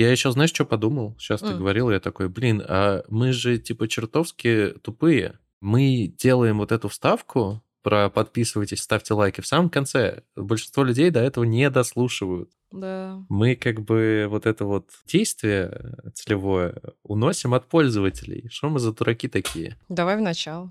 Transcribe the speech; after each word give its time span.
Я 0.00 0.10
еще, 0.10 0.30
знаешь, 0.30 0.48
что 0.48 0.64
подумал? 0.64 1.14
Сейчас 1.18 1.42
ты 1.42 1.52
говорил, 1.52 1.90
я 1.90 2.00
такой, 2.00 2.30
блин, 2.30 2.62
а 2.66 3.04
мы 3.10 3.34
же 3.34 3.58
типа 3.58 3.86
чертовски 3.86 4.76
тупые. 4.82 5.38
Мы 5.60 6.14
делаем 6.16 6.56
вот 6.56 6.72
эту 6.72 6.88
вставку 6.88 7.62
про 7.82 8.08
подписывайтесь, 8.08 8.80
ставьте 8.80 9.12
лайки 9.12 9.42
в 9.42 9.46
самом 9.46 9.68
конце. 9.68 10.22
Большинство 10.36 10.84
людей 10.84 11.10
до 11.10 11.20
этого 11.20 11.44
не 11.44 11.68
дослушивают. 11.68 12.50
Да. 12.72 13.22
Мы 13.28 13.56
как 13.56 13.82
бы 13.82 14.26
вот 14.30 14.46
это 14.46 14.64
вот 14.64 14.88
действие 15.06 15.96
целевое 16.14 16.80
уносим 17.02 17.52
от 17.52 17.66
пользователей. 17.66 18.48
Что 18.48 18.70
мы 18.70 18.78
за 18.78 18.94
дураки 18.94 19.28
такие? 19.28 19.76
Давай 19.90 20.16
в 20.16 20.22
начало. 20.22 20.70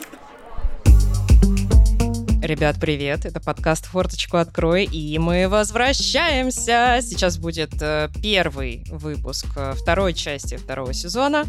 Ребят, 2.41 2.77
привет! 2.81 3.27
Это 3.27 3.39
подкаст 3.39 3.85
«Форточку 3.85 4.37
открой», 4.37 4.85
и 4.85 5.19
мы 5.19 5.47
возвращаемся! 5.47 6.97
Сейчас 7.03 7.37
будет 7.37 7.79
э, 7.79 8.09
первый 8.19 8.83
выпуск 8.89 9.45
э, 9.55 9.73
второй 9.73 10.15
части 10.15 10.57
второго 10.57 10.91
сезона. 10.91 11.45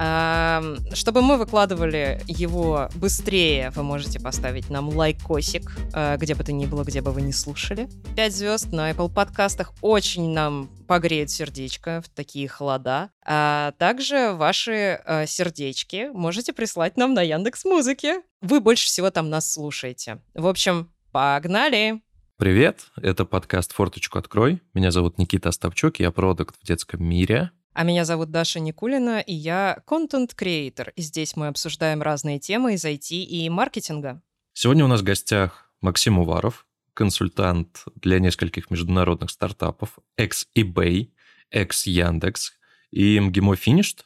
Э, 0.00 0.76
чтобы 0.92 1.22
мы 1.22 1.36
выкладывали 1.36 2.22
его 2.28 2.88
быстрее, 2.94 3.72
вы 3.74 3.82
можете 3.82 4.20
поставить 4.20 4.70
нам 4.70 4.88
лайкосик, 4.88 5.76
э, 5.92 6.16
где 6.16 6.36
бы 6.36 6.44
то 6.44 6.52
ни 6.52 6.66
было, 6.66 6.84
где 6.84 7.00
бы 7.00 7.10
вы 7.10 7.22
не 7.22 7.32
слушали. 7.32 7.88
Пять 8.14 8.36
звезд 8.36 8.70
на 8.70 8.92
Apple 8.92 9.12
подкастах 9.12 9.74
очень 9.80 10.30
нам 10.30 10.70
погреет 10.86 11.28
сердечко 11.28 12.00
в 12.02 12.08
такие 12.08 12.46
холода. 12.46 13.10
А 13.24 13.72
также 13.78 14.32
ваши 14.34 15.00
сердечки 15.26 16.08
можете 16.14 16.52
прислать 16.52 16.96
нам 16.96 17.14
на 17.14 17.22
Яндекс 17.22 17.64
Музыке. 17.64 18.22
Вы 18.46 18.60
больше 18.60 18.86
всего 18.86 19.10
там 19.10 19.28
нас 19.28 19.52
слушаете. 19.52 20.22
В 20.32 20.46
общем, 20.46 20.88
погнали! 21.10 22.00
Привет, 22.36 22.86
это 22.96 23.24
подкаст 23.24 23.72
«Форточку 23.72 24.20
открой». 24.20 24.62
Меня 24.72 24.92
зовут 24.92 25.18
Никита 25.18 25.48
Остапчук, 25.48 25.98
я 25.98 26.12
продукт 26.12 26.54
в 26.62 26.64
детском 26.64 27.04
мире. 27.04 27.50
А 27.72 27.82
меня 27.82 28.04
зовут 28.04 28.30
Даша 28.30 28.60
Никулина, 28.60 29.18
и 29.18 29.34
я 29.34 29.82
контент-креатор. 29.84 30.92
И 30.94 31.02
здесь 31.02 31.34
мы 31.34 31.48
обсуждаем 31.48 32.02
разные 32.02 32.38
темы 32.38 32.74
из 32.74 32.84
IT 32.84 33.10
и 33.10 33.48
маркетинга. 33.50 34.22
Сегодня 34.52 34.84
у 34.84 34.88
нас 34.88 35.00
в 35.00 35.04
гостях 35.04 35.68
Максим 35.80 36.20
Уваров, 36.20 36.68
консультант 36.94 37.82
для 37.96 38.20
нескольких 38.20 38.70
международных 38.70 39.30
стартапов, 39.30 39.98
экс-eBay, 40.16 41.10
экс-Яндекс 41.50 42.52
и 42.92 43.18
МГИМО 43.18 43.54
Finished. 43.54 44.04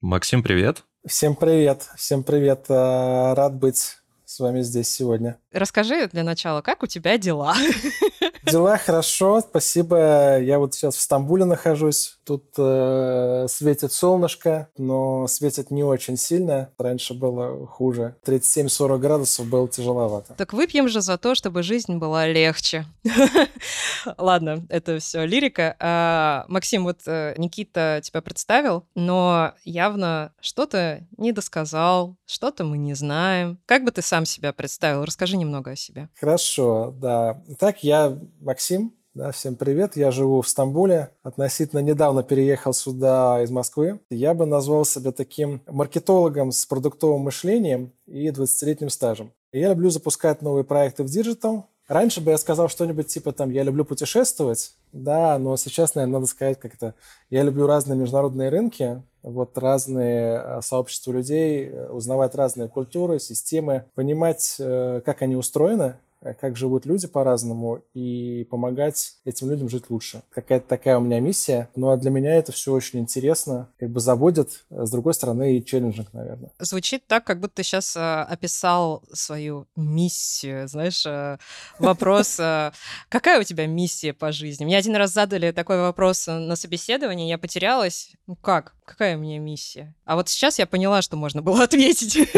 Максим, 0.00 0.44
привет. 0.44 0.84
Всем 1.06 1.34
привет, 1.34 1.88
всем 1.96 2.22
привет. 2.22 2.66
Э, 2.68 3.32
рад 3.32 3.54
быть 3.54 3.99
вами 4.40 4.62
здесь 4.62 4.88
сегодня. 4.88 5.38
Расскажи 5.52 6.08
для 6.08 6.22
начала, 6.22 6.60
как 6.62 6.82
у 6.82 6.86
тебя 6.86 7.18
дела? 7.18 7.54
Дела 8.50 8.78
хорошо, 8.78 9.40
спасибо. 9.40 10.40
Я 10.40 10.58
вот 10.58 10.74
сейчас 10.74 10.96
в 10.96 11.00
Стамбуле 11.00 11.44
нахожусь. 11.44 12.16
Тут 12.24 12.44
э, 12.56 13.46
светит 13.48 13.92
солнышко, 13.92 14.68
но 14.78 15.26
светит 15.26 15.70
не 15.70 15.84
очень 15.84 16.16
сильно. 16.16 16.70
Раньше 16.78 17.12
было 17.12 17.66
хуже. 17.66 18.16
37-40 18.24 18.98
градусов 18.98 19.46
было 19.46 19.68
тяжеловато. 19.68 20.34
Так 20.34 20.52
выпьем 20.52 20.88
же 20.88 21.00
за 21.00 21.18
то, 21.18 21.34
чтобы 21.34 21.62
жизнь 21.62 21.96
была 21.96 22.26
легче. 22.26 22.86
Ладно, 24.16 24.64
это 24.68 24.98
все 24.98 25.24
лирика. 25.26 25.76
А, 25.78 26.44
Максим, 26.48 26.84
вот 26.84 27.00
э, 27.06 27.34
Никита 27.36 28.00
тебя 28.02 28.22
представил, 28.22 28.86
но 28.94 29.52
явно 29.64 30.32
что-то 30.40 31.04
не 31.18 31.32
досказал, 31.32 32.16
что-то 32.26 32.64
мы 32.64 32.78
не 32.78 32.94
знаем. 32.94 33.58
Как 33.66 33.84
бы 33.84 33.90
ты 33.90 34.02
сам 34.02 34.24
себя 34.30 34.52
представил? 34.52 35.04
Расскажи 35.04 35.36
немного 35.36 35.72
о 35.72 35.76
себе. 35.76 36.08
Хорошо, 36.18 36.94
да. 36.98 37.42
Итак, 37.48 37.84
я 37.84 38.18
Максим, 38.40 38.94
да, 39.12 39.32
всем 39.32 39.56
привет. 39.56 39.96
Я 39.96 40.12
живу 40.12 40.40
в 40.40 40.48
Стамбуле. 40.48 41.10
Относительно 41.24 41.80
недавно 41.80 42.22
переехал 42.22 42.72
сюда 42.72 43.42
из 43.42 43.50
Москвы. 43.50 44.00
Я 44.08 44.34
бы 44.34 44.46
назвал 44.46 44.84
себя 44.84 45.10
таким 45.10 45.62
маркетологом 45.66 46.52
с 46.52 46.64
продуктовым 46.64 47.22
мышлением 47.22 47.92
и 48.06 48.28
20-летним 48.28 48.88
стажем. 48.88 49.32
Я 49.52 49.70
люблю 49.70 49.90
запускать 49.90 50.42
новые 50.42 50.62
проекты 50.62 51.02
в 51.02 51.06
digital. 51.06 51.66
Раньше 51.88 52.20
бы 52.20 52.30
я 52.30 52.38
сказал 52.38 52.68
что-нибудь 52.68 53.08
типа 53.08 53.32
там 53.32 53.50
«я 53.50 53.64
люблю 53.64 53.84
путешествовать», 53.84 54.76
да, 54.92 55.36
но 55.38 55.56
сейчас, 55.56 55.96
наверное, 55.96 56.20
надо 56.20 56.26
сказать 56.26 56.60
как-то 56.60 56.94
«я 57.30 57.42
люблю 57.42 57.66
разные 57.66 57.98
международные 57.98 58.48
рынки, 58.48 59.02
вот 59.22 59.56
разные 59.58 60.42
э, 60.42 60.60
сообщества 60.62 61.12
людей, 61.12 61.66
э, 61.66 61.88
узнавать 61.90 62.34
разные 62.34 62.68
культуры, 62.68 63.18
системы, 63.18 63.84
понимать, 63.94 64.56
э, 64.58 65.02
как 65.04 65.22
они 65.22 65.36
устроены, 65.36 65.96
как 66.20 66.56
живут 66.56 66.86
люди 66.86 67.06
по-разному 67.06 67.82
и 67.94 68.46
помогать 68.50 69.14
этим 69.24 69.50
людям 69.50 69.68
жить 69.68 69.88
лучше. 69.88 70.22
Какая-то 70.30 70.68
такая 70.68 70.98
у 70.98 71.00
меня 71.00 71.20
миссия. 71.20 71.68
Ну 71.76 71.90
а 71.90 71.96
для 71.96 72.10
меня 72.10 72.34
это 72.34 72.52
все 72.52 72.72
очень 72.72 73.00
интересно, 73.00 73.70
как 73.78 73.90
бы 73.90 74.00
заводит, 74.00 74.64
э, 74.70 74.84
с 74.84 74.90
другой 74.90 75.14
стороны 75.14 75.56
и 75.56 75.64
challenging, 75.64 76.12
наверное. 76.12 76.50
Звучит 76.58 77.06
так, 77.06 77.24
как 77.24 77.40
будто 77.40 77.56
ты 77.56 77.62
сейчас 77.62 77.96
э, 77.96 78.00
описал 78.00 79.02
свою 79.12 79.66
миссию, 79.76 80.68
знаешь, 80.68 81.04
э, 81.06 81.38
вопрос, 81.78 82.38
э, 82.38 82.72
какая 83.08 83.40
у 83.40 83.44
тебя 83.44 83.66
миссия 83.66 84.12
по 84.12 84.32
жизни? 84.32 84.64
Мне 84.64 84.76
один 84.76 84.96
раз 84.96 85.12
задали 85.12 85.52
такой 85.52 85.78
вопрос 85.78 86.26
на 86.26 86.56
собеседовании, 86.56 87.28
я 87.28 87.38
потерялась. 87.38 88.12
Ну 88.26 88.36
как? 88.36 88.74
Какая 88.84 89.16
у 89.16 89.20
меня 89.20 89.38
миссия? 89.38 89.94
А 90.04 90.16
вот 90.16 90.28
сейчас 90.28 90.58
я 90.58 90.66
поняла, 90.66 91.00
что 91.02 91.16
можно 91.16 91.42
было 91.42 91.64
ответить. 91.64 92.28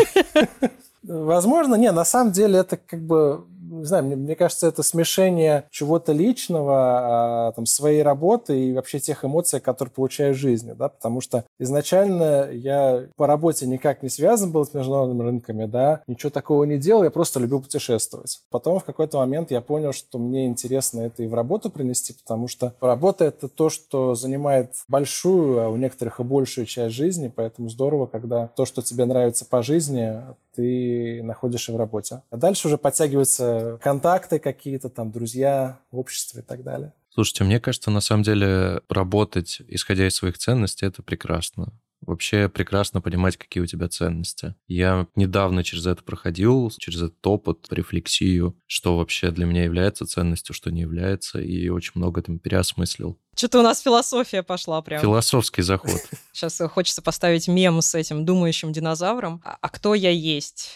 Возможно, 1.03 1.75
не, 1.75 1.91
на 1.91 2.05
самом 2.05 2.33
деле 2.33 2.61
это 2.61 2.77
как 2.77 3.03
бы 3.03 3.45
не 3.79 3.85
знаю, 3.85 4.05
мне, 4.05 4.17
мне 4.17 4.37
кажется, 4.37 4.67
это 4.67 4.83
смешение 4.83 5.65
чего-то 5.71 6.13
личного, 6.13 7.49
а, 7.49 7.53
там, 7.53 7.67
своей 7.67 8.03
работы 8.03 8.59
и 8.59 8.73
вообще 8.73 8.99
тех 8.99 9.25
эмоций, 9.25 9.61
которые 9.61 9.93
получаю 9.93 10.35
в 10.35 10.39
жизни, 10.39 10.73
да, 10.73 10.89
потому 10.89 11.21
что 11.21 11.45
изначально 11.59 12.51
я 12.53 13.07
по 13.17 13.27
работе 13.27 13.67
никак 13.67 14.03
не 14.03 14.09
связан 14.09 14.53
был 14.53 14.65
с 14.65 14.75
международными 14.75 15.23
рынками, 15.23 15.67
да, 15.67 16.03
ничего 16.07 16.31
такого 16.31 16.65
не 16.65 16.79
делал, 16.79 17.05
я 17.05 17.11
просто 17.11 17.41
любил 17.41 17.63
путешествовать. 17.63 18.41
Потом 18.51 18.79
в 18.79 18.85
какой-то 18.85 19.19
момент 19.19 19.51
я 19.51 19.61
понял, 19.61 19.93
что 19.93 20.19
мне 20.19 20.47
интересно 20.47 21.01
это 21.01 21.23
и 21.23 21.27
в 21.27 21.35
работу 21.35 21.71
принести, 21.71 22.13
потому 22.13 22.49
что 22.49 22.75
работа— 22.81 23.25
это 23.27 23.49
то, 23.49 23.71
что 23.71 24.15
занимает 24.15 24.75
большую, 24.89 25.61
а 25.61 25.69
у 25.69 25.77
некоторых 25.77 26.21
и 26.21 26.25
большую 26.25 26.67
часть 26.67 26.95
жизни, 26.95 27.33
поэтому 27.35 27.69
здорово, 27.69 28.07
когда 28.07 28.49
то, 28.49 28.65
что 28.65 28.83
тебе 28.83 29.05
нравится 29.05 29.45
по 29.45 29.63
жизни, 29.63 30.21
ты 30.55 31.23
находишь 31.23 31.69
и 31.69 31.73
в 31.73 31.77
работе. 31.77 32.23
А 32.31 32.37
дальше 32.37 32.69
уже 32.69 32.79
подтягиваются 32.79 33.79
контакты 33.83 34.39
какие-то, 34.39 34.89
там, 34.89 35.11
друзья, 35.11 35.79
общество 35.91 36.41
и 36.41 36.43
так 36.43 36.63
далее. 36.63 36.93
Слушайте, 37.11 37.45
мне 37.45 37.61
кажется, 37.61 37.91
на 37.91 38.01
самом 38.01 38.23
деле 38.23 38.81
работать, 38.89 39.61
исходя 39.69 40.07
из 40.07 40.15
своих 40.15 40.39
ценностей, 40.39 40.87
это 40.87 41.03
прекрасно. 41.03 41.73
Вообще 42.03 42.49
прекрасно 42.49 43.01
понимать, 43.01 43.37
какие 43.37 43.63
у 43.63 43.67
тебя 43.67 43.89
ценности. 43.89 44.55
Я 44.67 45.07
недавно 45.15 45.63
через 45.65 45.87
это 45.87 46.03
проходил, 46.03 46.71
через 46.79 47.03
этот 47.03 47.27
опыт, 47.27 47.67
рефлексию, 47.71 48.57
что 48.67 48.97
вообще 48.97 49.31
для 49.31 49.47
меня 49.47 49.65
является 49.65 50.07
ценностью, 50.07 50.55
что 50.55 50.71
не 50.71 50.83
является, 50.83 51.41
и 51.41 51.69
очень 51.69 51.93
много 51.95 52.23
там 52.23 52.39
переосмыслил. 52.39 53.19
Что-то 53.37 53.61
у 53.61 53.63
нас 53.63 53.81
философия 53.81 54.43
пошла 54.43 54.83
прям. 54.83 55.01
Философский 55.01 55.63
заход. 55.63 56.01
Сейчас 56.33 56.61
хочется 56.71 57.03
поставить 57.03 57.49
мем 57.49 57.81
с 57.81 57.95
этим 57.95 58.25
думающим 58.25 58.73
динозавром. 58.73 59.41
А, 59.45 59.57
а 59.61 59.69
кто 59.69 59.95
я 59.95 60.11
есть? 60.11 60.71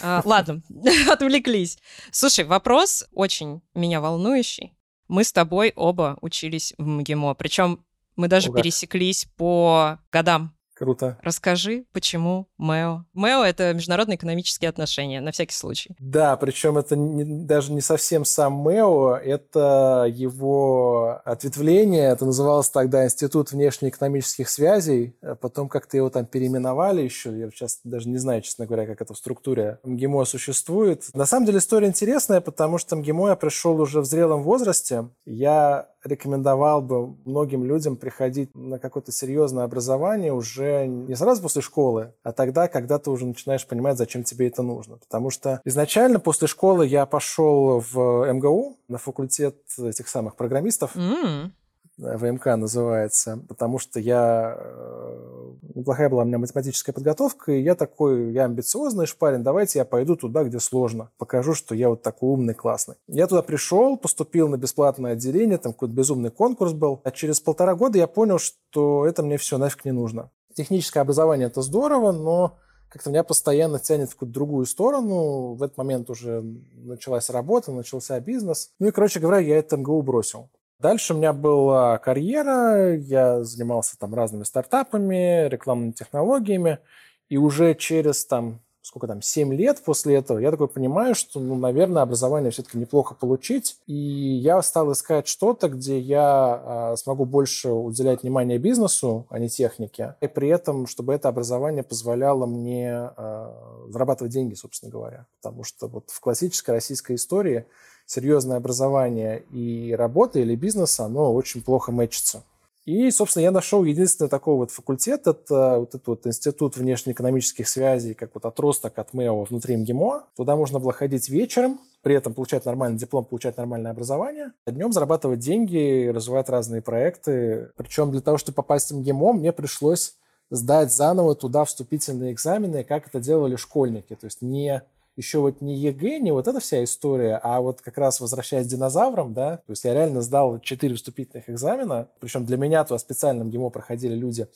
А, 0.00 0.22
ладно, 0.24 0.62
отвлеклись. 1.10 1.78
Слушай, 2.10 2.44
вопрос 2.44 3.04
очень 3.12 3.60
меня 3.74 4.00
волнующий. 4.00 4.72
Мы 5.08 5.24
с 5.24 5.32
тобой 5.32 5.72
оба 5.76 6.16
учились 6.22 6.72
в 6.78 6.86
МГИМО, 6.86 7.34
причем 7.34 7.84
мы 8.16 8.28
даже 8.28 8.48
Ого. 8.48 8.56
пересеклись 8.58 9.26
по 9.36 9.98
годам. 10.10 10.54
Круто. 10.74 11.18
Расскажи, 11.22 11.84
почему 11.92 12.48
МЭО? 12.58 13.04
МЭО— 13.12 13.44
это 13.44 13.72
международные 13.74 14.16
экономические 14.16 14.68
отношения, 14.68 15.20
на 15.20 15.30
всякий 15.30 15.54
случай. 15.54 15.94
Да, 15.98 16.36
причем 16.36 16.78
это 16.78 16.96
не, 16.96 17.24
даже 17.24 17.72
не 17.72 17.80
совсем 17.80 18.24
сам 18.24 18.54
МЭО, 18.54 19.16
это 19.16 20.06
его 20.08 21.20
ответвление, 21.24 22.08
это 22.10 22.24
называлось 22.24 22.70
тогда 22.70 23.04
Институт 23.04 23.52
внешнеэкономических 23.52 24.48
связей, 24.48 25.14
а 25.22 25.34
потом 25.34 25.68
как-то 25.68 25.96
его 25.96 26.10
там 26.10 26.26
переименовали 26.26 27.02
еще, 27.02 27.36
я 27.38 27.50
сейчас 27.50 27.80
даже 27.84 28.08
не 28.08 28.18
знаю, 28.18 28.42
честно 28.42 28.66
говоря, 28.66 28.86
как 28.86 29.02
это 29.02 29.14
в 29.14 29.18
структуре 29.18 29.78
МГИМО 29.84 30.24
существует. 30.24 31.04
На 31.14 31.26
самом 31.26 31.46
деле 31.46 31.58
история 31.58 31.88
интересная, 31.88 32.40
потому 32.40 32.78
что 32.78 32.96
МГИМО 32.96 33.28
я 33.28 33.36
пришел 33.36 33.80
уже 33.80 34.00
в 34.00 34.06
зрелом 34.06 34.42
возрасте, 34.42 35.08
я 35.26 35.88
рекомендовал 36.04 36.82
бы 36.82 37.14
многим 37.24 37.64
людям 37.64 37.96
приходить 37.96 38.54
на 38.54 38.78
какое-то 38.78 39.12
серьезное 39.12 39.64
образование 39.64 40.32
уже 40.32 40.61
не 40.62 41.14
сразу 41.14 41.42
после 41.42 41.62
школы, 41.62 42.12
а 42.22 42.32
тогда, 42.32 42.68
когда 42.68 42.98
ты 42.98 43.10
уже 43.10 43.26
начинаешь 43.26 43.66
понимать, 43.66 43.98
зачем 43.98 44.24
тебе 44.24 44.48
это 44.48 44.62
нужно. 44.62 44.96
Потому 44.96 45.30
что 45.30 45.60
изначально 45.64 46.20
после 46.20 46.48
школы 46.48 46.86
я 46.86 47.06
пошел 47.06 47.80
в 47.92 48.32
МГУ 48.32 48.78
на 48.88 48.98
факультет 48.98 49.56
этих 49.78 50.08
самых 50.08 50.36
программистов. 50.36 50.96
Mm. 50.96 51.50
ВМК 51.98 52.46
называется, 52.56 53.40
потому 53.48 53.78
что 53.78 54.00
я... 54.00 54.56
Э, 54.58 55.52
неплохая 55.74 56.08
была 56.08 56.22
у 56.22 56.26
меня 56.26 56.38
математическая 56.38 56.92
подготовка, 56.92 57.52
и 57.52 57.60
я 57.60 57.74
такой, 57.74 58.32
я 58.32 58.44
амбициозный 58.44 59.06
шпарин, 59.06 59.42
давайте 59.42 59.78
я 59.78 59.84
пойду 59.84 60.16
туда, 60.16 60.44
где 60.44 60.58
сложно. 60.58 61.10
Покажу, 61.18 61.54
что 61.54 61.74
я 61.74 61.90
вот 61.90 62.02
такой 62.02 62.30
умный, 62.30 62.54
классный. 62.54 62.96
Я 63.08 63.26
туда 63.26 63.42
пришел, 63.42 63.96
поступил 63.96 64.48
на 64.48 64.56
бесплатное 64.56 65.12
отделение, 65.12 65.58
там 65.58 65.72
какой-то 65.72 65.94
безумный 65.94 66.30
конкурс 66.30 66.72
был. 66.72 67.00
А 67.04 67.10
через 67.10 67.40
полтора 67.40 67.74
года 67.74 67.98
я 67.98 68.06
понял, 68.06 68.38
что 68.38 69.06
это 69.06 69.22
мне 69.22 69.36
все 69.36 69.58
нафиг 69.58 69.84
не 69.84 69.92
нужно. 69.92 70.30
Техническое 70.54 71.00
образование– 71.00 71.46
это 71.48 71.62
здорово, 71.62 72.12
но 72.12 72.58
как-то 72.88 73.10
меня 73.10 73.24
постоянно 73.24 73.78
тянет 73.78 74.10
в 74.10 74.14
какую-то 74.14 74.34
другую 74.34 74.66
сторону. 74.66 75.54
В 75.54 75.62
этот 75.62 75.78
момент 75.78 76.10
уже 76.10 76.44
началась 76.74 77.30
работа, 77.30 77.72
начался 77.72 78.20
бизнес. 78.20 78.72
Ну 78.78 78.88
и, 78.88 78.90
короче 78.90 79.18
говоря, 79.18 79.38
я 79.38 79.56
это 79.56 79.76
МГУ 79.76 80.02
бросил. 80.02 80.50
Дальше 80.78 81.14
у 81.14 81.16
меня 81.16 81.32
была 81.32 81.96
карьера, 81.98 82.96
я 82.96 83.44
занимался 83.44 83.96
там 83.98 84.14
разными 84.14 84.42
стартапами, 84.42 85.48
рекламными 85.48 85.92
технологиями, 85.92 86.80
и 87.28 87.36
уже 87.36 87.74
через 87.74 88.26
там 88.26 88.60
сколько 88.82 89.06
там, 89.06 89.22
7 89.22 89.54
лет 89.54 89.80
после 89.84 90.16
этого, 90.16 90.38
я 90.38 90.50
такой 90.50 90.66
понимаю, 90.66 91.14
что, 91.14 91.38
ну, 91.38 91.54
наверное, 91.54 92.02
образование 92.02 92.50
все-таки 92.50 92.78
неплохо 92.78 93.14
получить. 93.14 93.76
И 93.86 93.94
я 93.94 94.60
стал 94.60 94.92
искать 94.92 95.28
что-то, 95.28 95.68
где 95.68 95.98
я 95.98 96.92
э, 96.92 96.96
смогу 96.96 97.24
больше 97.24 97.70
уделять 97.70 98.22
внимание 98.22 98.58
бизнесу, 98.58 99.26
а 99.30 99.38
не 99.38 99.48
технике. 99.48 100.16
И 100.20 100.26
при 100.26 100.48
этом, 100.48 100.88
чтобы 100.88 101.14
это 101.14 101.28
образование 101.28 101.84
позволяло 101.84 102.44
мне 102.46 103.10
э, 103.16 103.52
зарабатывать 103.88 104.32
деньги, 104.32 104.54
собственно 104.54 104.90
говоря. 104.90 105.26
Потому 105.40 105.62
что 105.62 105.86
вот 105.86 106.10
в 106.10 106.20
классической 106.20 106.72
российской 106.72 107.14
истории 107.14 107.66
серьезное 108.06 108.56
образование 108.56 109.44
и 109.52 109.94
работа 109.96 110.40
или 110.40 110.56
бизнес, 110.56 110.98
оно 110.98 111.32
очень 111.32 111.62
плохо 111.62 111.92
мэчится. 111.92 112.42
И, 112.84 113.10
собственно, 113.12 113.44
я 113.44 113.52
нашел 113.52 113.84
единственный 113.84 114.28
такой 114.28 114.56
вот 114.56 114.72
факультет, 114.72 115.28
это 115.28 115.78
вот 115.78 115.90
этот 115.90 116.06
вот 116.06 116.26
институт 116.26 116.76
внешнеэкономических 116.76 117.68
связей, 117.68 118.14
как 118.14 118.30
вот 118.34 118.44
отросток 118.44 118.98
от 118.98 119.14
МЭО 119.14 119.44
внутри 119.44 119.76
МГИМО. 119.76 120.24
Туда 120.36 120.56
можно 120.56 120.80
было 120.80 120.92
ходить 120.92 121.28
вечером, 121.28 121.78
при 122.02 122.16
этом 122.16 122.34
получать 122.34 122.64
нормальный 122.64 122.98
диплом, 122.98 123.24
получать 123.24 123.56
нормальное 123.56 123.92
образование, 123.92 124.52
а 124.66 124.72
днем 124.72 124.92
зарабатывать 124.92 125.38
деньги, 125.38 126.08
развивать 126.08 126.48
разные 126.48 126.82
проекты. 126.82 127.70
Причем 127.76 128.10
для 128.10 128.20
того, 128.20 128.36
чтобы 128.36 128.56
попасть 128.56 128.90
в 128.90 128.96
МГИМО, 128.96 129.34
мне 129.34 129.52
пришлось 129.52 130.16
сдать 130.50 130.92
заново 130.92 131.36
туда 131.36 131.64
вступительные 131.64 132.32
экзамены, 132.32 132.82
как 132.82 133.06
это 133.06 133.20
делали 133.20 133.54
школьники. 133.54 134.16
То 134.16 134.24
есть 134.26 134.42
не 134.42 134.82
еще 135.16 135.38
вот 135.40 135.60
не 135.60 135.76
ЕГЭ, 135.76 136.18
не 136.20 136.32
вот 136.32 136.48
эта 136.48 136.60
вся 136.60 136.82
история, 136.84 137.38
а 137.42 137.60
вот 137.60 137.80
как 137.80 137.98
раз 137.98 138.20
возвращаясь 138.20 138.66
к 138.66 138.70
динозаврам, 138.70 139.34
да, 139.34 139.58
то 139.58 139.70
есть 139.72 139.84
я 139.84 139.94
реально 139.94 140.22
сдал 140.22 140.58
четыре 140.60 140.94
вступительных 140.94 141.50
экзамена, 141.50 142.08
причем 142.20 142.44
для 142.46 142.56
меня 142.56 142.84
то 142.84 142.96
специально 142.98 143.46
в 143.46 143.50
МГИМО 143.50 143.70
проходили 143.70 144.14
люди, 144.14 144.48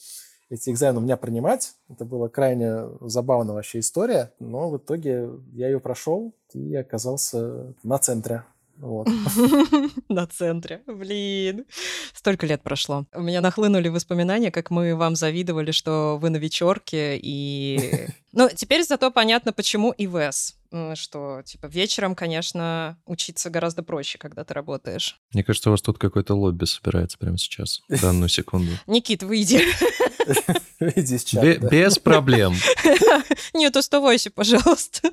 эти 0.49 0.71
экзамены 0.71 0.99
у 1.01 1.03
меня 1.03 1.17
принимать. 1.17 1.75
Это 1.89 2.05
была 2.05 2.29
крайне 2.29 2.89
забавная 3.01 3.55
вообще 3.55 3.81
история, 3.81 4.33
но 4.39 4.71
в 4.71 4.77
итоге 4.77 5.29
я 5.53 5.67
ее 5.67 5.81
прошел 5.81 6.35
и 6.53 6.75
оказался 6.77 7.75
на 7.83 7.99
центре. 7.99 8.45
Вот. 8.79 9.09
На 10.09 10.27
центре. 10.27 10.83
Блин. 10.87 11.65
Столько 12.13 12.47
лет 12.47 12.63
прошло. 12.63 13.07
У 13.15 13.23
меня 13.23 13.41
нахлынули 13.41 13.89
воспоминания, 13.89 14.51
как 14.51 14.71
мы 14.71 14.95
вам 14.95 15.17
завидовали, 15.17 15.71
что 15.71 16.19
вы 16.21 16.31
на 16.31 16.37
вечерке, 16.37 17.19
и... 17.21 18.09
Ну, 18.33 18.51
теперь 18.55 18.85
зато 18.85 19.11
понятно, 19.11 19.55
почему 19.55 19.95
ИВС. 19.97 20.57
Что, 20.95 21.41
типа, 21.43 21.67
вечером, 21.69 22.15
конечно, 22.15 22.99
учиться 23.07 23.49
гораздо 23.49 23.83
проще, 23.83 24.19
когда 24.19 24.45
ты 24.45 24.53
работаешь. 24.53 25.19
Мне 25.33 25.43
кажется, 25.43 25.71
у 25.71 25.73
вас 25.73 25.81
тут 25.81 25.97
какой-то 25.97 26.35
лобби 26.35 26.67
собирается 26.67 27.17
прямо 27.17 27.39
сейчас, 27.39 27.81
в 27.89 27.99
данную 27.99 28.29
секунду. 28.29 28.73
Никит, 28.87 29.23
выйди. 29.23 29.63
Выйди 30.81 31.17
чата. 31.17 31.67
Без 31.71 31.99
проблем. 31.99 32.55
Нет, 33.55 33.75
оставайся, 33.75 34.31
пожалуйста. 34.31 35.13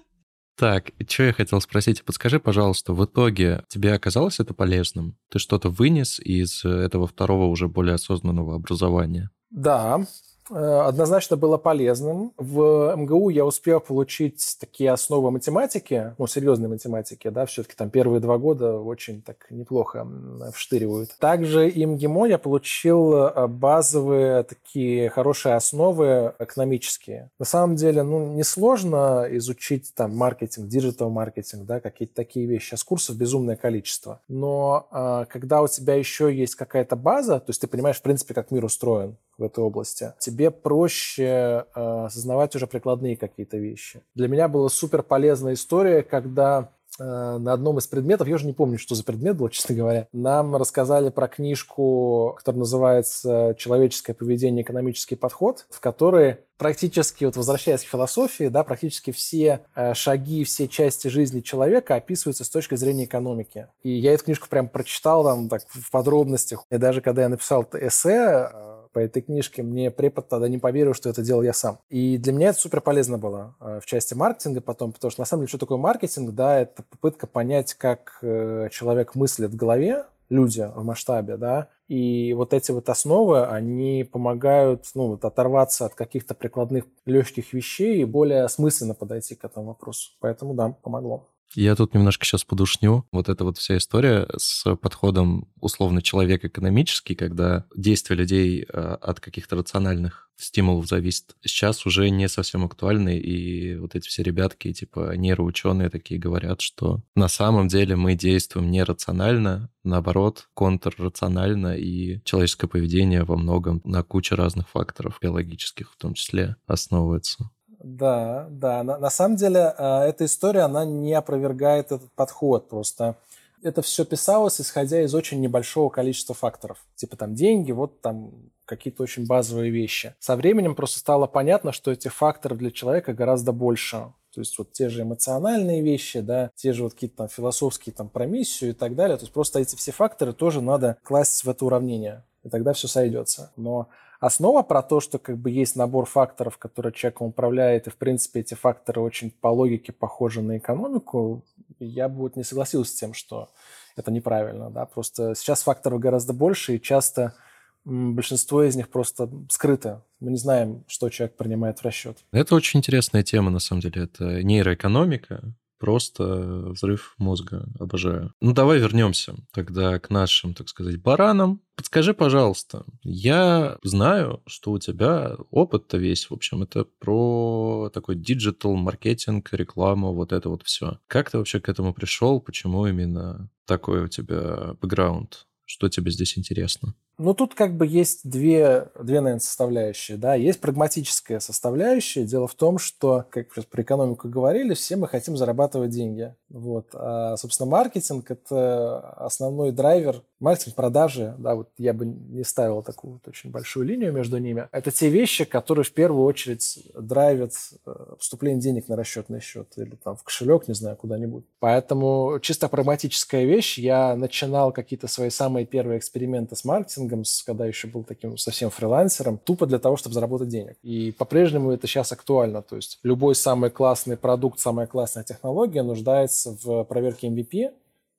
Так, 0.55 0.91
что 1.07 1.23
я 1.23 1.33
хотел 1.33 1.59
спросить? 1.61 2.03
Подскажи, 2.03 2.39
пожалуйста, 2.39 2.93
в 2.93 3.03
итоге 3.05 3.63
тебе 3.69 3.93
оказалось 3.93 4.39
это 4.39 4.53
полезным? 4.53 5.17
Ты 5.29 5.39
что-то 5.39 5.69
вынес 5.69 6.19
из 6.19 6.63
этого 6.63 7.07
второго 7.07 7.45
уже 7.45 7.67
более 7.67 7.95
осознанного 7.95 8.55
образования? 8.55 9.31
Да, 9.49 9.99
Э, 9.99 10.05
однозначно 10.49 11.37
было 11.37 11.57
полезным. 11.57 12.33
В 12.37 12.95
МГУ 12.95 13.29
я 13.29 13.45
успел 13.45 13.79
получить 13.79 14.57
такие 14.59 14.91
основы 14.91 15.31
математики, 15.31 16.13
ну, 16.17 16.27
серьезной 16.27 16.69
математики, 16.69 17.29
да, 17.29 17.45
все-таки 17.45 17.75
там 17.75 17.89
первые 17.89 18.19
два 18.19 18.37
года 18.37 18.77
очень 18.77 19.21
так 19.21 19.47
неплохо 19.49 20.07
вштыривают. 20.53 21.15
Также 21.19 21.69
и 21.69 21.85
МГИМО 21.85 22.25
я 22.27 22.37
получил 22.37 23.13
э, 23.15 23.47
базовые 23.47 24.43
такие 24.43 25.09
хорошие 25.09 25.55
основы 25.55 26.33
экономические. 26.39 27.29
На 27.39 27.45
самом 27.45 27.75
деле, 27.75 28.03
ну, 28.03 28.33
несложно 28.33 29.27
изучить 29.31 29.93
там 29.95 30.15
маркетинг, 30.15 30.67
диджитал-маркетинг, 30.67 31.65
да, 31.65 31.79
какие-то 31.79 32.15
такие 32.15 32.45
вещи. 32.45 32.73
А 32.73 32.77
с 32.77 32.83
курсов 32.83 33.15
безумное 33.17 33.55
количество. 33.55 34.21
Но 34.27 34.87
а, 34.91 35.25
когда 35.25 35.61
у 35.61 35.67
тебя 35.67 35.95
еще 35.95 36.33
есть 36.33 36.55
какая-то 36.55 36.95
база, 36.95 37.39
то 37.39 37.49
есть 37.49 37.61
ты 37.61 37.67
понимаешь, 37.67 37.97
в 37.97 38.01
принципе, 38.01 38.33
как 38.33 38.51
мир 38.51 38.65
устроен, 38.65 39.17
в 39.37 39.43
этой 39.43 39.63
области, 39.63 40.13
тебе 40.19 40.51
проще 40.51 41.65
э, 41.75 42.05
осознавать 42.05 42.55
уже 42.55 42.67
прикладные 42.67 43.17
какие-то 43.17 43.57
вещи. 43.57 44.01
Для 44.15 44.27
меня 44.27 44.47
была 44.47 44.69
супер 44.69 45.03
полезная 45.03 45.53
история, 45.53 46.03
когда 46.03 46.69
э, 46.99 47.03
на 47.03 47.53
одном 47.53 47.79
из 47.79 47.87
предметов, 47.87 48.27
я 48.27 48.35
уже 48.35 48.45
не 48.45 48.53
помню, 48.53 48.77
что 48.77 48.95
за 48.95 49.03
предмет 49.03 49.37
был, 49.37 49.49
честно 49.49 49.75
говоря, 49.75 50.07
нам 50.13 50.55
рассказали 50.55 51.09
про 51.09 51.27
книжку, 51.27 52.35
которая 52.37 52.59
называется 52.59 53.55
«Человеческое 53.57 54.13
поведение. 54.13 54.63
Экономический 54.63 55.15
подход», 55.15 55.65
в 55.69 55.79
которой 55.79 56.37
практически, 56.57 57.25
вот 57.25 57.35
возвращаясь 57.35 57.83
к 57.83 57.87
философии, 57.87 58.47
да, 58.47 58.63
практически 58.63 59.11
все 59.11 59.65
э, 59.75 59.93
шаги, 59.93 60.43
все 60.43 60.67
части 60.67 61.09
жизни 61.09 61.41
человека 61.41 61.95
описываются 61.95 62.45
с 62.45 62.49
точки 62.49 62.75
зрения 62.75 63.05
экономики. 63.05 63.67
И 63.81 63.89
я 63.89 64.13
эту 64.13 64.25
книжку 64.25 64.47
прям 64.47 64.69
прочитал 64.69 65.23
там 65.25 65.49
так 65.49 65.63
в 65.67 65.91
подробностях. 65.91 66.63
И 66.69 66.77
даже 66.77 67.01
когда 67.01 67.23
я 67.23 67.29
написал 67.29 67.67
эссе, 67.73 68.49
э, 68.53 68.72
по 68.93 68.99
этой 68.99 69.21
книжке, 69.21 69.63
мне 69.63 69.91
препод 69.91 70.29
тогда 70.29 70.47
не 70.47 70.59
поверил, 70.59 70.93
что 70.93 71.09
это 71.09 71.21
делал 71.21 71.41
я 71.41 71.53
сам. 71.53 71.79
И 71.89 72.17
для 72.17 72.31
меня 72.31 72.49
это 72.49 72.59
супер 72.59 72.79
полезно 72.81 73.17
было 73.17 73.55
э, 73.59 73.79
в 73.81 73.85
части 73.85 74.13
маркетинга 74.13 74.61
потом, 74.61 74.93
потому 74.93 75.11
что 75.11 75.21
на 75.21 75.25
самом 75.25 75.41
деле, 75.41 75.49
что 75.49 75.57
такое 75.57 75.77
маркетинг, 75.77 76.31
да, 76.31 76.59
это 76.59 76.83
попытка 76.83 77.27
понять, 77.27 77.73
как 77.73 78.19
э, 78.21 78.69
человек 78.71 79.15
мыслит 79.15 79.51
в 79.51 79.55
голове, 79.55 80.05
люди 80.29 80.71
в 80.75 80.83
масштабе, 80.83 81.37
да, 81.37 81.69
и 81.87 82.33
вот 82.33 82.53
эти 82.53 82.71
вот 82.71 82.89
основы, 82.89 83.45
они 83.45 84.03
помогают, 84.03 84.85
ну, 84.95 85.09
вот 85.09 85.25
оторваться 85.25 85.85
от 85.85 85.95
каких-то 85.95 86.33
прикладных 86.33 86.85
легких 87.05 87.53
вещей 87.53 88.01
и 88.01 88.05
более 88.05 88.43
осмысленно 88.43 88.95
подойти 88.95 89.35
к 89.35 89.43
этому 89.43 89.67
вопросу. 89.67 90.11
Поэтому, 90.19 90.53
да, 90.53 90.69
помогло. 90.81 91.29
Я 91.55 91.75
тут 91.75 91.93
немножко 91.93 92.25
сейчас 92.25 92.43
подушню. 92.43 93.05
Вот 93.11 93.29
эта 93.29 93.43
вот 93.43 93.57
вся 93.57 93.77
история 93.77 94.27
с 94.35 94.75
подходом 94.75 95.47
условно 95.59 96.01
человек 96.01 96.45
экономический, 96.45 97.15
когда 97.15 97.65
действия 97.75 98.15
людей 98.15 98.63
э, 98.67 98.97
от 99.01 99.19
каких-то 99.19 99.55
рациональных 99.55 100.29
стимулов 100.35 100.87
зависит, 100.87 101.35
сейчас 101.43 101.85
уже 101.85 102.09
не 102.09 102.27
совсем 102.27 102.65
актуальны, 102.65 103.17
и 103.17 103.75
вот 103.75 103.95
эти 103.95 104.07
все 104.07 104.23
ребятки, 104.23 104.73
типа 104.73 105.15
нейроученые 105.15 105.89
такие 105.89 106.19
говорят, 106.19 106.61
что 106.61 107.01
на 107.15 107.27
самом 107.27 107.67
деле 107.67 107.95
мы 107.95 108.15
действуем 108.15 108.71
нерационально, 108.71 109.69
наоборот, 109.83 110.49
контррационально, 110.55 111.77
и 111.77 112.21
человеческое 112.23 112.67
поведение 112.67 113.23
во 113.23 113.37
многом 113.37 113.81
на 113.83 114.03
куче 114.03 114.35
разных 114.35 114.69
факторов, 114.69 115.19
биологических 115.21 115.91
в 115.91 115.97
том 115.97 116.13
числе, 116.13 116.55
основывается. 116.65 117.49
Да, 117.83 118.47
да. 118.49 118.83
На, 118.83 118.97
на 118.97 119.09
самом 119.09 119.35
деле 119.35 119.75
э, 119.77 119.99
эта 120.05 120.25
история, 120.25 120.61
она 120.61 120.85
не 120.85 121.13
опровергает 121.13 121.91
этот 121.91 122.11
подход. 122.13 122.69
Просто 122.69 123.17
это 123.61 123.81
все 123.81 124.05
писалось, 124.05 124.59
исходя 124.59 125.01
из 125.03 125.13
очень 125.13 125.41
небольшого 125.41 125.89
количества 125.89 126.33
факторов. 126.33 126.83
Типа 126.95 127.17
там 127.17 127.35
деньги, 127.35 127.71
вот 127.71 128.01
там 128.01 128.31
какие-то 128.65 129.03
очень 129.03 129.25
базовые 129.25 129.71
вещи. 129.71 130.15
Со 130.19 130.35
временем 130.35 130.75
просто 130.75 130.99
стало 130.99 131.27
понятно, 131.27 131.71
что 131.71 131.91
этих 131.91 132.13
факторов 132.13 132.57
для 132.57 132.71
человека 132.71 133.13
гораздо 133.13 133.51
больше. 133.51 134.13
То 134.33 134.39
есть 134.39 134.57
вот 134.57 134.71
те 134.71 134.89
же 134.89 135.03
эмоциональные 135.03 135.81
вещи, 135.81 136.21
да, 136.21 136.49
те 136.55 136.73
же 136.73 136.83
вот 136.83 136.93
какие-то 136.93 137.17
там 137.17 137.27
философские 137.27 137.93
там 137.93 138.09
про 138.09 138.25
миссию 138.25 138.71
и 138.71 138.73
так 138.73 138.95
далее. 138.95 139.17
То 139.17 139.23
есть 139.23 139.33
просто 139.33 139.59
эти 139.59 139.75
все 139.75 139.91
факторы 139.91 140.33
тоже 140.33 140.61
надо 140.61 140.97
класть 141.03 141.43
в 141.43 141.49
это 141.49 141.65
уравнение, 141.65 142.23
и 142.43 142.49
тогда 142.49 142.73
все 142.73 142.87
сойдется. 142.87 143.51
Но 143.57 143.89
основа 144.25 144.63
про 144.63 144.81
то, 144.81 145.01
что 145.01 145.19
как 145.19 145.37
бы 145.37 145.51
есть 145.51 145.75
набор 145.75 146.05
факторов, 146.05 146.57
которые 146.57 146.93
человеком 146.93 147.27
управляет, 147.27 147.87
и 147.87 147.89
в 147.89 147.97
принципе 147.97 148.39
эти 148.39 148.53
факторы 148.53 149.01
очень 149.01 149.31
по 149.31 149.49
логике 149.49 149.91
похожи 149.91 150.41
на 150.41 150.57
экономику, 150.57 151.43
я 151.79 152.07
бы 152.07 152.21
вот 152.21 152.35
не 152.35 152.43
согласился 152.43 152.91
с 152.91 152.95
тем, 152.95 153.13
что 153.13 153.49
это 153.97 154.11
неправильно, 154.11 154.69
да, 154.69 154.85
просто 154.85 155.35
сейчас 155.35 155.63
факторов 155.63 155.99
гораздо 155.99 156.33
больше, 156.33 156.75
и 156.75 156.81
часто 156.81 157.35
большинство 157.83 158.63
из 158.63 158.77
них 158.77 158.89
просто 158.89 159.29
скрыто. 159.49 160.05
Мы 160.21 160.31
не 160.31 160.37
знаем, 160.37 160.85
что 160.87 161.09
человек 161.09 161.35
принимает 161.35 161.79
в 161.79 161.83
расчет. 161.83 162.17
Это 162.31 162.55
очень 162.55 162.79
интересная 162.79 163.23
тема, 163.23 163.51
на 163.51 163.59
самом 163.59 163.81
деле. 163.81 164.03
Это 164.03 164.41
нейроэкономика, 164.41 165.53
Просто 165.83 166.23
взрыв 166.69 167.13
мозга. 167.17 167.67
Обожаю. 167.77 168.33
Ну, 168.39 168.53
давай 168.53 168.79
вернемся 168.79 169.35
тогда 169.51 169.99
к 169.99 170.09
нашим, 170.09 170.53
так 170.53 170.69
сказать, 170.69 171.01
баранам. 171.01 171.59
Подскажи, 171.75 172.13
пожалуйста, 172.13 172.85
я 173.01 173.77
знаю, 173.83 174.41
что 174.47 174.71
у 174.71 174.79
тебя 174.79 175.35
опыт-то 175.51 175.97
весь, 175.97 176.29
в 176.29 176.33
общем, 176.33 176.63
это 176.63 176.85
про 176.85 177.91
такой 177.93 178.15
диджитал, 178.15 178.75
маркетинг, 178.75 179.49
рекламу, 179.51 180.13
вот 180.13 180.31
это 180.31 180.47
вот 180.47 180.63
все. 180.63 180.99
Как 181.07 181.29
ты 181.29 181.37
вообще 181.37 181.59
к 181.59 181.67
этому 181.67 181.93
пришел? 181.93 182.39
Почему 182.39 182.87
именно 182.87 183.49
такой 183.65 184.05
у 184.05 184.07
тебя 184.07 184.77
бэкграунд? 184.79 185.47
Что 185.65 185.89
тебе 185.89 186.11
здесь 186.11 186.37
интересно? 186.37 186.95
Ну, 187.17 187.33
тут 187.33 187.53
как 187.53 187.77
бы 187.77 187.85
есть 187.85 188.27
две, 188.27 188.87
две, 188.99 189.21
наверное, 189.21 189.39
составляющие. 189.39 190.17
Да? 190.17 190.33
Есть 190.35 190.59
прагматическая 190.59 191.39
составляющая. 191.39 192.23
Дело 192.23 192.47
в 192.47 192.55
том, 192.55 192.77
что, 192.77 193.25
как 193.29 193.53
сейчас 193.53 193.65
про 193.65 193.83
экономику 193.83 194.27
говорили, 194.29 194.73
все 194.73 194.95
мы 194.95 195.07
хотим 195.07 195.37
зарабатывать 195.37 195.91
деньги. 195.91 196.33
Вот. 196.49 196.89
А, 196.93 197.37
собственно, 197.37 197.69
маркетинг– 197.69 198.25
это 198.31 198.99
основной 199.11 199.71
драйвер. 199.71 200.21
Маркетинг, 200.39 200.75
продажи, 200.75 201.35
да, 201.37 201.55
вот 201.55 201.69
я 201.77 201.93
бы 201.93 202.05
не 202.05 202.43
ставил 202.43 202.83
такую 202.83 203.13
вот 203.13 203.27
очень 203.27 203.49
большую 203.49 203.85
линию 203.85 204.11
между 204.11 204.39
ними. 204.39 204.67
Это 204.71 204.91
те 204.91 205.07
вещи, 205.09 205.45
которые 205.45 205.85
в 205.85 205.93
первую 205.93 206.25
очередь 206.25 206.91
драйвят 206.93 207.53
э, 207.85 207.91
поступление 208.17 208.61
денег 208.61 208.89
на 208.89 208.97
расчетный 208.97 209.39
счет 209.39 209.71
или 209.77 209.95
там 209.95 210.17
в 210.17 210.23
кошелек, 210.23 210.67
не 210.67 210.73
знаю, 210.73 210.97
куда-нибудь. 210.97 211.45
Поэтому 211.59 212.39
чисто 212.41 212.67
прагматическая 212.67 213.45
вещь. 213.45 213.77
Я 213.77 214.15
начинал 214.17 214.73
какие-то 214.73 215.07
свои 215.07 215.29
самые 215.29 215.65
первые 215.65 215.97
эксперименты 215.97 216.57
с 216.57 216.65
маркетингом, 216.65 217.02
когда 217.45 217.65
еще 217.65 217.87
был 217.87 218.03
таким 218.03 218.37
совсем 218.37 218.69
фрилансером, 218.69 219.37
тупо 219.37 219.65
для 219.65 219.79
того, 219.79 219.97
чтобы 219.97 220.13
заработать 220.13 220.49
денег. 220.49 220.77
И 220.83 221.11
по-прежнему 221.11 221.71
это 221.71 221.87
сейчас 221.87 222.11
актуально. 222.11 222.61
То 222.61 222.75
есть 222.75 222.99
любой 223.03 223.35
самый 223.35 223.69
классный 223.69 224.17
продукт, 224.17 224.59
самая 224.59 224.87
классная 224.87 225.23
технология 225.23 225.83
нуждается 225.83 226.57
в 226.63 226.83
проверке 226.85 227.27
MVP, 227.27 227.71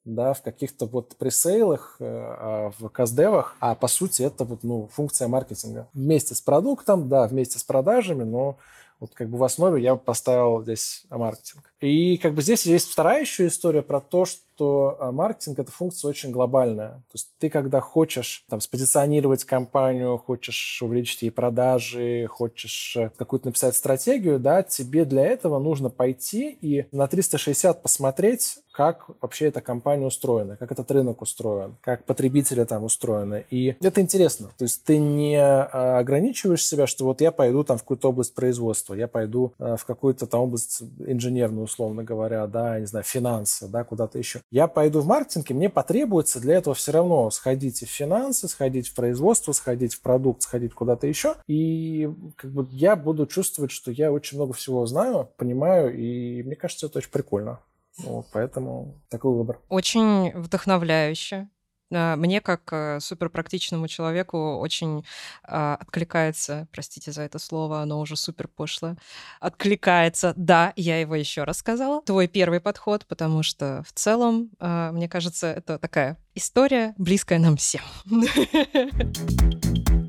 да, 0.04 0.34
в 0.34 0.42
каких-то 0.42 0.86
вот 0.86 1.16
пресейлах, 1.16 1.96
э, 1.98 2.04
а, 2.06 2.72
в 2.78 2.88
каздевах, 2.88 3.56
а 3.60 3.74
по 3.74 3.88
сути 3.88 4.22
это 4.22 4.44
вот, 4.44 4.62
ну, 4.62 4.88
функция 4.92 5.28
маркетинга. 5.28 5.88
Вместе 5.94 6.34
с 6.34 6.40
продуктом, 6.40 7.08
да, 7.08 7.26
вместе 7.26 7.58
с 7.58 7.64
продажами, 7.64 8.24
но 8.24 8.58
вот 9.00 9.10
как 9.14 9.28
бы 9.28 9.38
в 9.38 9.44
основе 9.44 9.82
я 9.82 9.96
поставил 9.96 10.62
здесь 10.62 11.04
маркетинг. 11.10 11.72
И 11.84 12.16
как 12.16 12.34
бы 12.34 12.42
здесь 12.42 12.64
есть 12.64 12.90
вторая 12.90 13.20
еще 13.20 13.46
история 13.46 13.82
про 13.82 14.00
то, 14.00 14.24
что 14.24 14.96
а, 15.00 15.12
маркетинг– 15.12 15.58
это 15.60 15.70
функция 15.70 16.08
очень 16.08 16.30
глобальная. 16.30 16.90
То 16.90 17.14
есть 17.14 17.28
ты, 17.38 17.50
когда 17.50 17.80
хочешь 17.80 18.44
там, 18.48 18.60
спозиционировать 18.60 19.44
компанию, 19.44 20.16
хочешь 20.16 20.80
увеличить 20.80 21.22
ей 21.22 21.30
продажи, 21.30 22.26
хочешь 22.30 22.96
э, 22.96 23.10
какую-то 23.16 23.48
написать 23.48 23.74
стратегию, 23.76 24.38
да, 24.38 24.62
тебе 24.62 25.04
для 25.04 25.26
этого 25.26 25.58
нужно 25.58 25.90
пойти 25.90 26.56
и 26.60 26.86
на 26.92 27.06
360 27.06 27.82
посмотреть, 27.82 28.58
как 28.74 29.08
вообще 29.20 29.46
эта 29.46 29.60
компания 29.60 30.06
устроена, 30.06 30.56
как 30.56 30.72
этот 30.72 30.90
рынок 30.90 31.22
устроен, 31.22 31.76
как 31.80 32.04
потребители 32.04 32.64
там 32.64 32.84
устроены. 32.84 33.44
И 33.50 33.76
это 33.80 34.00
интересно. 34.00 34.50
То 34.58 34.64
есть 34.64 34.82
ты 34.84 34.98
не 34.98 35.36
а, 35.36 35.98
ограничиваешь 35.98 36.64
себя, 36.64 36.86
что 36.86 37.04
вот 37.04 37.20
я 37.20 37.30
пойду 37.30 37.62
там 37.62 37.78
в 37.78 37.82
какую-то 37.82 38.08
область 38.08 38.34
производства, 38.34 38.94
я 38.94 39.06
пойду 39.06 39.52
а, 39.58 39.76
в 39.76 39.84
какую-то 39.84 40.26
там 40.26 40.40
область 40.40 40.82
инженерную, 40.98 41.66
условно 41.74 42.04
говоря, 42.04 42.46
да, 42.46 42.78
не 42.78 42.86
знаю, 42.86 43.04
финансы, 43.04 43.68
да, 43.68 43.84
куда-то 43.84 44.18
еще. 44.18 44.40
Я 44.50 44.68
пойду 44.68 45.00
в 45.00 45.06
маркетинг, 45.06 45.50
и 45.50 45.54
мне 45.54 45.68
потребуется 45.68 46.40
для 46.40 46.54
этого 46.54 46.74
все 46.74 46.92
равно 46.92 47.30
сходить 47.30 47.82
в 47.82 47.90
финансы, 47.90 48.48
сходить 48.48 48.88
в 48.88 48.94
производство, 48.94 49.52
сходить 49.52 49.94
в 49.94 50.00
продукт, 50.00 50.42
сходить 50.42 50.72
куда-то 50.72 51.06
еще. 51.06 51.34
И 51.48 52.08
как 52.36 52.52
бы 52.52 52.66
я 52.70 52.96
буду 52.96 53.26
чувствовать, 53.26 53.72
что 53.72 53.90
я 53.90 54.12
очень 54.12 54.38
много 54.38 54.52
всего 54.52 54.86
знаю, 54.86 55.28
понимаю, 55.36 55.96
и 55.96 56.42
мне 56.42 56.54
кажется, 56.54 56.86
это 56.86 56.98
очень 56.98 57.10
прикольно. 57.10 57.60
Вот, 57.98 58.26
поэтому 58.32 59.00
такой 59.08 59.34
выбор. 59.34 59.60
Очень 59.68 60.32
вдохновляюще. 60.32 61.48
Мне, 61.94 62.40
как 62.40 62.62
э, 62.72 63.00
суперпрактичному 63.00 63.88
человеку, 63.88 64.56
очень 64.56 65.04
а, 65.42 65.76
откликается, 65.80 66.68
простите 66.72 67.12
за 67.12 67.22
это 67.22 67.38
слово, 67.38 67.80
оно 67.82 68.00
уже 68.00 68.16
супер 68.16 68.48
пошлое, 68.48 68.96
откликается, 69.40 70.32
да, 70.36 70.72
я 70.76 71.00
его 71.00 71.14
еще 71.14 71.44
раз 71.44 71.58
сказала, 71.58 72.02
твой 72.02 72.28
первый 72.28 72.60
подход, 72.60 73.06
потому 73.06 73.42
что 73.42 73.84
в 73.86 73.92
целом, 73.92 74.50
а, 74.58 74.92
мне 74.92 75.08
кажется, 75.08 75.46
это 75.48 75.78
такая 75.78 76.18
история, 76.34 76.94
близкая 76.98 77.38
нам 77.38 77.56
всем. 77.56 77.82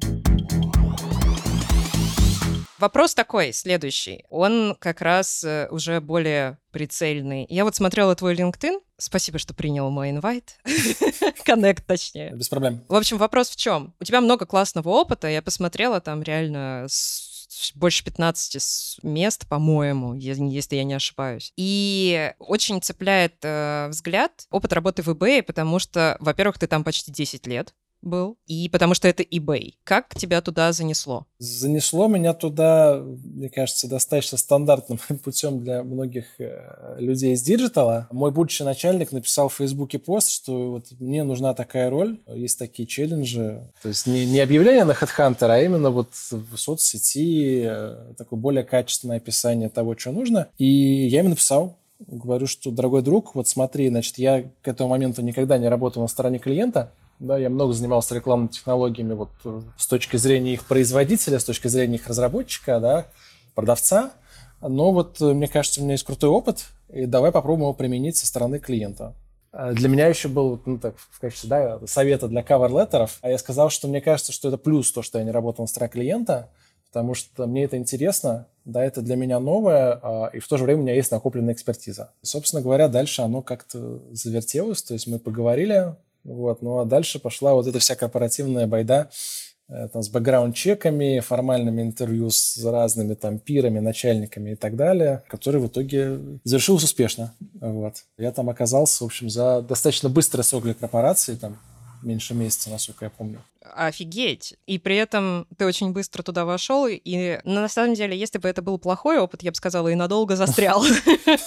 Вопрос 2.78 3.16
такой, 3.16 3.54
следующий. 3.54 4.26
Он 4.30 4.76
как 4.80 5.02
раз 5.02 5.44
э, 5.44 5.68
уже 5.72 6.02
более 6.02 6.58
прицельный. 6.72 7.46
Я 7.50 7.64
вот 7.64 7.76
смотрела 7.76 8.16
твой 8.16 8.36
LinkedIn. 8.36 8.82
Спасибо, 8.98 9.40
что 9.40 9.54
принял 9.54 9.90
мой 9.90 10.10
инвайт. 10.10 10.58
Коннект, 11.46 11.86
точнее. 11.86 12.32
Без 12.34 12.50
проблем. 12.50 12.84
В 12.90 12.96
общем, 12.96 13.18
вопрос 13.18 13.50
в 13.50 13.56
чем? 13.56 13.94
У 14.00 14.04
тебя 14.04 14.20
много 14.20 14.46
классного 14.46 14.90
опыта. 14.90 15.30
Я 15.30 15.42
посмотрела 15.42 16.02
там 16.02 16.22
реально 16.22 16.88
больше 17.76 18.04
15 18.04 19.00
мест, 19.04 19.48
по-моему, 19.48 20.14
если 20.14 20.76
я 20.76 20.84
не 20.84 20.94
ошибаюсь. 20.94 21.54
И 21.56 22.34
очень 22.40 22.82
цепляет 22.82 23.36
э, 23.44 23.88
взгляд 23.90 24.46
опыт 24.52 24.74
работы 24.74 25.02
в 25.02 25.10
eBay, 25.10 25.44
потому 25.44 25.80
что, 25.80 26.18
во-первых, 26.20 26.60
ты 26.60 26.68
там 26.68 26.84
почти 26.84 27.12
10 27.12 27.48
лет 27.48 27.74
был, 28.06 28.38
и 28.46 28.70
потому 28.70 28.94
что 28.94 29.08
это 29.08 29.24
eBay. 29.24 29.74
Как 29.84 30.16
тебя 30.16 30.42
туда 30.42 30.72
занесло? 30.72 31.26
Занесло 31.40 32.08
меня 32.08 32.34
туда, 32.34 33.02
мне 33.02 33.50
кажется, 33.50 33.90
достаточно 33.90 34.38
стандартным 34.38 35.00
путем 35.24 35.64
для 35.64 35.84
многих 35.84 36.26
э, 36.40 36.98
людей 37.00 37.34
из 37.34 37.42
диджитала. 37.42 38.08
Мой 38.12 38.32
будущий 38.32 38.64
начальник 38.64 39.12
написал 39.12 39.50
в 39.50 39.56
Фейсбуке 39.56 40.00
пост, 40.00 40.30
что 40.30 40.72
вот 40.72 40.86
мне 41.00 41.24
нужна 41.24 41.54
такая 41.54 41.90
роль, 41.90 42.20
есть 42.28 42.60
такие 42.60 42.88
челленджи. 42.88 43.62
То 43.82 43.90
есть 43.90 44.08
не, 44.08 44.26
не 44.26 44.40
объявление 44.40 44.86
на 44.86 44.92
HeadHunter, 44.92 45.50
а 45.50 45.62
именно 45.62 45.90
вот 45.90 46.10
в 46.32 46.58
соцсети 46.58 47.64
э, 47.66 48.14
такое 48.18 48.40
более 48.40 48.64
качественное 48.64 49.18
описание 49.18 49.70
того, 49.70 49.98
что 49.98 50.12
нужно. 50.12 50.48
И 50.58 50.66
я 50.66 51.22
им 51.22 51.30
написал, 51.30 51.78
говорю, 52.00 52.48
что, 52.48 52.72
дорогой 52.72 53.02
друг, 53.02 53.36
вот 53.36 53.48
смотри, 53.48 53.90
значит, 53.90 54.18
я 54.18 54.44
к 54.62 54.68
этому 54.68 54.90
моменту 54.90 55.22
никогда 55.22 55.58
не 55.58 55.70
работал 55.70 56.02
на 56.02 56.08
стороне 56.08 56.40
клиента, 56.40 56.92
да, 57.20 57.38
я 57.38 57.50
много 57.50 57.74
занимался 57.74 58.16
рекламными 58.16 58.50
технологиями 58.50 59.14
вот 59.14 59.30
э, 59.46 59.62
с 59.78 59.88
точки 59.88 60.18
зрения 60.18 60.54
их 60.54 60.66
производителя, 60.66 61.40
с 61.40 61.46
точки 61.46 61.68
зрения 61.68 61.96
их 61.96 62.08
разработчика, 62.08 62.80
да, 62.80 63.08
продавца. 63.54 64.12
Но 64.62 64.92
вот 64.92 65.22
э, 65.22 65.34
мне 65.34 65.48
кажется, 65.48 65.80
у 65.80 65.84
меня 65.84 65.94
есть 65.94 66.04
крутой 66.04 66.30
опыт, 66.30 66.66
и 66.90 67.06
давай 67.06 67.32
попробуем 67.32 67.64
его 67.64 67.74
применить 67.74 68.18
со 68.18 68.28
стороны 68.28 68.60
клиента. 68.60 69.14
А 69.52 69.72
для 69.72 69.88
меня 69.88 70.08
еще 70.08 70.28
был, 70.28 70.62
ну, 70.66 70.78
так, 70.78 70.96
в 70.98 71.20
качестве 71.20 71.50
да, 71.50 71.80
совета 71.88 72.28
для 72.28 72.44
кавер-леттеров, 72.44 73.20
а 73.22 73.30
я 73.30 73.38
сказал, 73.38 73.70
что 73.70 73.88
мне 73.88 74.02
кажется, 74.02 74.34
что 74.34 74.50
это 74.50 74.58
плюс 74.58 74.92
то, 74.92 75.02
что 75.02 75.18
я 75.18 75.24
не 75.24 75.32
работал 75.32 75.64
на 75.64 75.68
стороне 75.68 75.92
клиента, 75.92 76.50
потому 76.88 77.14
что 77.14 77.48
мне 77.48 77.64
это 77.64 77.78
интересно, 77.78 78.48
да, 78.66 78.84
это 78.84 79.02
для 79.02 79.16
меня 79.16 79.40
новое, 79.40 80.00
а, 80.02 80.30
и 80.34 80.40
в 80.40 80.48
то 80.50 80.58
же 80.58 80.66
время 80.66 80.82
у 80.82 80.84
меня 80.84 80.96
есть 80.96 81.12
накопленная 81.12 81.54
экспертиза. 81.54 82.12
Собственно 82.22 82.62
говоря, 82.62 82.90
дальше 82.90 83.22
оно 83.22 83.42
как-то 83.42 84.02
завертелось, 84.12 84.84
то 84.84 84.94
есть 84.94 85.08
мы 85.08 85.20
поговорили, 85.20 85.96
вот. 86.26 86.62
Ну 86.62 86.80
а 86.80 86.86
дальше 86.86 87.20
пошла 87.20 87.54
вот 87.54 87.68
эта 87.68 87.80
вся 87.80 87.96
корпоративная 87.96 88.68
байда 88.68 89.10
э, 89.70 89.88
там, 89.88 90.02
с 90.02 90.10
бэкграунд-чеками, 90.10 91.20
формальными 91.20 91.84
интервью 91.84 92.30
с 92.32 92.62
разными 92.64 93.14
там 93.14 93.40
пирами, 93.40 93.80
начальниками 93.80 94.52
и 94.52 94.56
так 94.56 94.76
далее, 94.76 95.24
который 95.30 95.62
в 95.62 95.68
итоге 95.68 96.20
завершился 96.44 96.86
успешно. 96.86 97.34
Вот. 97.62 98.04
Я 98.18 98.32
там 98.32 98.50
оказался, 98.50 99.04
в 99.04 99.08
общем, 99.08 99.30
за 99.30 99.62
достаточно 99.62 100.10
быстрый 100.10 100.42
срок 100.42 100.64
для 100.64 100.74
корпорации, 100.74 101.36
там 101.36 101.60
меньше 102.06 102.34
месяца, 102.34 102.70
насколько 102.70 103.06
я 103.06 103.10
помню 103.10 103.42
офигеть. 103.74 104.56
И 104.66 104.78
при 104.78 104.96
этом 104.96 105.48
ты 105.58 105.66
очень 105.66 105.92
быстро 105.92 106.24
туда 106.24 106.46
вошел, 106.46 106.88
и 106.88 107.40
на 107.44 107.68
самом 107.68 107.96
деле, 107.96 108.18
если 108.18 108.38
бы 108.38 108.48
это 108.48 108.62
был 108.62 108.78
плохой 108.78 109.18
опыт, 109.20 109.44
я 109.44 109.52
бы 109.52 109.56
сказала, 109.56 109.88
и 109.90 109.96
надолго 109.96 110.36
застрял. 110.36 110.84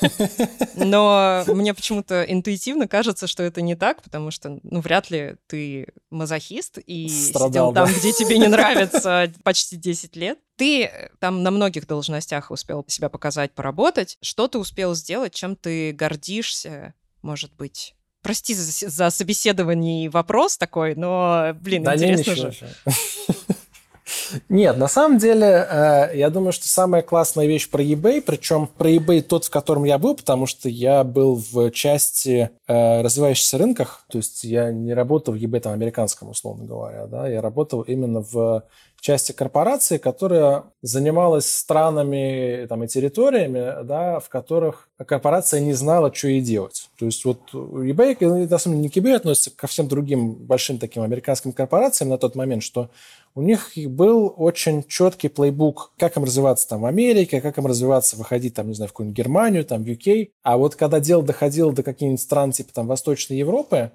Но 0.74 1.44
мне 1.46 1.74
почему-то 1.74 2.22
интуитивно 2.24 2.88
кажется, 2.88 3.26
что 3.26 3.42
это 3.42 3.62
не 3.62 3.76
так, 3.76 4.02
потому 4.02 4.30
что, 4.30 4.58
ну, 4.62 4.80
вряд 4.80 5.10
ли 5.10 5.36
ты 5.46 5.88
мазохист 6.10 6.78
и 6.78 7.08
сидел 7.08 7.72
там, 7.72 7.88
где 7.88 8.12
тебе 8.12 8.38
не 8.38 8.48
нравится 8.48 9.32
почти 9.44 9.76
10 9.76 10.16
лет. 10.16 10.38
Ты 10.56 11.10
там 11.20 11.42
на 11.42 11.50
многих 11.50 11.86
должностях 11.86 12.50
успел 12.50 12.84
себя 12.88 13.08
показать, 13.08 13.52
поработать. 13.52 14.18
Что 14.20 14.48
ты 14.48 14.58
успел 14.58 14.94
сделать, 14.94 15.32
чем 15.32 15.54
ты 15.54 15.92
гордишься, 15.92 16.94
может 17.22 17.54
быть? 17.54 17.94
Прости 18.28 18.52
за, 18.52 18.90
за 18.90 19.08
собеседование 19.08 20.04
и 20.04 20.08
вопрос 20.10 20.58
такой, 20.58 20.94
но, 20.94 21.56
блин, 21.62 21.82
да 21.82 21.94
интересно 21.94 22.48
не, 22.48 22.50
же. 22.50 22.66
Нет, 24.50 24.76
на 24.76 24.86
самом 24.86 25.16
деле, 25.16 25.46
э, 25.46 26.10
я 26.12 26.28
думаю, 26.28 26.52
что 26.52 26.68
самая 26.68 27.00
классная 27.00 27.46
вещь 27.46 27.70
про 27.70 27.82
eBay, 27.82 28.20
причем 28.20 28.66
про 28.66 28.90
eBay 28.90 29.22
тот, 29.22 29.46
в 29.46 29.50
котором 29.50 29.84
я 29.84 29.96
был, 29.96 30.14
потому 30.14 30.44
что 30.44 30.68
я 30.68 31.04
был 31.04 31.42
в 31.50 31.70
части 31.70 32.50
э, 32.66 33.00
развивающихся 33.00 33.56
рынках, 33.56 34.04
то 34.10 34.18
есть 34.18 34.44
я 34.44 34.72
не 34.72 34.92
работал 34.92 35.32
в 35.32 35.38
eBay 35.38 35.60
там 35.60 35.72
американском, 35.72 36.28
условно 36.28 36.66
говоря, 36.66 37.06
да, 37.06 37.26
я 37.26 37.40
работал 37.40 37.80
именно 37.80 38.20
в 38.20 38.62
части 39.00 39.32
корпорации, 39.32 39.98
которая 39.98 40.64
занималась 40.82 41.46
странами 41.46 42.66
там, 42.68 42.84
и 42.84 42.88
территориями, 42.88 43.84
да, 43.84 44.18
в 44.20 44.28
которых 44.28 44.88
корпорация 45.06 45.60
не 45.60 45.72
знала, 45.72 46.12
что 46.12 46.28
ей 46.28 46.40
делать. 46.40 46.90
То 46.98 47.06
есть 47.06 47.24
вот 47.24 47.38
eBay, 47.52 48.48
на 48.48 48.58
самом 48.58 48.76
деле 48.76 48.82
не 48.82 48.88
к 48.88 48.96
eBay 48.96 49.14
относится, 49.14 49.50
ко 49.50 49.66
всем 49.66 49.88
другим 49.88 50.34
большим 50.34 50.78
таким 50.78 51.02
американским 51.02 51.52
корпорациям 51.52 52.10
на 52.10 52.18
тот 52.18 52.34
момент, 52.34 52.62
что 52.62 52.90
у 53.34 53.42
них 53.42 53.70
был 53.76 54.34
очень 54.36 54.82
четкий 54.84 55.28
плейбук, 55.28 55.92
как 55.96 56.16
им 56.16 56.24
развиваться 56.24 56.68
там 56.68 56.80
в 56.80 56.86
Америке, 56.86 57.40
как 57.40 57.56
им 57.58 57.66
развиваться, 57.66 58.16
выходить 58.16 58.54
там, 58.54 58.68
не 58.68 58.74
знаю, 58.74 58.88
в 58.88 58.92
какую-нибудь 58.92 59.16
Германию, 59.16 59.64
там, 59.64 59.84
в 59.84 59.86
UK. 59.86 60.30
А 60.42 60.56
вот 60.56 60.74
когда 60.74 60.98
дело 60.98 61.22
доходило 61.22 61.72
до 61.72 61.84
каких-нибудь 61.84 62.20
стран 62.20 62.50
типа 62.50 62.72
там 62.72 62.88
Восточной 62.88 63.36
Европы, 63.36 63.92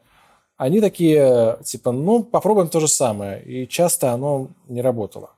они 0.64 0.80
такие, 0.80 1.58
типа, 1.66 1.92
ну, 1.92 2.24
попробуем 2.24 2.70
то 2.70 2.80
же 2.80 2.88
самое. 2.88 3.44
И 3.44 3.68
часто 3.68 4.12
оно 4.12 4.48
не 4.70 4.82
работало. 4.82 5.32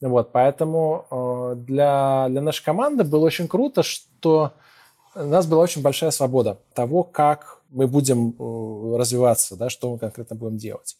Вот, 0.00 0.30
поэтому 0.30 1.06
э, 1.10 1.54
для, 1.56 2.26
для 2.30 2.40
нашей 2.40 2.64
команды 2.64 3.02
было 3.02 3.26
очень 3.26 3.48
круто, 3.48 3.82
что 3.82 4.52
у 5.16 5.24
нас 5.24 5.46
была 5.46 5.64
очень 5.64 5.82
большая 5.82 6.12
свобода 6.12 6.58
того, 6.72 7.02
как 7.02 7.58
мы 7.70 7.88
будем 7.88 8.30
э, 8.38 8.96
развиваться, 8.96 9.56
да, 9.56 9.70
что 9.70 9.90
мы 9.90 9.98
конкретно 9.98 10.36
будем 10.36 10.56
делать. 10.56 10.96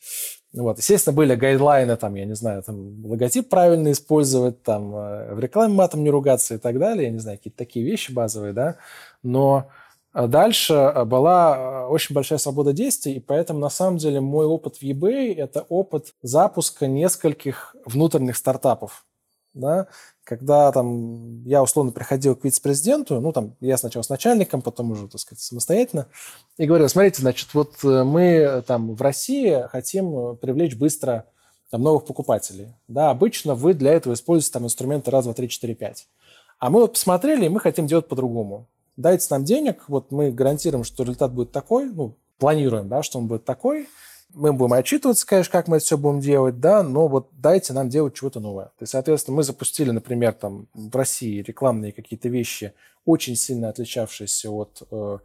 Вот. 0.53 0.79
Естественно, 0.79 1.15
были 1.15 1.37
гайдлайны, 1.37 1.97
там, 1.97 2.17
я 2.17 2.25
не 2.25 2.35
знаю, 2.35 2.65
там, 2.65 3.07
логотип 3.07 3.49
правильно 3.49 3.93
использовать, 3.93 4.65
там, 4.65 4.95
э, 4.97 5.35
в 5.35 5.39
рекламе 5.39 5.75
матом 5.75 6.03
не 6.03 6.11
ругаться 6.11 6.57
и 6.57 6.59
так 6.59 6.81
далее, 6.81 7.05
я 7.05 7.13
не 7.13 7.21
знаю, 7.21 7.39
какие-то 7.39 7.59
такие 7.59 7.87
вещи 7.87 8.11
базовые, 8.11 8.53
да, 8.53 8.77
но 9.23 9.69
дальше 10.15 10.75
э, 10.75 11.05
была 11.05 11.57
э, 11.57 11.87
очень 11.87 12.15
большая 12.15 12.39
свобода 12.39 12.73
действий, 12.73 13.15
и 13.15 13.21
поэтому, 13.21 13.61
на 13.61 13.71
самом 13.71 13.99
деле, 13.99 14.21
мой 14.21 14.47
опыт 14.47 14.77
в 14.77 14.83
eBay– 14.83 15.35
это 15.37 15.63
опыт 15.69 16.15
запуска 16.23 16.87
нескольких 16.87 17.77
внутренних 17.85 18.37
стартапов. 18.37 19.07
Да? 19.55 19.87
Когда 20.25 20.71
там, 20.73 21.45
я 21.45 21.63
условно 21.63 21.93
приходил 21.93 22.35
к 22.35 22.45
вице-президенту, 22.45 23.21
ну, 23.21 23.33
там, 23.33 23.57
я 23.61 23.77
сначала 23.77 24.03
с 24.03 24.09
начальником, 24.09 24.63
потом 24.63 24.91
уже, 24.93 25.09
так 25.09 25.21
сказать, 25.21 25.41
самостоятельно, 25.43 26.07
и 26.57 26.67
говорил, 26.67 26.89
смотрите, 26.89 27.23
значит, 27.23 27.55
вот 27.55 27.75
э, 27.85 28.03
мы 28.03 28.65
там 28.67 28.95
в 28.95 29.03
России 29.03 29.65
хотим 29.69 30.37
привлечь 30.39 30.77
быстро 30.77 31.27
там, 31.71 31.83
новых 31.83 32.05
покупателей. 32.05 32.75
Да, 32.89 33.11
обычно 33.11 33.55
вы 33.55 33.75
для 33.75 33.93
этого 33.93 34.15
используете 34.15 34.55
там 34.55 34.65
инструменты 34.65 35.13
раз, 35.13 35.25
два, 35.25 35.35
три, 35.35 35.49
четыре, 35.49 35.77
пять. 35.77 36.09
А 36.59 36.69
мы 36.69 36.81
вот 36.81 36.95
посмотрели, 36.95 37.47
и 37.47 37.49
мы 37.49 37.61
хотим 37.61 37.87
делать 37.87 38.09
по-другому 38.09 38.67
дайте 39.01 39.27
нам 39.31 39.45
денег, 39.45 39.85
вот 39.89 40.11
мы 40.13 40.31
гарантируем, 40.31 40.85
что 40.85 41.03
результат 41.03 41.33
будет 41.33 41.53
такой, 41.53 41.87
ну, 41.87 42.17
планируем, 42.39 42.89
да, 42.89 43.03
что 43.03 43.19
он 43.19 43.27
будет 43.27 43.45
такой, 43.45 43.89
мы 44.35 44.53
будем 44.53 44.75
отчитываться, 44.75 45.27
конечно, 45.27 45.53
как 45.53 45.69
мы 45.69 45.79
это 45.79 45.87
все 45.87 45.99
будем 45.99 46.21
делать, 46.21 46.61
да, 46.61 46.83
но 46.83 47.09
вот 47.09 47.29
дайте 47.33 47.73
нам 47.73 47.89
делать 47.89 48.15
чего-то 48.15 48.41
новое. 48.41 48.67
То 48.67 48.83
есть, 48.83 48.93
соответственно, 48.93 49.37
мы 49.37 49.43
запустили, 49.43 49.91
например, 49.91 50.33
там 50.35 50.69
в 50.73 50.95
России 50.95 51.43
рекламные 51.43 51.93
какие-то 51.93 52.29
вещи, 52.29 52.73
очень 53.05 53.37
сильно 53.37 53.69
отличавшиеся 53.69 54.51
от 54.51 54.83
э, 54.91 55.19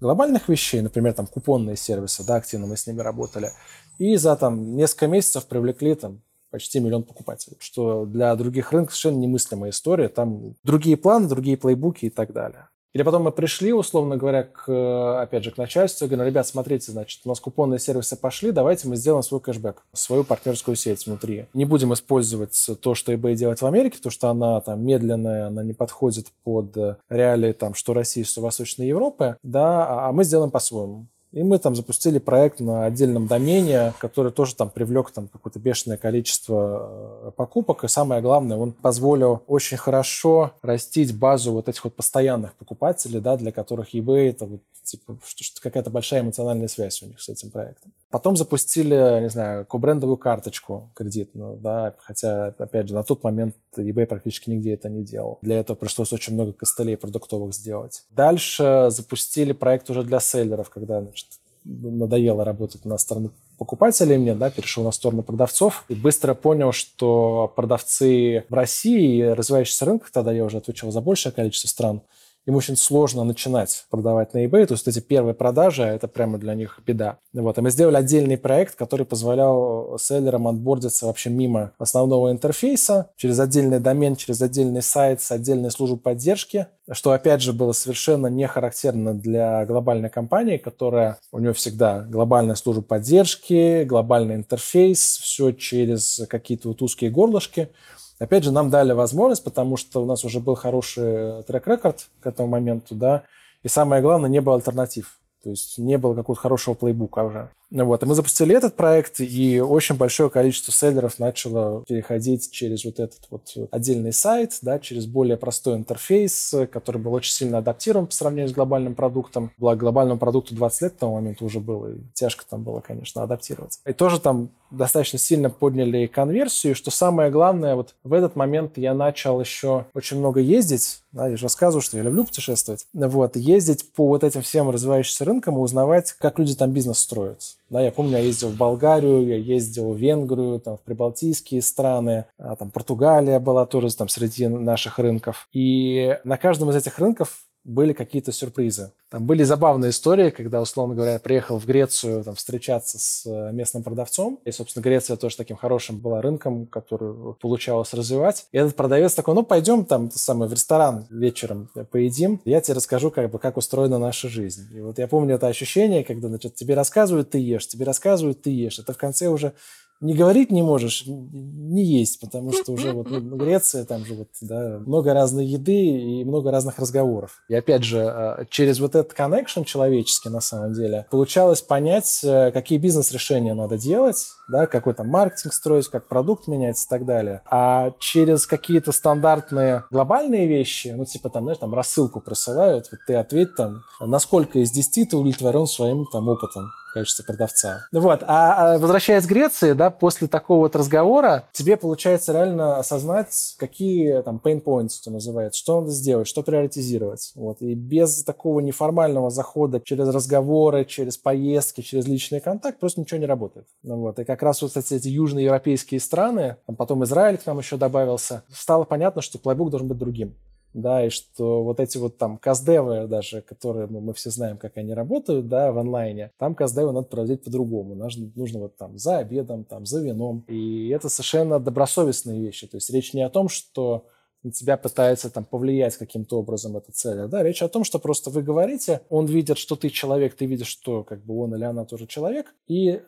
глобальных 0.00 0.48
вещей, 0.48 0.80
например, 0.80 1.12
там 1.12 1.26
купонные 1.26 1.76
сервисы, 1.76 2.24
да, 2.24 2.36
активно 2.36 2.66
мы 2.66 2.76
с 2.76 2.86
ними 2.86 3.00
работали, 3.00 3.50
и 3.98 4.16
за 4.16 4.36
там 4.36 4.76
несколько 4.76 5.06
месяцев 5.06 5.46
привлекли 5.46 5.94
там 5.94 6.22
почти 6.50 6.80
миллион 6.80 7.02
покупателей, 7.02 7.56
что 7.60 8.06
для 8.06 8.34
других 8.36 8.72
рынков 8.72 8.96
совершенно 8.96 9.20
немыслимая 9.20 9.70
история, 9.70 10.08
там 10.08 10.54
другие 10.62 10.96
планы, 10.96 11.28
другие 11.28 11.56
плейбуки 11.56 12.06
и 12.06 12.10
так 12.10 12.32
далее. 12.32 12.68
Или 12.94 13.02
потом 13.02 13.24
мы 13.24 13.32
пришли, 13.32 13.72
условно 13.72 14.16
говоря, 14.16 14.44
к, 14.44 15.20
опять 15.20 15.44
же, 15.44 15.50
к 15.50 15.58
начальству 15.58 16.06
говорим, 16.06 16.26
ребят, 16.26 16.46
смотрите, 16.46 16.92
значит, 16.92 17.20
у 17.24 17.28
нас 17.28 17.40
купонные 17.40 17.78
сервисы 17.78 18.16
пошли, 18.16 18.52
давайте 18.52 18.88
мы 18.88 18.96
сделаем 18.96 19.22
свой 19.22 19.40
кэшбэк, 19.40 19.82
свою 19.92 20.24
партнерскую 20.24 20.76
сеть 20.76 21.06
внутри. 21.06 21.46
Не 21.52 21.64
будем 21.66 21.92
использовать 21.92 22.58
то, 22.80 22.94
что 22.94 23.12
eBay 23.12 23.34
делает 23.34 23.60
в 23.60 23.66
Америке, 23.66 23.98
потому 23.98 24.12
что 24.12 24.30
она 24.30 24.60
там 24.60 24.84
медленная, 24.84 25.48
она 25.48 25.62
не 25.62 25.74
подходит 25.74 26.28
под 26.42 26.74
реалии 27.10 27.52
там, 27.52 27.74
что 27.74 27.92
России, 27.92 28.22
что 28.22 28.40
Восточной 28.40 28.86
Европы, 28.86 29.36
да, 29.42 30.08
а 30.08 30.12
мы 30.12 30.24
сделаем 30.24 30.50
по-своему. 30.50 31.06
И 31.36 31.42
мы 31.42 31.58
там 31.58 31.76
запустили 31.76 32.18
проект 32.18 32.60
на 32.60 32.86
отдельном 32.86 33.26
домене, 33.26 33.92
который 33.98 34.32
тоже 34.32 34.54
там 34.54 34.70
привлек 34.70 35.10
там 35.10 35.28
какое-то 35.28 35.58
бешеное 35.58 35.98
количество 35.98 36.88
э, 37.26 37.30
покупок. 37.36 37.84
И 37.84 37.88
самое 37.88 38.22
главное, 38.22 38.56
он 38.56 38.72
позволил 38.72 39.42
очень 39.46 39.76
хорошо 39.76 40.52
растить 40.62 41.14
базу 41.14 41.52
вот 41.52 41.68
этих 41.68 41.84
вот 41.84 41.94
постоянных 41.94 42.54
покупателей, 42.54 43.20
да, 43.20 43.36
для 43.36 43.52
которых 43.52 43.94
eBay 43.94 44.30
это 44.30 44.46
вот 44.46 44.62
типа 44.82 45.18
какая-то 45.60 45.90
большая 45.90 46.22
эмоциональная 46.22 46.68
связь 46.68 47.02
у 47.02 47.06
них 47.06 47.20
с 47.20 47.28
этим 47.28 47.50
проектом. 47.50 47.92
Потом 48.10 48.36
запустили, 48.36 49.20
не 49.20 49.28
знаю, 49.28 49.66
кобрендовую 49.66 50.16
карточку 50.16 50.90
кредитную, 50.94 51.58
да, 51.58 51.94
хотя, 51.98 52.54
опять 52.56 52.88
же, 52.88 52.94
на 52.94 53.02
тот 53.02 53.24
момент 53.24 53.56
eBay 53.76 54.06
практически 54.06 54.48
нигде 54.48 54.74
это 54.74 54.88
не 54.88 55.02
делал. 55.02 55.38
Для 55.42 55.58
этого 55.58 55.76
пришлось 55.76 56.12
очень 56.12 56.34
много 56.34 56.52
костылей 56.52 56.96
продуктовых 56.96 57.52
сделать. 57.52 58.04
Дальше 58.10 58.86
запустили 58.90 59.52
проект 59.52 59.90
уже 59.90 60.02
для 60.02 60.20
селлеров, 60.20 60.70
когда, 60.70 61.02
значит, 61.02 61.25
надоело 61.66 62.44
работать 62.44 62.84
на 62.84 62.96
сторону 62.98 63.32
покупателей 63.58 64.18
мне, 64.18 64.34
да, 64.34 64.50
перешел 64.50 64.84
на 64.84 64.92
сторону 64.92 65.22
продавцов 65.22 65.84
и 65.88 65.94
быстро 65.94 66.34
понял, 66.34 66.72
что 66.72 67.52
продавцы 67.56 68.44
в 68.48 68.54
России 68.54 69.18
и 69.18 69.22
развивающихся 69.22 69.84
рынках, 69.84 70.10
тогда 70.10 70.32
я 70.32 70.44
уже 70.44 70.58
отвечал 70.58 70.90
за 70.90 71.00
большее 71.00 71.32
количество 71.32 71.68
стран, 71.68 72.02
им 72.46 72.54
очень 72.54 72.76
сложно 72.76 73.24
начинать 73.24 73.86
продавать 73.90 74.32
на 74.32 74.44
eBay. 74.44 74.66
То 74.66 74.74
есть 74.74 74.86
эти 74.86 75.00
первые 75.00 75.34
продажи, 75.34 75.82
это 75.82 76.08
прямо 76.08 76.38
для 76.38 76.54
них 76.54 76.80
беда. 76.86 77.18
Вот. 77.32 77.58
И 77.58 77.60
мы 77.60 77.70
сделали 77.70 77.96
отдельный 77.96 78.38
проект, 78.38 78.76
который 78.76 79.04
позволял 79.04 79.98
селлерам 79.98 80.46
отбордиться 80.48 81.06
вообще 81.06 81.30
мимо 81.30 81.72
основного 81.78 82.30
интерфейса, 82.30 83.10
через 83.16 83.38
отдельный 83.40 83.80
домен, 83.80 84.16
через 84.16 84.40
отдельный 84.40 84.82
сайт 84.82 85.20
с 85.20 85.32
отдельной 85.32 85.70
службой 85.70 85.98
поддержки, 85.98 86.68
что, 86.92 87.10
опять 87.10 87.42
же, 87.42 87.52
было 87.52 87.72
совершенно 87.72 88.28
не 88.28 88.46
характерно 88.46 89.12
для 89.12 89.66
глобальной 89.66 90.08
компании, 90.08 90.56
которая 90.56 91.18
у 91.32 91.40
нее 91.40 91.52
всегда 91.52 92.02
глобальная 92.02 92.54
служба 92.54 92.82
поддержки, 92.82 93.82
глобальный 93.84 94.36
интерфейс, 94.36 95.18
все 95.18 95.50
через 95.50 96.22
какие-то 96.28 96.68
вот 96.68 96.82
узкие 96.82 97.10
горлышки. 97.10 97.70
Опять 98.18 98.44
же, 98.44 98.52
нам 98.52 98.70
дали 98.70 98.92
возможность, 98.92 99.44
потому 99.44 99.76
что 99.76 100.02
у 100.02 100.06
нас 100.06 100.24
уже 100.24 100.40
был 100.40 100.54
хороший 100.54 101.42
трек-рекорд 101.44 102.08
к 102.20 102.26
этому 102.26 102.48
моменту, 102.48 102.94
да, 102.94 103.24
и 103.62 103.68
самое 103.68 104.00
главное, 104.00 104.30
не 104.30 104.40
было 104.40 104.56
альтернатив. 104.56 105.18
То 105.42 105.50
есть 105.50 105.78
не 105.78 105.98
было 105.98 106.14
какого-то 106.14 106.40
хорошего 106.40 106.74
плейбука 106.74 107.22
уже. 107.22 107.50
Вот. 107.70 108.02
И 108.02 108.06
мы 108.06 108.14
запустили 108.14 108.54
этот 108.54 108.76
проект, 108.76 109.20
и 109.20 109.60
очень 109.60 109.96
большое 109.96 110.30
количество 110.30 110.72
селлеров 110.72 111.18
начало 111.18 111.84
переходить 111.86 112.50
через 112.50 112.84
вот 112.84 113.00
этот 113.00 113.20
вот 113.30 113.54
отдельный 113.70 114.12
сайт, 114.12 114.58
да, 114.62 114.78
через 114.78 115.06
более 115.06 115.36
простой 115.36 115.76
интерфейс, 115.76 116.54
который 116.70 117.00
был 117.00 117.12
очень 117.12 117.32
сильно 117.32 117.58
адаптирован 117.58 118.06
по 118.06 118.14
сравнению 118.14 118.48
с 118.48 118.52
глобальным 118.52 118.94
продуктом. 118.94 119.50
Благо, 119.58 119.80
глобальному 119.80 120.18
продукту 120.18 120.54
20 120.54 120.82
лет 120.82 120.92
к 120.92 120.98
тому 120.98 121.14
моменту 121.16 121.44
уже 121.44 121.60
было, 121.60 121.92
и 121.92 121.98
тяжко 122.14 122.44
там 122.48 122.62
было, 122.62 122.80
конечно, 122.80 123.22
адаптироваться. 123.22 123.80
И 123.84 123.92
тоже 123.92 124.20
там 124.20 124.50
достаточно 124.70 125.18
сильно 125.18 125.50
подняли 125.50 126.06
конверсию, 126.06 126.74
что 126.74 126.90
самое 126.90 127.30
главное, 127.30 127.76
вот 127.76 127.94
в 128.04 128.12
этот 128.12 128.36
момент 128.36 128.78
я 128.78 128.94
начал 128.94 129.40
еще 129.40 129.86
очень 129.94 130.18
много 130.18 130.40
ездить, 130.40 131.02
да, 131.12 131.28
я 131.28 131.36
же 131.36 131.44
рассказываю, 131.44 131.82
что 131.82 131.96
я 131.96 132.02
люблю 132.02 132.24
путешествовать, 132.24 132.86
вот, 132.92 133.36
ездить 133.36 133.92
по 133.92 134.06
вот 134.06 134.24
этим 134.24 134.42
всем 134.42 134.68
развивающимся 134.70 135.24
рынкам 135.24 135.56
и 135.56 135.60
узнавать, 135.60 136.12
как 136.12 136.38
люди 136.38 136.54
там 136.54 136.72
бизнес 136.72 136.98
строят. 136.98 137.56
Да, 137.68 137.80
я 137.80 137.90
помню, 137.90 138.12
я 138.12 138.18
ездил 138.20 138.50
в 138.50 138.56
Болгарию, 138.56 139.26
я 139.26 139.36
ездил 139.36 139.92
в 139.92 139.96
Венгрию, 139.96 140.60
там, 140.60 140.76
в 140.76 140.82
прибалтийские 140.82 141.62
страны, 141.62 142.26
а, 142.38 142.54
там, 142.54 142.70
Португалия 142.70 143.40
была 143.40 143.66
тоже 143.66 143.94
там 143.96 144.08
среди 144.08 144.46
наших 144.46 145.00
рынков. 145.00 145.48
И 145.52 146.16
на 146.22 146.36
каждом 146.36 146.70
из 146.70 146.76
этих 146.76 146.98
рынков 147.00 147.44
были 147.66 147.92
какие-то 147.92 148.32
сюрпризы. 148.32 148.92
Там 149.10 149.26
были 149.26 149.42
забавные 149.42 149.90
истории, 149.90 150.30
когда, 150.30 150.60
условно 150.60 150.94
говоря, 150.94 151.18
приехал 151.18 151.58
в 151.58 151.66
Грецию 151.66 152.22
там, 152.22 152.36
встречаться 152.36 152.98
с 152.98 153.26
э, 153.26 153.52
местным 153.52 153.82
продавцом. 153.82 154.38
И, 154.44 154.52
собственно, 154.52 154.82
Греция 154.82 155.16
тоже 155.16 155.36
таким 155.36 155.56
хорошим 155.56 155.98
была 155.98 156.22
рынком, 156.22 156.66
который 156.66 157.34
получалось 157.34 157.92
развивать. 157.92 158.46
И 158.52 158.58
этот 158.58 158.76
продавец 158.76 159.14
такой, 159.14 159.34
ну, 159.34 159.42
пойдем 159.42 159.84
там 159.84 160.10
самый, 160.12 160.48
в 160.48 160.52
ресторан 160.52 161.06
вечером 161.10 161.68
поедим. 161.90 162.40
Я 162.44 162.60
тебе 162.60 162.74
расскажу, 162.76 163.10
как 163.10 163.30
бы, 163.30 163.38
как 163.38 163.56
устроена 163.56 163.98
наша 163.98 164.28
жизнь. 164.28 164.68
И 164.72 164.80
вот 164.80 164.98
я 164.98 165.08
помню 165.08 165.34
это 165.34 165.48
ощущение, 165.48 166.04
когда, 166.04 166.28
значит, 166.28 166.54
тебе 166.54 166.74
рассказывают, 166.74 167.30
ты 167.30 167.38
ешь, 167.38 167.66
тебе 167.66 167.84
рассказывают, 167.84 168.42
ты 168.42 168.50
ешь. 168.50 168.78
Это 168.78 168.92
в 168.92 168.98
конце 168.98 169.28
уже 169.28 169.54
не 170.00 170.14
говорить 170.14 170.50
не 170.50 170.62
можешь, 170.62 171.04
не 171.06 171.84
есть, 171.84 172.20
потому 172.20 172.52
что 172.52 172.72
уже 172.72 172.92
вот 172.92 173.10
ну, 173.10 173.36
Греция, 173.36 173.84
там 173.84 174.04
же 174.04 174.14
вот, 174.14 174.28
да, 174.40 174.78
много 174.84 175.14
разной 175.14 175.46
еды 175.46 175.74
и 175.74 176.24
много 176.24 176.50
разных 176.50 176.78
разговоров. 176.78 177.42
И 177.48 177.54
опять 177.54 177.82
же, 177.82 178.00
а, 178.00 178.44
через 178.50 178.80
вот 178.80 178.94
этот 178.94 179.18
connection 179.18 179.64
человеческий, 179.64 180.28
на 180.28 180.40
самом 180.40 180.74
деле, 180.74 181.06
получалось 181.10 181.62
понять, 181.62 182.20
э, 182.22 182.50
какие 182.52 182.78
бизнес-решения 182.78 183.54
надо 183.54 183.78
делать, 183.78 184.26
да, 184.48 184.66
какой 184.66 184.94
там 184.94 185.08
маркетинг 185.08 185.52
строить, 185.52 185.88
как 185.88 186.08
продукт 186.08 186.46
менять 186.46 186.82
и 186.82 186.88
так 186.88 187.04
далее. 187.04 187.42
А 187.50 187.92
через 187.98 188.46
какие-то 188.46 188.92
стандартные 188.92 189.84
глобальные 189.90 190.46
вещи, 190.46 190.92
ну, 190.96 191.04
типа 191.04 191.30
там, 191.30 191.44
знаешь, 191.44 191.58
там 191.58 191.74
рассылку 191.74 192.20
присылают, 192.20 192.88
вот 192.90 193.00
ты 193.06 193.14
ответь 193.14 193.54
там, 193.56 193.82
насколько 194.00 194.58
из 194.58 194.70
10 194.70 195.10
ты 195.10 195.16
удовлетворен 195.16 195.66
своим 195.66 196.06
там 196.06 196.28
опытом 196.28 196.70
качестве 197.00 197.24
продавца. 197.24 197.86
Вот. 197.92 198.22
А, 198.26 198.74
а 198.74 198.78
возвращаясь 198.78 199.26
к 199.26 199.28
Греции, 199.28 199.72
да, 199.72 199.90
после 199.90 200.28
такого 200.28 200.60
вот 200.60 200.76
разговора 200.76 201.44
тебе 201.52 201.76
получается 201.76 202.32
реально 202.32 202.78
осознать, 202.78 203.54
какие 203.58 204.22
там 204.22 204.40
pain 204.42 204.62
points 204.62 205.00
это 205.00 205.10
называется, 205.10 205.58
что 205.58 205.80
надо 205.80 205.92
сделать, 205.92 206.26
что 206.26 206.42
приоритизировать. 206.42 207.32
Вот. 207.34 207.60
И 207.60 207.74
без 207.74 208.24
такого 208.24 208.60
неформального 208.60 209.30
захода 209.30 209.80
через 209.80 210.08
разговоры, 210.08 210.84
через 210.84 211.18
поездки, 211.18 211.82
через 211.82 212.06
личный 212.06 212.40
контакт 212.40 212.80
просто 212.80 213.00
ничего 213.00 213.20
не 213.20 213.26
работает. 213.26 213.66
Ну, 213.82 213.96
вот. 213.96 214.18
И 214.18 214.24
как 214.24 214.42
раз 214.42 214.62
вот 214.62 214.76
эти, 214.76 214.94
эти 214.94 215.08
южноевропейские 215.08 216.00
страны, 216.00 216.56
там 216.66 216.76
потом 216.76 217.04
Израиль 217.04 217.36
к 217.36 217.46
нам 217.46 217.58
еще 217.58 217.76
добавился, 217.76 218.42
стало 218.50 218.84
понятно, 218.84 219.20
что 219.20 219.38
плейбук 219.38 219.70
должен 219.70 219.88
быть 219.88 219.98
другим 219.98 220.34
да, 220.76 221.06
и 221.06 221.10
что 221.10 221.64
вот 221.64 221.80
эти 221.80 221.98
вот 221.98 222.18
там 222.18 222.38
каздевы 222.38 223.06
даже, 223.06 223.40
которые 223.40 223.86
мы, 223.86 224.00
мы 224.00 224.12
все 224.12 224.30
знаем, 224.30 224.58
как 224.58 224.76
они 224.76 224.92
работают, 224.92 225.48
да, 225.48 225.72
в 225.72 225.78
онлайне, 225.78 226.32
там 226.38 226.54
каздевы 226.54 226.92
надо 226.92 227.06
проводить 227.06 227.42
по-другому. 227.42 227.94
Нужно, 227.94 228.30
нужно 228.34 228.60
вот 228.60 228.76
там 228.76 228.98
за 228.98 229.18
обедом, 229.18 229.64
там 229.64 229.86
за 229.86 230.02
вином. 230.02 230.44
И 230.48 230.88
это 230.88 231.08
совершенно 231.08 231.58
добросовестные 231.58 232.40
вещи. 232.40 232.66
То 232.66 232.76
есть 232.76 232.90
речь 232.90 233.14
не 233.14 233.22
о 233.22 233.30
том, 233.30 233.48
что 233.48 234.06
на 234.46 234.52
тебя 234.52 234.76
пытается 234.76 235.28
там 235.28 235.44
повлиять 235.44 235.96
каким-то 235.96 236.38
образом 236.38 236.76
эта 236.76 236.92
цель. 236.92 237.26
Да, 237.26 237.42
речь 237.42 237.62
о 237.62 237.68
том, 237.68 237.82
что 237.82 237.98
просто 237.98 238.30
вы 238.30 238.42
говорите, 238.42 239.00
он 239.10 239.26
видит, 239.26 239.58
что 239.58 239.74
ты 239.74 239.90
человек, 239.90 240.36
ты 240.36 240.46
видишь, 240.46 240.68
что 240.68 241.02
как 241.02 241.24
бы 241.24 241.36
он 241.42 241.54
или 241.54 241.64
она 241.64 241.84
тоже 241.84 242.06
человек, 242.06 242.54
и 242.68 242.90
э, 242.90 243.00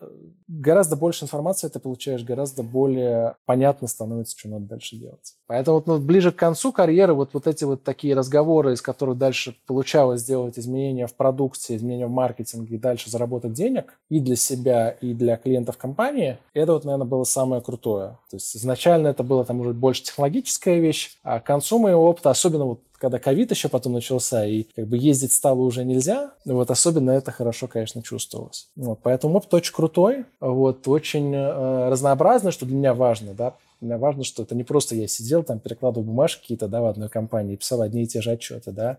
гораздо 0.48 0.96
больше 0.96 1.24
информации 1.24 1.68
ты 1.68 1.78
получаешь, 1.78 2.24
гораздо 2.24 2.64
более 2.64 3.36
понятно 3.46 3.86
становится, 3.86 4.36
что 4.36 4.48
надо 4.48 4.66
дальше 4.66 4.96
делать. 4.96 5.36
Поэтому 5.46 5.76
вот, 5.76 5.86
ну, 5.86 5.98
ближе 5.98 6.32
к 6.32 6.36
концу 6.36 6.72
карьеры 6.72 7.14
вот, 7.14 7.30
вот 7.32 7.46
эти 7.46 7.62
вот 7.62 7.84
такие 7.84 8.14
разговоры, 8.16 8.72
из 8.72 8.82
которых 8.82 9.16
дальше 9.16 9.56
получалось 9.66 10.22
сделать 10.22 10.58
изменения 10.58 11.06
в 11.06 11.14
продукции, 11.14 11.76
изменения 11.76 12.06
в 12.06 12.10
маркетинге 12.10 12.74
и 12.74 12.78
дальше 12.78 13.10
заработать 13.10 13.52
денег 13.52 13.98
и 14.08 14.18
для 14.18 14.34
себя, 14.34 14.90
и 14.90 15.14
для 15.14 15.36
клиентов 15.36 15.76
компании, 15.76 16.38
это 16.52 16.72
вот, 16.72 16.84
наверное, 16.84 17.06
было 17.06 17.24
самое 17.24 17.62
крутое. 17.62 18.18
То 18.28 18.36
есть 18.36 18.56
изначально 18.56 19.08
это 19.08 19.22
было 19.22 19.44
там 19.44 19.60
уже 19.60 19.72
больше 19.72 20.02
технологическая 20.02 20.80
вещь, 20.80 21.16
а 21.28 21.40
к 21.40 21.44
концу 21.44 21.78
моего 21.78 22.08
опыта, 22.08 22.30
особенно 22.30 22.64
вот 22.64 22.80
когда 22.96 23.18
ковид 23.18 23.50
еще 23.50 23.68
потом 23.68 23.92
начался, 23.92 24.46
и 24.46 24.62
как 24.62 24.88
бы 24.88 24.96
ездить 24.96 25.32
стало 25.32 25.60
уже 25.60 25.84
нельзя, 25.84 26.32
вот 26.46 26.70
особенно 26.70 27.10
это 27.10 27.30
хорошо, 27.30 27.68
конечно, 27.68 28.02
чувствовалось. 28.02 28.70
Вот, 28.76 29.00
поэтому 29.02 29.36
опыт 29.36 29.52
очень 29.52 29.74
крутой, 29.74 30.24
вот, 30.40 30.88
очень 30.88 31.34
э, 31.34 31.88
разнообразный, 31.90 32.50
что 32.50 32.64
для 32.64 32.76
меня 32.76 32.94
важно, 32.94 33.34
да, 33.34 33.54
для 33.80 33.88
меня 33.88 33.98
важно, 33.98 34.24
что 34.24 34.42
это 34.42 34.54
не 34.54 34.64
просто 34.64 34.94
я 34.94 35.06
сидел 35.06 35.42
там, 35.42 35.60
перекладывал 35.60 36.06
бумажки 36.06 36.40
какие-то, 36.40 36.66
да, 36.66 36.80
в 36.80 36.86
одной 36.86 37.10
компании, 37.10 37.56
писал 37.56 37.82
одни 37.82 38.04
и 38.04 38.06
те 38.06 38.22
же 38.22 38.30
отчеты, 38.30 38.72
да, 38.72 38.98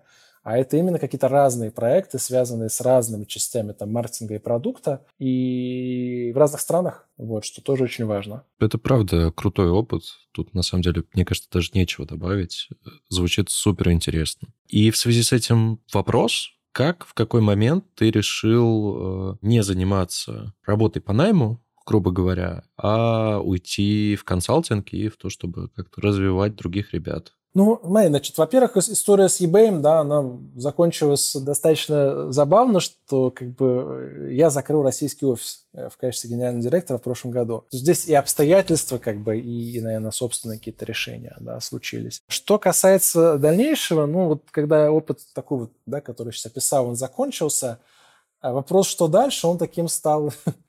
а 0.50 0.58
это 0.58 0.78
именно 0.78 0.98
какие-то 0.98 1.28
разные 1.28 1.70
проекты, 1.70 2.18
связанные 2.18 2.70
с 2.70 2.82
разными 2.82 3.26
частями 3.26 3.72
там, 3.72 3.92
маркетинга 3.92 4.34
и 4.34 4.40
продукта, 4.40 5.06
и 5.20 6.32
в 6.34 6.38
разных 6.40 6.60
странах, 6.60 7.08
вот, 7.18 7.46
что 7.46 7.62
тоже 7.62 7.84
очень 7.84 8.06
важно. 8.06 8.44
Это 8.60 8.80
правда 8.80 9.32
крутой 9.32 9.70
опыт. 9.70 10.02
Тут, 10.32 10.56
на 10.56 10.64
самом 10.64 10.82
деле, 10.82 11.04
мне 11.14 11.24
кажется, 11.24 11.52
даже 11.52 11.70
нечего 11.76 12.08
добавить. 12.08 12.68
Звучит 13.10 13.52
супер 13.52 13.92
интересно. 13.92 14.48
И 14.68 14.90
в 14.90 14.98
связи 14.98 15.22
с 15.22 15.34
этим 15.34 15.82
вопрос, 15.94 16.50
как, 16.72 17.06
в 17.06 17.14
какой 17.14 17.42
момент 17.42 17.86
ты 17.94 18.10
решил 18.10 19.34
э, 19.34 19.38
не 19.44 19.62
заниматься 19.62 20.56
работой 20.66 21.00
по 21.00 21.14
найму, 21.14 21.64
грубо 21.86 22.10
говоря, 22.10 22.64
а 22.76 23.38
уйти 23.38 24.16
в 24.16 24.24
консалтинг 24.24 24.94
и 24.94 25.10
в 25.10 25.18
то, 25.18 25.30
чтобы 25.30 25.70
как-то 25.76 26.02
развивать 26.02 26.56
других 26.56 26.92
ребят? 26.96 27.34
Ну, 27.60 27.78
смотри, 27.84 28.08
значит, 28.08 28.38
во-первых, 28.38 28.78
история 28.78 29.28
с 29.28 29.42
eBay, 29.42 29.82
да, 29.82 30.00
она 30.00 30.24
закончилась 30.56 31.36
достаточно 31.36 32.32
забавно, 32.32 32.80
что 32.80 33.32
как 33.32 33.50
бы 33.50 34.30
я 34.32 34.50
закрыл 34.50 34.82
российский 34.82 35.26
офис 35.26 35.66
э, 35.74 35.90
в 35.90 35.98
качестве 35.98 36.30
генерального 36.30 36.64
директора 36.64 37.00
в 37.00 37.02
прошлом 37.02 37.32
году. 37.32 37.66
Здесь 37.70 38.06
и 38.06 38.14
обстоятельства, 38.14 38.98
как 38.98 39.20
бы, 39.20 39.38
и, 39.38 39.72
и 39.74 39.82
наверное, 39.82 40.12
собственные 40.12 40.60
какие-то 40.60 40.86
решения, 40.86 41.36
да, 41.42 41.60
случились. 41.60 42.22
Что 42.30 42.58
касается 42.60 43.38
дальнейшего, 43.38 44.06
ну, 44.06 44.28
вот 44.28 44.44
когда 44.52 44.90
опыт 44.90 45.20
такой 45.36 45.60
вот, 45.60 45.72
да, 45.86 46.00
который 46.00 46.32
сейчас 46.32 46.46
описал, 46.46 46.88
он 46.88 46.96
закончился, 46.96 47.80
а 48.40 48.54
вопрос, 48.54 48.88
что 48.88 49.10
дальше, 49.10 49.48
он 49.48 49.58
таким 49.58 49.90
стал 49.90 50.32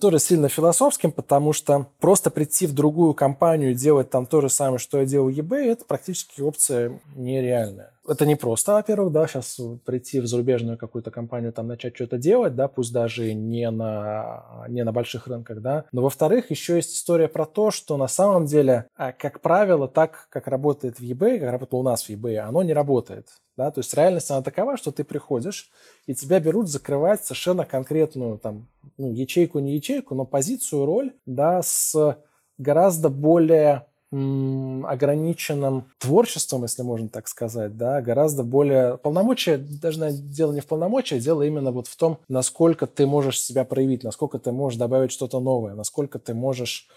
тоже 0.00 0.18
сильно 0.18 0.48
философским, 0.48 1.12
потому 1.12 1.52
что 1.52 1.86
просто 2.00 2.30
прийти 2.30 2.66
в 2.66 2.72
другую 2.72 3.14
компанию 3.14 3.72
и 3.72 3.74
делать 3.74 4.10
там 4.10 4.26
то 4.26 4.40
же 4.40 4.48
самое, 4.48 4.78
что 4.78 4.98
я 4.98 5.04
делал 5.04 5.30
в 5.30 5.38
eBay, 5.38 5.70
это 5.70 5.84
практически 5.84 6.40
опция 6.40 7.00
нереальная. 7.14 7.92
Это 8.08 8.24
не 8.24 8.36
просто, 8.36 8.72
во-первых, 8.72 9.12
да, 9.12 9.26
сейчас 9.26 9.60
прийти 9.84 10.20
в 10.20 10.26
зарубежную 10.26 10.78
какую-то 10.78 11.10
компанию, 11.10 11.52
там 11.52 11.66
начать 11.66 11.94
что-то 11.94 12.16
делать, 12.16 12.56
да, 12.56 12.66
пусть 12.66 12.92
даже 12.92 13.34
не 13.34 13.70
на, 13.70 14.64
не 14.68 14.82
на 14.82 14.92
больших 14.92 15.26
рынках, 15.26 15.60
да. 15.60 15.84
Но, 15.92 16.02
во-вторых, 16.02 16.50
еще 16.50 16.76
есть 16.76 16.94
история 16.94 17.28
про 17.28 17.44
то, 17.44 17.70
что 17.70 17.96
на 17.98 18.08
самом 18.08 18.46
деле, 18.46 18.86
а, 18.96 19.12
как 19.12 19.40
правило, 19.40 19.88
так, 19.88 20.26
как 20.30 20.46
работает 20.46 20.98
в 20.98 21.02
eBay, 21.02 21.38
как 21.38 21.50
работало 21.52 21.80
у 21.80 21.84
нас 21.84 22.04
в 22.04 22.10
eBay, 22.10 22.38
оно 22.38 22.62
не 22.62 22.72
работает. 22.72 23.28
Да? 23.58 23.70
То 23.70 23.80
есть 23.80 23.92
реальность 23.94 24.30
она 24.30 24.40
такова, 24.40 24.76
что 24.76 24.90
ты 24.90 25.04
приходишь, 25.04 25.70
и 26.06 26.14
тебя 26.14 26.40
берут 26.40 26.68
закрывать 26.68 27.24
совершенно 27.24 27.66
конкретную 27.66 28.38
там, 28.38 28.68
ну, 28.96 29.12
ячейку, 29.12 29.58
не 29.58 29.74
ячейку, 29.74 30.14
но 30.14 30.24
позицию, 30.24 30.86
роль 30.86 31.12
да, 31.26 31.60
с 31.62 32.16
гораздо 32.56 33.08
более 33.08 33.87
ограниченным 34.10 35.90
творчеством, 35.98 36.62
если 36.62 36.82
можно 36.82 37.08
так 37.08 37.28
сказать, 37.28 37.76
да, 37.76 38.00
гораздо 38.00 38.42
более 38.42 38.96
полномочия, 38.98 39.58
даже 39.58 40.10
дело 40.12 40.52
не 40.52 40.60
в 40.60 40.66
полномочиях, 40.66 41.22
дело 41.22 41.42
именно 41.42 41.72
вот 41.72 41.88
в 41.88 41.96
том, 41.96 42.18
насколько 42.28 42.86
ты 42.86 43.06
можешь 43.06 43.40
себя 43.40 43.64
проявить, 43.64 44.04
насколько 44.04 44.38
ты 44.38 44.50
можешь 44.50 44.78
добавить 44.78 45.12
что-то 45.12 45.40
новое, 45.40 45.74
насколько 45.74 46.18
ты 46.18 46.32
можешь 46.34 46.88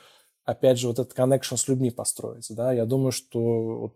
опять 0.45 0.80
же, 0.80 0.88
вот 0.88 1.00
этот 1.00 1.17
connection 1.17 1.58
с 1.58 1.67
людьми 1.67 1.91
построить, 1.91 2.47
да, 2.50 2.74
я 2.74 2.86
думаю, 2.86 3.12
что 3.12 3.93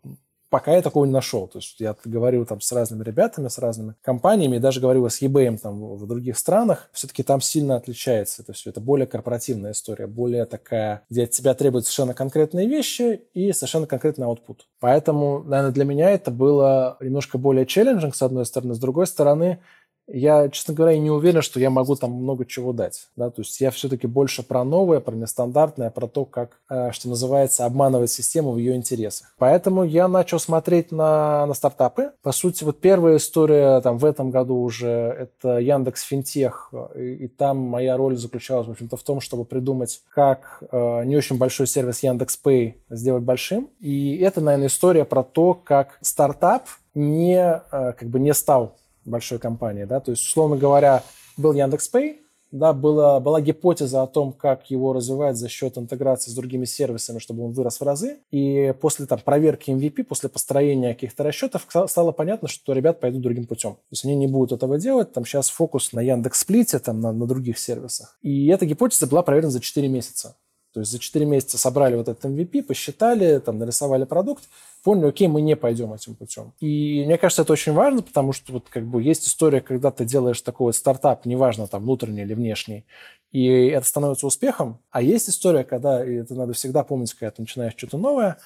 пока 0.50 0.74
я 0.74 0.82
такого 0.82 1.06
не 1.06 1.12
нашел. 1.12 1.48
То 1.48 1.60
есть 1.60 1.80
я 1.80 1.96
говорил 2.06 2.46
там 2.46 2.62
с 2.62 2.72
разными 2.72 3.04
ребятами, 3.04 3.48
с 3.48 3.58
разными 3.58 3.96
компаниями, 4.02 4.58
даже 4.58 4.80
говорил 4.80 5.10
с 5.10 5.22
eBay 5.22 5.58
там 5.58 5.96
в 5.96 6.08
других 6.08 6.38
странах, 6.38 6.90
все-таки 6.94 7.24
там 7.24 7.42
сильно 7.42 7.76
отличается 7.76 8.42
это 8.42 8.54
все. 8.54 8.70
Это 8.70 8.82
более 8.82 9.08
корпоративная 9.08 9.72
история, 9.72 10.08
более 10.08 10.46
такая, 10.46 11.04
где 11.10 11.24
от 11.24 11.32
тебя 11.32 11.54
требуют 11.54 11.86
совершенно 11.86 12.14
конкретные 12.14 12.68
вещи 12.68 13.22
и 13.34 13.52
совершенно 13.52 13.88
конкретный 13.88 14.28
output. 14.28 14.60
Поэтому, 14.80 15.44
наверное, 15.44 15.74
для 15.74 15.86
меня 15.86 16.12
это 16.12 16.32
было 16.32 16.98
немножко 17.00 17.38
более 17.38 17.66
челленджинг, 17.66 18.16
с 18.16 18.22
одной 18.22 18.46
стороны. 18.46 18.76
С 18.76 18.80
другой 18.80 19.08
стороны, 19.08 19.60
я, 20.08 20.50
честно 20.50 20.74
говоря, 20.74 20.98
не 20.98 21.10
уверен, 21.10 21.42
что 21.42 21.60
я 21.60 21.70
могу 21.70 21.96
там 21.96 22.12
много 22.12 22.46
чего 22.46 22.74
дать. 22.74 23.08
Да? 23.16 23.30
То 23.30 23.42
есть 23.42 23.60
я 23.60 23.72
все-таки 23.72 24.08
больше 24.08 24.44
про 24.44 24.64
новое, 24.64 25.00
про 25.00 25.16
нестандартное, 25.16 25.90
про 25.90 26.08
то, 26.08 26.26
как, 26.26 26.60
э, 26.70 26.92
что 26.92 27.10
называется, 27.10 27.66
обманывать 27.66 28.12
систему 28.12 28.52
в 28.52 28.58
ее 28.58 28.76
интересах. 28.76 29.34
Поэтому 29.38 29.84
я 29.84 30.08
начал 30.08 30.40
смотреть 30.40 30.92
на, 30.92 31.46
на 31.48 31.54
стартапы. 31.54 32.12
По 32.22 32.32
сути, 32.32 32.64
вот 32.64 32.80
первая 32.80 33.18
история 33.18 33.82
там 33.82 33.98
в 33.98 34.06
этом 34.06 34.30
году 34.30 34.58
уже 34.58 34.88
это 34.88 35.58
Яндекс 35.58 36.04
Финтех, 36.04 36.72
и, 36.96 37.26
и 37.26 37.28
там 37.28 37.58
моя 37.58 37.98
роль 37.98 38.16
заключалась, 38.16 38.68
в 38.68 38.72
общем-то, 38.72 38.98
в 38.98 39.04
том, 39.04 39.22
чтобы 39.22 39.46
придумать, 39.46 40.02
как 40.14 40.64
э, 40.72 41.04
не 41.06 41.18
очень 41.18 41.38
большой 41.38 41.66
сервис 41.68 42.04
Яндекс 42.04 42.40
Pay 42.44 42.76
сделать 42.90 43.24
большим. 43.24 43.70
И 43.80 44.18
это, 44.18 44.40
наверное, 44.40 44.68
история 44.68 45.06
про 45.06 45.24
то, 45.24 45.56
как 45.56 45.98
стартап 46.02 46.68
не, 46.94 47.40
э, 47.40 47.94
как 47.94 48.08
бы 48.08 48.20
не 48.20 48.34
стал 48.34 48.76
большой 49.06 49.40
компании, 49.40 49.86
да, 49.86 50.00
то 50.00 50.12
есть, 50.12 50.24
условно 50.24 50.58
говоря, 50.58 51.04
был 51.38 51.54
Яндекс.Пэй, 51.54 52.22
да, 52.56 52.74
была, 52.74 53.20
была 53.20 53.42
гипотеза 53.42 54.02
о 54.02 54.08
том, 54.08 54.32
как 54.32 54.70
его 54.70 54.94
развивать 54.94 55.36
за 55.36 55.50
счет 55.50 55.78
интеграции 55.78 56.32
с 56.32 56.34
другими 56.34 56.66
сервисами, 56.66 57.20
чтобы 57.20 57.44
он 57.44 57.52
вырос 57.52 57.80
в 57.80 57.84
разы. 57.84 58.20
И 58.32 58.74
после 58.80 59.06
там, 59.06 59.20
проверки 59.20 59.72
MVP, 59.72 60.04
после 60.06 60.30
построения 60.30 60.94
каких-то 60.94 61.24
расчетов, 61.24 61.68
стало 61.88 62.12
понятно, 62.12 62.48
что 62.48 62.74
ребят 62.74 63.00
пойдут 63.02 63.22
другим 63.22 63.46
путем. 63.46 63.74
То 63.74 63.82
есть 63.92 64.06
они 64.06 64.16
не 64.16 64.28
будут 64.28 64.54
этого 64.54 64.78
делать. 64.78 65.12
Там 65.12 65.26
сейчас 65.26 65.50
фокус 65.50 65.92
на 65.92 66.00
Яндекс.Сплите, 66.00 66.80
там, 66.80 67.02
на, 67.02 67.12
на 67.12 67.28
других 67.28 67.60
сервисах. 67.60 68.18
И 68.22 68.48
эта 68.48 68.66
гипотеза 68.66 69.08
была 69.08 69.22
проверена 69.22 69.52
за 69.52 69.60
4 69.60 69.88
месяца. 69.90 70.38
То 70.74 70.82
есть 70.82 70.92
за 70.92 71.00
4 71.00 71.26
месяца 71.26 71.58
собрали 71.58 71.96
вот 71.96 72.08
этот 72.08 72.24
MVP, 72.24 72.64
посчитали, 72.64 73.40
там, 73.40 73.60
нарисовали 73.60 74.06
продукт, 74.06 74.44
поняли, 74.86 75.08
окей, 75.08 75.28
мы 75.28 75.42
не 75.42 75.56
пойдем 75.56 75.94
этим 75.94 76.14
путем. 76.14 76.54
И 76.60 77.04
мне 77.06 77.18
кажется, 77.18 77.42
это 77.42 77.52
очень 77.54 77.74
важно, 77.74 78.04
потому 78.04 78.34
что 78.34 78.54
вот 78.54 78.70
как 78.70 78.86
бы 78.86 79.02
есть 79.02 79.28
история, 79.28 79.60
когда 79.60 79.90
ты 79.90 80.06
делаешь 80.06 80.40
такой 80.42 80.66
вот 80.66 80.76
стартап, 80.76 81.26
неважно, 81.26 81.66
там, 81.66 81.82
внутренний 81.82 82.22
или 82.22 82.36
внешний, 82.36 82.86
и 83.32 83.48
это 83.48 83.86
становится 83.88 84.28
успехом. 84.28 84.78
А 84.92 85.02
есть 85.02 85.28
история, 85.28 85.64
когда, 85.64 86.06
и 86.06 86.18
это 86.18 86.36
надо 86.36 86.54
всегда 86.54 86.84
помнить, 86.84 87.16
когда 87.16 87.32
ты 87.32 87.42
начинаешь 87.42 87.74
что-то 87.76 87.98
новое, 87.98 88.38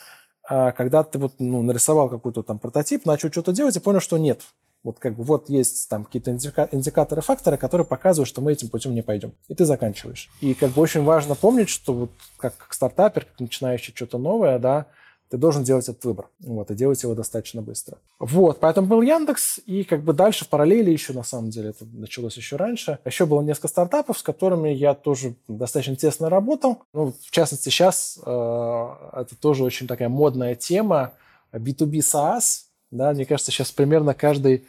а 0.48 0.72
когда 0.72 1.04
ты 1.04 1.20
вот, 1.20 1.34
ну, 1.40 1.62
нарисовал 1.62 2.08
какой-то 2.08 2.42
там 2.42 2.58
прототип, 2.58 3.06
начал 3.06 3.30
что-то 3.30 3.52
делать 3.52 3.76
и 3.76 3.82
понял, 3.82 4.00
что 4.00 4.18
нет, 4.18 4.42
вот 4.82 4.98
как 4.98 5.16
бы 5.16 5.24
вот 5.24 5.50
есть 5.50 5.90
там 5.90 6.06
какие-то 6.06 6.32
индика- 6.32 6.70
индикаторы, 6.72 7.22
факторы, 7.22 7.58
которые 7.58 7.86
показывают, 7.86 8.30
что 8.30 8.40
мы 8.40 8.54
этим 8.54 8.70
путем 8.70 8.96
не 8.96 9.02
пойдем. 9.02 9.34
И 9.50 9.56
ты 9.56 9.66
заканчиваешь. 9.66 10.30
И 10.40 10.54
как 10.54 10.72
бы 10.72 10.82
очень 10.82 11.04
важно 11.04 11.36
помнить, 11.36 11.68
что 11.68 11.94
вот 11.94 12.12
как, 12.38 12.56
как 12.56 12.74
стартапер, 12.74 13.26
как 13.26 13.42
начинающий 13.42 13.94
что-то 13.94 14.18
новое, 14.18 14.58
да, 14.58 14.86
ты 15.30 15.38
должен 15.38 15.64
делать 15.64 15.88
этот 15.88 16.04
выбор. 16.06 16.30
Вот, 16.40 16.72
и 16.72 16.76
делать 16.76 17.02
его 17.04 17.14
достаточно 17.14 17.62
быстро. 17.62 17.98
Вот, 18.18 18.60
поэтому 18.60 18.88
был 18.88 19.02
Яндекс, 19.02 19.60
и 19.66 19.84
как 19.84 20.04
бы 20.04 20.14
дальше 20.14 20.46
в 20.46 20.50
параллели 20.50 20.90
еще, 20.90 21.14
на 21.14 21.24
самом 21.24 21.52
деле, 21.52 21.70
это 21.70 21.86
началось 21.86 22.36
еще 22.36 22.56
раньше. 22.56 22.98
Еще 23.06 23.26
было 23.26 23.42
несколько 23.42 23.68
стартапов, 23.68 24.18
с 24.18 24.24
которыми 24.24 24.70
я 24.70 24.96
тоже 24.96 25.36
достаточно 25.48 25.96
тесно 25.96 26.30
работал. 26.30 26.82
Ну, 26.94 27.14
в 27.14 27.32
частности, 27.32 27.70
сейчас 27.70 28.20
э, 28.26 28.30
это 28.30 29.36
тоже 29.40 29.64
очень 29.64 29.88
такая 29.88 30.10
модная 30.10 30.56
тема 30.56 31.14
B2B 31.54 32.00
SaaS. 32.00 32.64
Да, 32.90 33.12
мне 33.14 33.26
кажется, 33.26 33.52
сейчас 33.52 33.72
примерно 33.72 34.16
каждый 34.16 34.66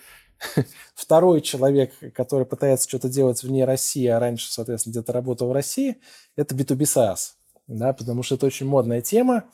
второй 0.94 1.40
человек, 1.40 1.92
который 2.14 2.44
пытается 2.44 2.86
что-то 2.86 3.08
делать 3.08 3.42
вне 3.42 3.64
России, 3.64 4.06
а 4.06 4.20
раньше, 4.20 4.52
соответственно, 4.52 4.92
где-то 4.92 5.12
работал 5.14 5.48
в 5.48 5.52
России, 5.52 5.96
это 6.36 6.54
B2B 6.54 6.80
SaaS. 6.80 7.32
Да, 7.66 7.92
потому 7.92 8.22
что 8.22 8.34
это 8.34 8.46
очень 8.46 8.66
модная 8.66 9.00
тема. 9.00 9.44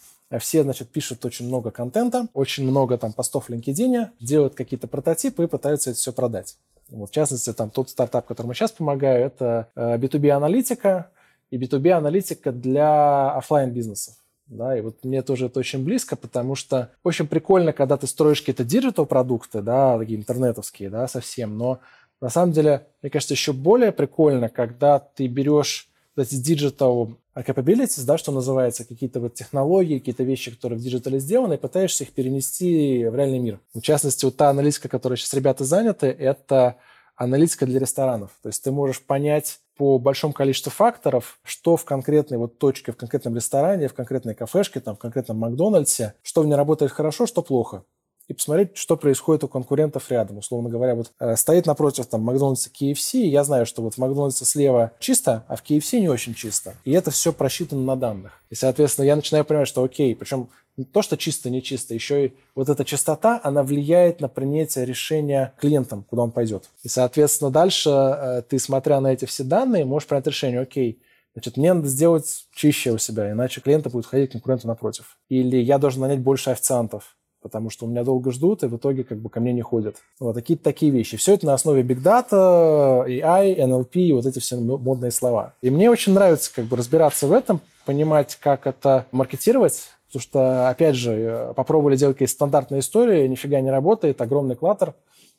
Все, 0.41 0.63
значит, 0.63 0.89
пишут 0.89 1.25
очень 1.25 1.47
много 1.47 1.71
контента, 1.71 2.29
очень 2.35 2.69
много 2.69 2.99
там 2.99 3.13
постов 3.13 3.49
в 3.49 3.51
LinkedIn, 3.51 4.09
делают 4.21 4.55
какие-то 4.55 4.89
прототипы 4.89 5.45
и 5.45 5.47
пытаются 5.47 5.91
это 5.91 5.99
все 5.99 6.13
продать. 6.13 6.57
Вот, 6.89 7.11
в 7.11 7.13
частности, 7.13 7.53
там 7.53 7.71
тот 7.71 7.91
стартап, 7.91 8.27
которому 8.27 8.55
сейчас 8.55 8.73
помогаю, 8.73 9.25
это 9.25 9.69
B2B-аналитика 9.77 11.11
э, 11.11 11.57
и 11.57 11.59
B2B-аналитика 11.59 12.53
для 12.53 13.31
офлайн 13.33 13.73
бизнесов. 13.73 14.15
Да, 14.47 14.79
и 14.79 14.81
вот 14.81 15.05
мне 15.05 15.23
тоже 15.23 15.47
это 15.47 15.59
очень 15.59 15.85
близко, 15.85 16.15
потому 16.15 16.55
что 16.55 16.93
очень 17.03 17.27
прикольно, 17.27 17.73
когда 17.73 17.97
ты 17.97 18.07
строишь 18.07 18.41
какие-то 18.41 18.65
диджитал-продукты, 18.65 19.61
да, 19.61 19.99
такие 19.99 20.19
интернетовские, 20.19 20.89
да, 20.89 21.09
совсем, 21.09 21.59
но 21.59 21.81
на 22.21 22.31
самом 22.31 22.53
деле, 22.53 22.87
мне 23.03 23.11
кажется, 23.11 23.35
еще 23.35 23.53
более 23.53 23.91
прикольно, 23.91 24.49
когда 24.49 25.01
ты 25.01 25.27
берешь 25.27 25.89
эти 26.19 26.35
digital 26.35 27.15
capabilities, 27.35 28.05
да, 28.05 28.19
что 28.19 28.33
называется, 28.33 28.85
какие-то 28.85 29.21
вот 29.21 29.35
технологии, 29.35 29.99
какие-то 29.99 30.23
вещи, 30.23 30.51
которые 30.51 30.79
в 30.79 30.83
диджитале 30.83 31.19
сделаны, 31.19 31.55
и 31.55 31.59
пытаешься 31.59 32.05
их 32.05 32.13
перенести 32.13 33.07
в 33.07 33.15
реальный 33.15 33.39
мир. 33.39 33.61
В 33.75 33.81
частности, 33.81 34.25
вот 34.25 34.37
та 34.37 34.51
аналитика, 34.51 34.89
которой 34.89 35.17
сейчас 35.17 35.35
ребята 35.35 35.65
заняты, 35.65 36.07
это 36.07 36.77
аналитика 37.17 37.67
для 37.67 37.81
ресторанов. 37.81 38.31
То 38.43 38.49
есть 38.49 38.63
ты 38.63 38.71
можешь 38.71 39.01
понять 39.01 39.61
по 39.77 39.99
большому 39.99 40.33
количеству 40.33 40.71
факторов, 40.71 41.39
что 41.45 41.77
в 41.77 41.85
конкретной 41.85 42.39
вот 42.39 42.59
точке, 42.59 42.93
в 42.93 42.97
конкретном 42.97 43.37
ресторане, 43.37 43.89
в 43.89 43.95
конкретной 43.95 44.35
кафешке, 44.35 44.81
там, 44.81 44.97
в 44.97 44.99
конкретном 44.99 45.39
Макдональдсе, 45.39 46.15
что 46.23 46.43
в 46.43 46.47
ней 46.47 46.55
работает 46.55 46.93
хорошо, 46.93 47.27
что 47.27 47.43
плохо 47.43 47.85
и 48.29 48.33
посмотреть, 48.33 48.77
что 48.77 48.97
происходит 48.97 49.45
у 49.45 49.49
конкурентов 49.49 50.11
рядом. 50.11 50.39
Условно 50.39 50.69
говоря, 50.69 50.95
вот 50.95 51.13
э, 51.21 51.37
стоит 51.37 51.67
напротив 51.67 52.07
там 52.07 52.23
Макдональдса 52.23 52.71
KFC, 52.71 53.21
и 53.21 53.29
я 53.29 53.45
знаю, 53.45 53.67
что 53.67 53.83
вот 53.83 53.95
в 53.95 53.99
Макдональдсе 53.99 54.45
слева 54.45 54.93
чисто, 54.99 55.45
а 55.49 55.57
в 55.57 55.63
KFC 55.63 56.01
не 56.01 56.09
очень 56.09 56.35
чисто. 56.35 56.75
И 56.85 56.93
это 56.93 57.11
все 57.11 57.33
просчитано 57.33 57.83
на 57.83 57.97
данных. 57.97 58.41
И, 58.51 58.55
соответственно, 58.55 59.07
я 59.07 59.17
начинаю 59.17 59.45
понимать, 59.45 59.69
что 59.69 59.85
окей, 59.85 60.17
причем 60.17 60.49
то, 60.93 61.03
что 61.03 61.17
чисто, 61.17 61.51
не 61.51 61.63
чисто, 61.63 61.95
еще 61.95 62.27
и 62.27 62.35
вот 62.55 62.69
эта 62.69 62.85
чистота, 62.85 63.41
она 63.43 63.63
влияет 63.63 64.21
на 64.21 64.29
принятие 64.29 64.85
решения 64.85 65.55
клиентам, 65.59 66.05
куда 66.05 66.23
он 66.23 66.33
пойдет. 66.33 66.69
И, 66.83 66.89
соответственно, 66.89 67.51
дальше 67.51 67.91
э, 67.91 68.43
ты, 68.49 68.59
смотря 68.59 69.01
на 69.01 69.13
эти 69.13 69.25
все 69.25 69.45
данные, 69.45 69.85
можешь 69.85 70.09
принять 70.09 70.27
решение, 70.27 70.61
окей, 70.61 71.01
Значит, 71.35 71.59
мне 71.59 71.75
надо 71.75 71.87
сделать 71.87 72.47
чище 72.55 72.93
у 72.93 72.99
себя, 72.99 73.31
иначе 73.31 73.61
клиенты 73.61 73.91
будут 73.91 74.07
ходить 74.07 74.31
к 74.31 74.33
конкуренту 74.33 74.69
напротив. 74.69 75.19
Или 75.29 75.59
я 75.59 75.77
должен 75.77 76.01
нанять 76.01 76.21
больше 76.21 76.49
официантов 76.49 77.15
потому 77.47 77.71
что 77.71 77.87
у 77.87 77.89
меня 77.89 78.03
долго 78.03 78.33
ждут, 78.33 78.65
и 78.65 78.67
в 78.67 78.77
итоге 78.77 79.05
как 79.05 79.19
бы 79.19 79.31
ко 79.31 79.39
мне 79.39 79.53
не 79.53 79.63
ходят. 79.63 79.99
Вот 80.19 80.35
такие 80.35 80.59
такие 80.59 80.91
вещи. 80.91 81.17
Все 81.17 81.35
это 81.35 81.47
на 81.47 81.55
основе 81.55 81.83
Big 81.83 82.03
Data, 82.03 83.07
AI, 83.07 83.57
NLP, 83.57 84.15
вот 84.15 84.27
эти 84.27 84.41
все 84.41 84.57
модные 84.57 85.13
слова. 85.13 85.55
И 85.63 85.71
мне 85.71 85.89
очень 85.89 86.13
нравится 86.13 86.53
как 86.53 86.65
бы 86.65 86.77
разбираться 86.77 87.29
в 87.29 87.33
этом, 87.33 87.61
понимать, 87.85 88.37
как 88.43 88.67
это 88.67 89.07
маркетировать, 89.13 89.85
потому 90.09 90.23
что, 90.23 90.69
опять 90.69 90.97
же, 90.97 91.53
попробовали 91.55 91.97
делать 91.97 92.17
какие-то 92.17 92.35
стандартные 92.35 92.81
истории, 92.81 93.29
нифига 93.29 93.61
не 93.61 93.71
работает, 93.71 94.21
огромный 94.21 94.57
клаттер, 94.57 94.95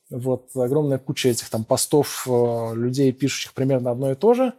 вот, 0.09 0.47
огромная 0.55 0.97
куча 0.99 1.27
этих 1.27 1.49
там 1.49 1.65
постов 1.65 2.25
э, 2.29 2.75
людей, 2.75 3.11
пишущих 3.11 3.53
примерно 3.53 3.91
одно 3.91 4.11
и 4.11 4.15
то 4.15 4.33
же, 4.33 4.53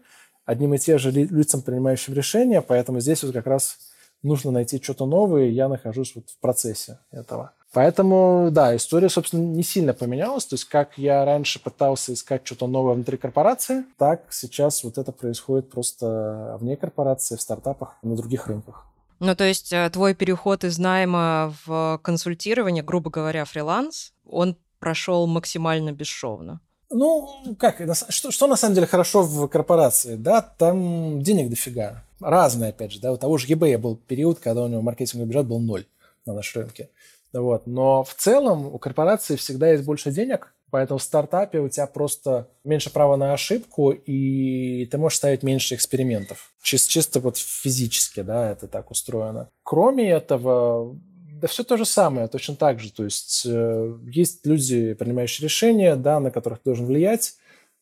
одним 0.44 0.74
и 0.74 0.78
тем 0.78 0.98
же 0.98 1.10
лицам, 1.10 1.62
принимающим 1.62 2.12
решения, 2.12 2.60
поэтому 2.60 3.00
здесь 3.00 3.22
вот 3.22 3.32
как 3.32 3.46
раз 3.46 3.78
нужно 4.22 4.50
найти 4.50 4.80
что-то 4.82 5.06
новое, 5.06 5.46
и 5.46 5.52
я 5.52 5.68
нахожусь 5.68 6.14
вот 6.14 6.30
в 6.30 6.38
процессе 6.38 6.98
этого. 7.10 7.52
Поэтому, 7.72 8.48
да, 8.50 8.74
история, 8.74 9.10
собственно, 9.10 9.42
не 9.42 9.62
сильно 9.62 9.92
поменялась. 9.92 10.46
То 10.46 10.54
есть, 10.54 10.64
как 10.64 10.96
я 10.96 11.24
раньше 11.24 11.62
пытался 11.62 12.14
искать 12.14 12.46
что-то 12.46 12.66
новое 12.66 12.94
внутри 12.94 13.18
корпорации, 13.18 13.84
так 13.98 14.24
сейчас 14.30 14.82
вот 14.84 14.96
это 14.96 15.12
происходит 15.12 15.70
просто 15.70 16.56
вне 16.60 16.76
корпорации, 16.76 17.36
в 17.36 17.42
стартапах, 17.42 17.96
на 18.02 18.16
других 18.16 18.46
рынках. 18.46 18.86
Ну, 19.20 19.34
то 19.34 19.44
есть, 19.44 19.72
э, 19.72 19.90
твой 19.90 20.14
переход 20.14 20.64
из 20.64 20.78
найма 20.78 21.54
в 21.66 22.00
консультирование, 22.02 22.82
грубо 22.82 23.10
говоря, 23.10 23.44
фриланс, 23.44 24.12
он 24.24 24.56
прошел 24.78 25.26
максимально 25.26 25.92
бесшовно. 25.92 26.60
Ну, 26.90 27.54
как, 27.58 27.82
что, 28.08 28.30
что 28.30 28.46
на 28.46 28.56
самом 28.56 28.74
деле 28.74 28.86
хорошо 28.86 29.22
в 29.22 29.46
корпорации? 29.48 30.16
Да, 30.16 30.40
там 30.40 31.22
денег 31.22 31.50
дофига. 31.50 32.04
Разные, 32.20 32.70
опять 32.70 32.92
же. 32.92 33.00
Да, 33.00 33.12
у 33.12 33.16
того 33.16 33.36
же 33.38 33.46
eBay 33.46 33.76
был 33.78 33.96
период, 33.96 34.38
когда 34.38 34.64
у 34.64 34.68
него 34.68 34.80
маркетинговый 34.80 35.28
бюджет 35.28 35.46
был 35.46 35.60
ноль 35.60 35.86
на 36.24 36.34
нашем 36.34 36.62
рынке. 36.62 36.88
Вот. 37.32 37.66
Но 37.66 38.04
в 38.04 38.14
целом 38.14 38.66
у 38.66 38.78
корпорации 38.78 39.36
всегда 39.36 39.70
есть 39.70 39.84
больше 39.84 40.10
денег, 40.10 40.54
поэтому 40.70 40.98
в 40.98 41.02
стартапе 41.02 41.60
у 41.60 41.68
тебя 41.68 41.86
просто 41.86 42.48
меньше 42.64 42.90
права 42.90 43.16
на 43.16 43.34
ошибку, 43.34 43.90
и 43.90 44.86
ты 44.86 44.98
можешь 44.98 45.18
ставить 45.18 45.42
меньше 45.42 45.74
экспериментов. 45.74 46.52
Чисто, 46.62 46.90
чисто 46.90 47.20
вот 47.20 47.36
физически, 47.36 48.22
да, 48.22 48.50
это 48.50 48.66
так 48.66 48.90
устроено. 48.90 49.48
Кроме 49.62 50.10
этого, 50.10 50.96
да 51.40 51.48
все 51.48 51.64
то 51.64 51.76
же 51.76 51.84
самое, 51.84 52.28
точно 52.28 52.56
так 52.56 52.80
же. 52.80 52.92
То 52.92 53.04
есть 53.04 53.46
э, 53.46 53.98
есть 54.06 54.44
люди, 54.46 54.94
принимающие 54.94 55.44
решения, 55.44 55.96
да, 55.96 56.20
на 56.20 56.30
которых 56.30 56.58
ты 56.58 56.64
должен 56.66 56.86
влиять, 56.86 57.34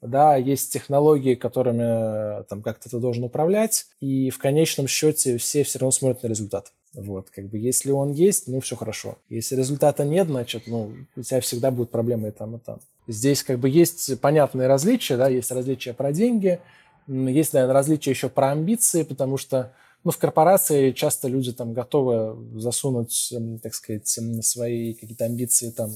да, 0.03 0.37
есть 0.37 0.73
технологии, 0.73 1.35
которыми 1.35 2.45
там 2.45 2.63
как-то 2.63 2.91
ты 2.91 2.99
должен 2.99 3.25
управлять, 3.25 3.87
и 4.01 4.31
в 4.31 4.39
конечном 4.39 4.87
счете 4.87 5.39
все 5.39 5.65
все 5.65 5.79
равно 5.79 5.91
смотрят 5.91 6.23
на 6.23 6.29
результат. 6.29 6.73
Вот, 6.95 7.29
как 7.31 7.47
бы, 7.47 7.59
если 7.59 7.91
он 7.91 8.13
есть, 8.13 8.49
ну, 8.49 8.61
все 8.61 8.75
хорошо. 8.75 9.19
Если 9.29 9.55
результата 9.55 10.05
нет, 10.05 10.29
значит, 10.29 10.63
ну, 10.67 10.93
у 11.15 11.23
тебя 11.23 11.41
всегда 11.41 11.71
будут 11.71 11.91
проблемы 11.91 12.29
и 12.29 12.31
там, 12.31 12.57
и 12.57 12.59
там. 12.59 12.81
Здесь, 13.07 13.43
как 13.43 13.59
бы, 13.59 13.69
есть 13.69 14.19
понятные 14.21 14.67
различия, 14.67 15.17
да, 15.17 15.29
есть 15.29 15.51
различия 15.51 15.93
про 15.93 16.13
деньги, 16.13 16.59
есть, 17.07 17.53
наверное, 17.53 17.75
различия 17.75 18.11
еще 18.11 18.29
про 18.29 18.51
амбиции, 18.51 19.03
потому 19.03 19.37
что 19.37 19.73
ну, 20.07 20.13
в 20.13 20.19
корпорации 20.19 20.93
часто 20.93 21.27
люди 21.27 21.53
там 21.53 21.73
готовы 21.73 22.61
засунуть, 22.61 23.33
эм, 23.33 23.59
так 23.59 23.75
сказать, 23.75 24.07
свои 24.07 24.95
какие-то 24.95 25.25
амбиции, 25.25 25.71
там, 25.73 25.91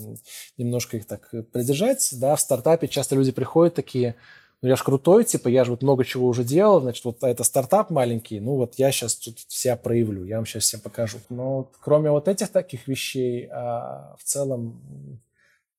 немножко 0.59 0.97
их 0.97 1.07
так 1.07 1.33
придержать, 1.53 2.09
да, 2.15 2.35
в 2.35 2.41
стартапе 2.41 2.89
часто 2.89 3.15
люди 3.15 3.31
приходят 3.31 3.77
такие, 3.77 4.17
ну, 4.63 4.69
я 4.69 4.75
же 4.75 4.83
крутой, 4.83 5.23
типа, 5.23 5.47
я 5.47 5.63
же 5.63 5.71
вот 5.71 5.83
много 5.83 6.05
чего 6.05 6.27
уже 6.27 6.43
делал, 6.43 6.81
значит, 6.81 7.05
вот 7.05 7.23
это 7.23 7.45
стартап 7.45 7.91
маленький, 7.91 8.41
ну, 8.41 8.57
вот 8.57 8.75
я 8.79 8.91
сейчас 8.91 9.15
тут 9.15 9.39
себя 9.47 9.77
проявлю, 9.77 10.25
я 10.25 10.39
вам 10.39 10.45
сейчас 10.45 10.65
всем 10.65 10.81
покажу. 10.81 11.19
Но 11.29 11.71
кроме 11.81 12.11
вот 12.11 12.27
этих 12.27 12.49
таких 12.49 12.89
вещей, 12.89 13.47
а, 13.53 14.17
в 14.19 14.25
целом, 14.25 15.21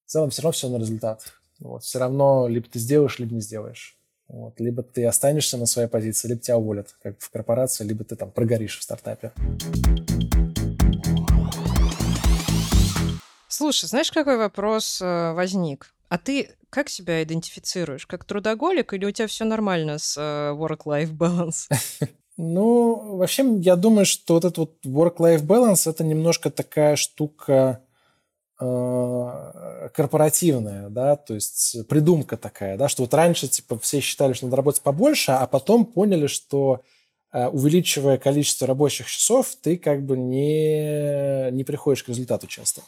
в 0.06 0.10
целом 0.10 0.30
все 0.30 0.42
равно 0.42 0.54
все 0.54 0.70
на 0.70 0.78
результат. 0.78 1.34
Вот, 1.60 1.84
все 1.84 2.00
равно 2.00 2.48
либо 2.48 2.66
ты 2.70 2.80
сделаешь, 2.80 3.20
либо 3.20 3.36
не 3.36 3.42
сделаешь. 3.42 4.01
Вот. 4.32 4.60
Либо 4.62 4.82
ты 4.82 5.06
останешься 5.06 5.58
на 5.58 5.66
своей 5.66 5.90
позиции, 5.90 6.30
либо 6.30 6.40
тебя 6.40 6.58
уволят, 6.58 6.96
как 7.04 7.20
в 7.20 7.30
корпорации, 7.30 7.84
либо 7.84 8.06
ты 8.06 8.16
там 8.16 8.32
прогоришь 8.32 8.80
в 8.80 8.84
стартапе. 8.84 9.34
Слушай, 13.50 13.88
знаешь, 13.88 14.12
какой 14.12 14.38
вопрос 14.38 15.02
э, 15.02 15.34
возник? 15.34 15.94
А 16.08 16.18
ты 16.18 16.52
как 16.70 16.88
себя 16.88 17.22
идентифицируешь? 17.22 18.08
Как 18.08 18.24
трудоголик 18.24 18.94
или 18.94 19.04
у 19.04 19.12
тебя 19.12 19.28
все 19.28 19.44
нормально 19.44 20.00
с 20.00 20.18
э, 20.18 20.56
work-life 20.56 21.12
balance? 21.12 21.70
Ну, 22.38 23.18
вообще, 23.18 23.46
я 23.58 23.76
думаю, 23.76 24.06
что 24.06 24.36
вот 24.36 24.46
этот 24.46 24.58
вот 24.58 24.86
work-life 24.86 25.46
balance 25.46 25.88
это 25.88 26.04
немножко 26.04 26.50
такая 26.50 26.96
штука 26.96 27.82
корпоративная, 29.94 30.90
да, 30.90 31.16
то 31.16 31.34
есть 31.34 31.88
придумка 31.88 32.38
такая, 32.38 32.78
да, 32.78 32.88
что 32.88 33.04
вот 33.04 33.14
раньше 33.14 33.48
типа 33.48 33.80
все 33.80 34.00
считали, 34.00 34.34
что 34.34 34.46
надо 34.46 34.58
работать 34.58 34.82
побольше, 34.82 35.32
а 35.32 35.48
потом 35.48 35.86
поняли, 35.86 36.28
что 36.28 36.82
э, 37.34 37.48
увеличивая 37.48 38.18
количество 38.18 38.68
рабочих 38.68 39.10
часов, 39.10 39.56
ты 39.62 39.78
как 39.78 40.06
бы 40.06 40.18
не, 40.18 41.50
не 41.52 41.64
приходишь 41.64 42.04
к 42.04 42.10
результату 42.10 42.48
часто. 42.48 42.82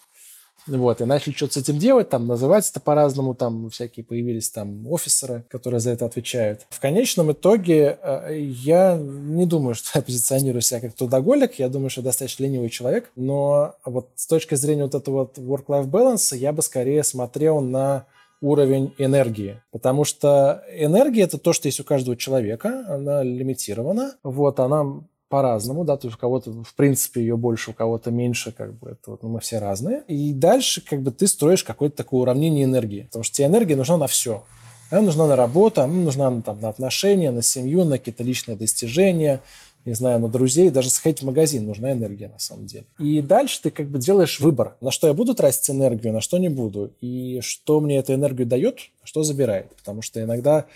Вот, 0.67 1.01
и 1.01 1.05
начали 1.05 1.33
что-то 1.33 1.53
с 1.53 1.57
этим 1.57 1.77
делать, 1.77 2.09
там, 2.09 2.27
называть 2.27 2.69
это 2.69 2.79
по-разному, 2.79 3.35
там 3.35 3.69
всякие 3.69 4.05
появились 4.05 4.49
там 4.49 4.87
офисеры, 4.87 5.43
которые 5.49 5.79
за 5.79 5.91
это 5.91 6.05
отвечают. 6.05 6.65
В 6.69 6.79
конечном 6.79 7.31
итоге 7.31 7.97
э, 8.01 8.37
я 8.39 8.97
не 8.97 9.45
думаю, 9.45 9.75
что 9.75 9.89
я 9.95 10.01
позиционирую 10.01 10.61
себя 10.61 10.81
как 10.81 10.93
трудоголик, 10.93 11.59
я 11.59 11.69
думаю, 11.69 11.89
что 11.89 12.01
я 12.01 12.05
достаточно 12.05 12.43
ленивый 12.43 12.69
человек, 12.69 13.11
но 13.15 13.75
вот 13.85 14.09
с 14.15 14.27
точки 14.27 14.55
зрения 14.55 14.83
вот 14.83 14.95
этого 14.95 15.15
вот 15.19 15.37
work-life 15.37 15.89
balance 15.89 16.35
я 16.35 16.53
бы 16.53 16.61
скорее 16.61 17.03
смотрел 17.03 17.61
на 17.61 18.05
уровень 18.43 18.93
энергии. 18.97 19.61
Потому 19.71 20.03
что 20.03 20.63
энергия– 20.69 21.21
это 21.23 21.37
то, 21.37 21.53
что 21.53 21.69
есть 21.69 21.79
у 21.79 21.85
каждого 21.85 22.17
человека, 22.17 22.85
она 22.89 23.23
лимитирована. 23.23 24.15
Вот, 24.21 24.59
она 24.59 25.01
по-разному, 25.33 25.83
да, 25.83 25.97
то 25.97 26.05
есть 26.05 26.15
у 26.15 26.19
кого-то, 26.19 26.51
в 26.51 26.75
принципе, 26.75 27.21
ее 27.21 27.37
больше, 27.37 27.71
у 27.71 27.73
кого-то 27.73 28.11
меньше, 28.11 28.51
как 28.51 28.77
бы, 28.77 28.91
это 28.91 29.09
вот, 29.09 29.23
ну, 29.23 29.29
мы 29.29 29.39
все 29.39 29.57
разные. 29.57 30.03
И 30.07 30.31
дальше, 30.31 30.85
как 30.87 31.01
бы, 31.01 31.09
ты 31.09 31.25
строишь 31.25 31.63
какое-то 31.63 31.97
такое 31.97 32.21
уравнение 32.21 32.65
энергии, 32.65 33.05
потому 33.07 33.23
что 33.23 33.37
тебе 33.37 33.47
энергия 33.47 33.75
нужна 33.75 33.97
на 33.97 34.05
все. 34.05 34.43
Она 34.91 35.01
нужна 35.01 35.25
на 35.25 35.35
работу, 35.35 35.81
она 35.81 35.91
нужна 35.91 36.39
там, 36.41 36.61
на 36.61 36.69
отношения, 36.69 37.31
на 37.31 37.41
семью, 37.41 37.83
на 37.83 37.97
какие-то 37.97 38.21
личные 38.21 38.55
достижения, 38.55 39.41
не 39.85 39.95
знаю, 39.95 40.19
на 40.19 40.27
друзей, 40.27 40.69
даже 40.69 40.91
сходить 40.91 41.23
в 41.23 41.25
магазин 41.25 41.65
нужна 41.65 41.93
энергия 41.93 42.27
на 42.27 42.37
самом 42.37 42.67
деле. 42.67 42.85
И 42.99 43.19
дальше 43.23 43.59
ты 43.63 43.71
как 43.71 43.87
бы 43.87 43.97
делаешь 43.97 44.39
выбор, 44.39 44.75
на 44.81 44.91
что 44.91 45.07
я 45.07 45.15
буду 45.15 45.33
тратить 45.33 45.67
энергию, 45.67 46.13
на 46.13 46.21
что 46.21 46.37
не 46.37 46.49
буду, 46.49 46.93
и 47.01 47.39
что 47.41 47.79
мне 47.79 47.97
эту 47.97 48.13
энергию 48.13 48.45
дает, 48.45 48.77
а 49.01 49.07
что 49.07 49.23
забирает. 49.23 49.75
Потому 49.77 50.03
что 50.03 50.21
иногда, 50.21 50.67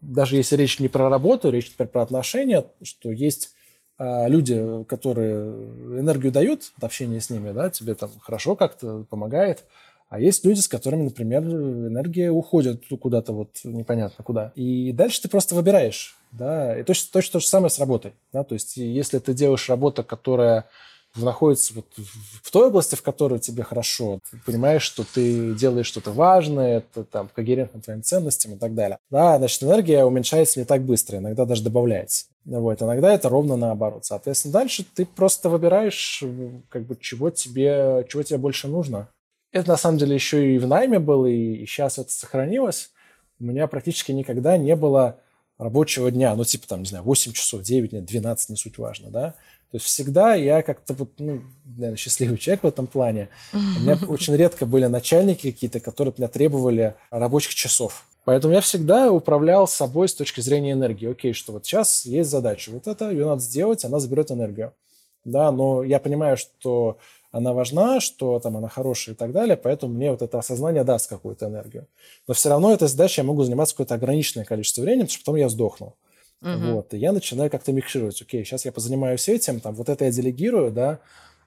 даже 0.00 0.34
если 0.34 0.56
речь 0.56 0.80
не 0.80 0.88
про 0.88 1.08
работу, 1.08 1.48
речь 1.48 1.70
теперь 1.70 1.86
про 1.86 2.02
отношения, 2.02 2.64
что 2.82 3.12
есть 3.12 3.50
люди, 4.00 4.84
которые 4.88 5.44
энергию 6.00 6.32
дают 6.32 6.72
от 6.78 6.84
общения 6.84 7.20
с 7.20 7.28
ними, 7.28 7.52
да, 7.52 7.68
тебе 7.68 7.94
там 7.94 8.10
хорошо 8.20 8.56
как-то 8.56 9.04
помогает, 9.10 9.64
а 10.10 10.18
есть 10.18 10.44
люди, 10.44 10.58
с 10.58 10.66
которыми, 10.66 11.04
например, 11.04 11.44
энергия 11.44 12.30
уходит 12.30 12.82
куда-то 13.00 13.32
вот 13.32 13.50
непонятно 13.62 14.24
куда. 14.24 14.52
И 14.56 14.92
дальше 14.92 15.22
ты 15.22 15.28
просто 15.28 15.54
выбираешь. 15.54 16.16
Да? 16.32 16.76
И 16.76 16.82
точно, 16.82 17.10
точно 17.12 17.32
то 17.34 17.40
же 17.40 17.46
самое 17.46 17.70
с 17.70 17.78
работой. 17.78 18.12
Да? 18.32 18.42
То 18.42 18.54
есть 18.54 18.76
если 18.76 19.20
ты 19.20 19.34
делаешь 19.34 19.68
работу, 19.68 20.02
которая 20.02 20.66
находится 21.16 21.74
вот 21.74 21.86
в 21.96 22.50
той 22.50 22.68
области, 22.68 22.94
в 22.94 23.02
которой 23.02 23.38
тебе 23.38 23.62
хорошо, 23.62 24.20
ты 24.30 24.38
понимаешь, 24.46 24.82
что 24.82 25.04
ты 25.04 25.54
делаешь 25.54 25.86
что-то 25.86 26.12
важное, 26.12 26.78
это 26.78 27.04
там 27.04 27.28
когерентно 27.34 27.80
твоим 27.80 28.02
ценностям 28.02 28.54
и 28.54 28.56
так 28.56 28.74
далее. 28.74 28.98
Да, 29.10 29.38
значит, 29.38 29.62
энергия 29.62 30.04
уменьшается 30.04 30.60
не 30.60 30.64
так 30.64 30.82
быстро, 30.82 31.18
иногда 31.18 31.44
даже 31.44 31.62
добавляется. 31.62 32.26
Вот, 32.44 32.80
иногда 32.80 33.12
это 33.12 33.28
ровно 33.28 33.56
наоборот. 33.56 34.04
Соответственно, 34.04 34.52
дальше 34.52 34.84
ты 34.94 35.04
просто 35.04 35.48
выбираешь, 35.48 36.22
как 36.68 36.82
бы, 36.84 36.96
чего 36.96 37.30
тебе, 37.30 38.06
чего 38.08 38.22
тебе 38.22 38.38
больше 38.38 38.68
нужно. 38.68 39.08
Это 39.52 39.68
на 39.70 39.76
самом 39.76 39.98
деле 39.98 40.14
еще 40.14 40.54
и 40.54 40.58
в 40.58 40.66
найме 40.66 40.98
было, 40.98 41.26
и 41.26 41.66
сейчас 41.66 41.98
это 41.98 42.12
сохранилось. 42.12 42.90
У 43.40 43.44
меня 43.44 43.66
практически 43.66 44.12
никогда 44.12 44.56
не 44.56 44.76
было 44.76 45.18
рабочего 45.60 46.10
дня, 46.10 46.34
ну, 46.34 46.44
типа, 46.44 46.66
там, 46.66 46.80
не 46.80 46.86
знаю, 46.86 47.04
8 47.04 47.32
часов, 47.32 47.62
9, 47.62 47.92
нет, 47.92 48.04
12, 48.06 48.48
не 48.48 48.56
суть 48.56 48.78
важно, 48.78 49.10
да. 49.10 49.34
То 49.70 49.76
есть 49.76 49.86
всегда 49.86 50.34
я 50.34 50.62
как-то 50.62 50.94
вот, 50.94 51.10
ну, 51.18 51.42
наверное, 51.64 51.96
счастливый 51.96 52.38
человек 52.38 52.64
в 52.64 52.66
этом 52.66 52.86
плане. 52.86 53.28
У 53.52 53.58
меня 53.58 53.96
очень 54.08 54.34
редко 54.34 54.66
были 54.66 54.86
начальники 54.86 55.52
какие-то, 55.52 55.78
которые 55.78 56.10
от 56.10 56.18
меня 56.18 56.28
требовали 56.28 56.94
рабочих 57.10 57.54
часов. 57.54 58.06
Поэтому 58.24 58.54
я 58.54 58.62
всегда 58.62 59.12
управлял 59.12 59.68
собой 59.68 60.08
с 60.08 60.14
точки 60.14 60.40
зрения 60.40 60.72
энергии. 60.72 61.10
Окей, 61.10 61.34
что 61.34 61.52
вот 61.52 61.66
сейчас 61.66 62.04
есть 62.04 62.30
задача, 62.30 62.70
вот 62.70 62.86
это, 62.86 63.10
ее 63.10 63.26
надо 63.26 63.42
сделать, 63.42 63.84
она 63.84 64.00
заберет 64.00 64.30
энергию. 64.30 64.72
Да, 65.24 65.52
но 65.52 65.84
я 65.84 66.00
понимаю, 66.00 66.36
что 66.36 66.98
она 67.32 67.52
важна, 67.52 68.00
что 68.00 68.38
там 68.40 68.56
она 68.56 68.68
хорошая 68.68 69.14
и 69.14 69.18
так 69.18 69.32
далее, 69.32 69.56
поэтому 69.56 69.94
мне 69.94 70.10
вот 70.10 70.22
это 70.22 70.38
осознание 70.38 70.84
даст 70.84 71.08
какую-то 71.08 71.46
энергию. 71.46 71.86
Но 72.26 72.34
все 72.34 72.48
равно 72.48 72.72
этой 72.72 72.88
задачей 72.88 73.20
я 73.20 73.26
могу 73.26 73.44
заниматься 73.44 73.74
какое-то 73.74 73.94
ограниченное 73.94 74.44
количество 74.44 74.82
времени, 74.82 75.02
потому 75.02 75.12
что 75.12 75.24
потом 75.24 75.36
я 75.36 75.48
сдохну. 75.48 75.94
Угу. 76.42 76.72
Вот, 76.72 76.94
и 76.94 76.98
я 76.98 77.12
начинаю 77.12 77.50
как-то 77.50 77.72
микшировать. 77.72 78.20
Окей, 78.20 78.44
сейчас 78.44 78.64
я 78.64 78.72
позанимаюсь 78.72 79.28
этим, 79.28 79.60
там, 79.60 79.74
вот 79.74 79.88
это 79.88 80.06
я 80.06 80.10
делегирую, 80.10 80.72
да, 80.72 80.98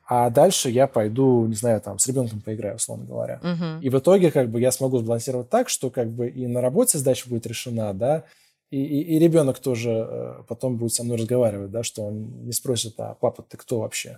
а 0.05 0.29
дальше 0.29 0.69
я 0.69 0.87
пойду, 0.87 1.45
не 1.47 1.55
знаю, 1.55 1.81
там, 1.81 1.97
с 1.97 2.07
ребенком 2.07 2.41
поиграю, 2.41 2.75
условно 2.75 3.05
говоря. 3.05 3.39
Угу. 3.41 3.81
И 3.81 3.89
в 3.89 3.97
итоге, 3.97 4.31
как 4.31 4.49
бы, 4.49 4.61
я 4.61 4.71
смогу 4.71 4.99
сбалансировать 4.99 5.49
так, 5.49 5.69
что, 5.69 5.89
как 5.89 6.09
бы, 6.09 6.29
и 6.29 6.45
на 6.47 6.61
работе 6.61 6.97
задача 6.97 7.27
будет 7.29 7.47
решена, 7.47 7.93
да, 7.93 8.23
и, 8.73 8.85
и, 8.85 9.15
и 9.15 9.19
ребенок 9.19 9.59
тоже 9.59 9.91
э, 9.91 10.33
потом 10.47 10.77
будет 10.77 10.93
со 10.93 11.03
мной 11.03 11.17
разговаривать, 11.17 11.69
да, 11.69 11.83
что 11.83 12.01
он 12.01 12.43
не 12.43 12.53
спросит, 12.53 12.95
а 12.97 13.13
папа, 13.13 13.45
ты 13.47 13.55
кто 13.55 13.81
вообще? 13.81 14.17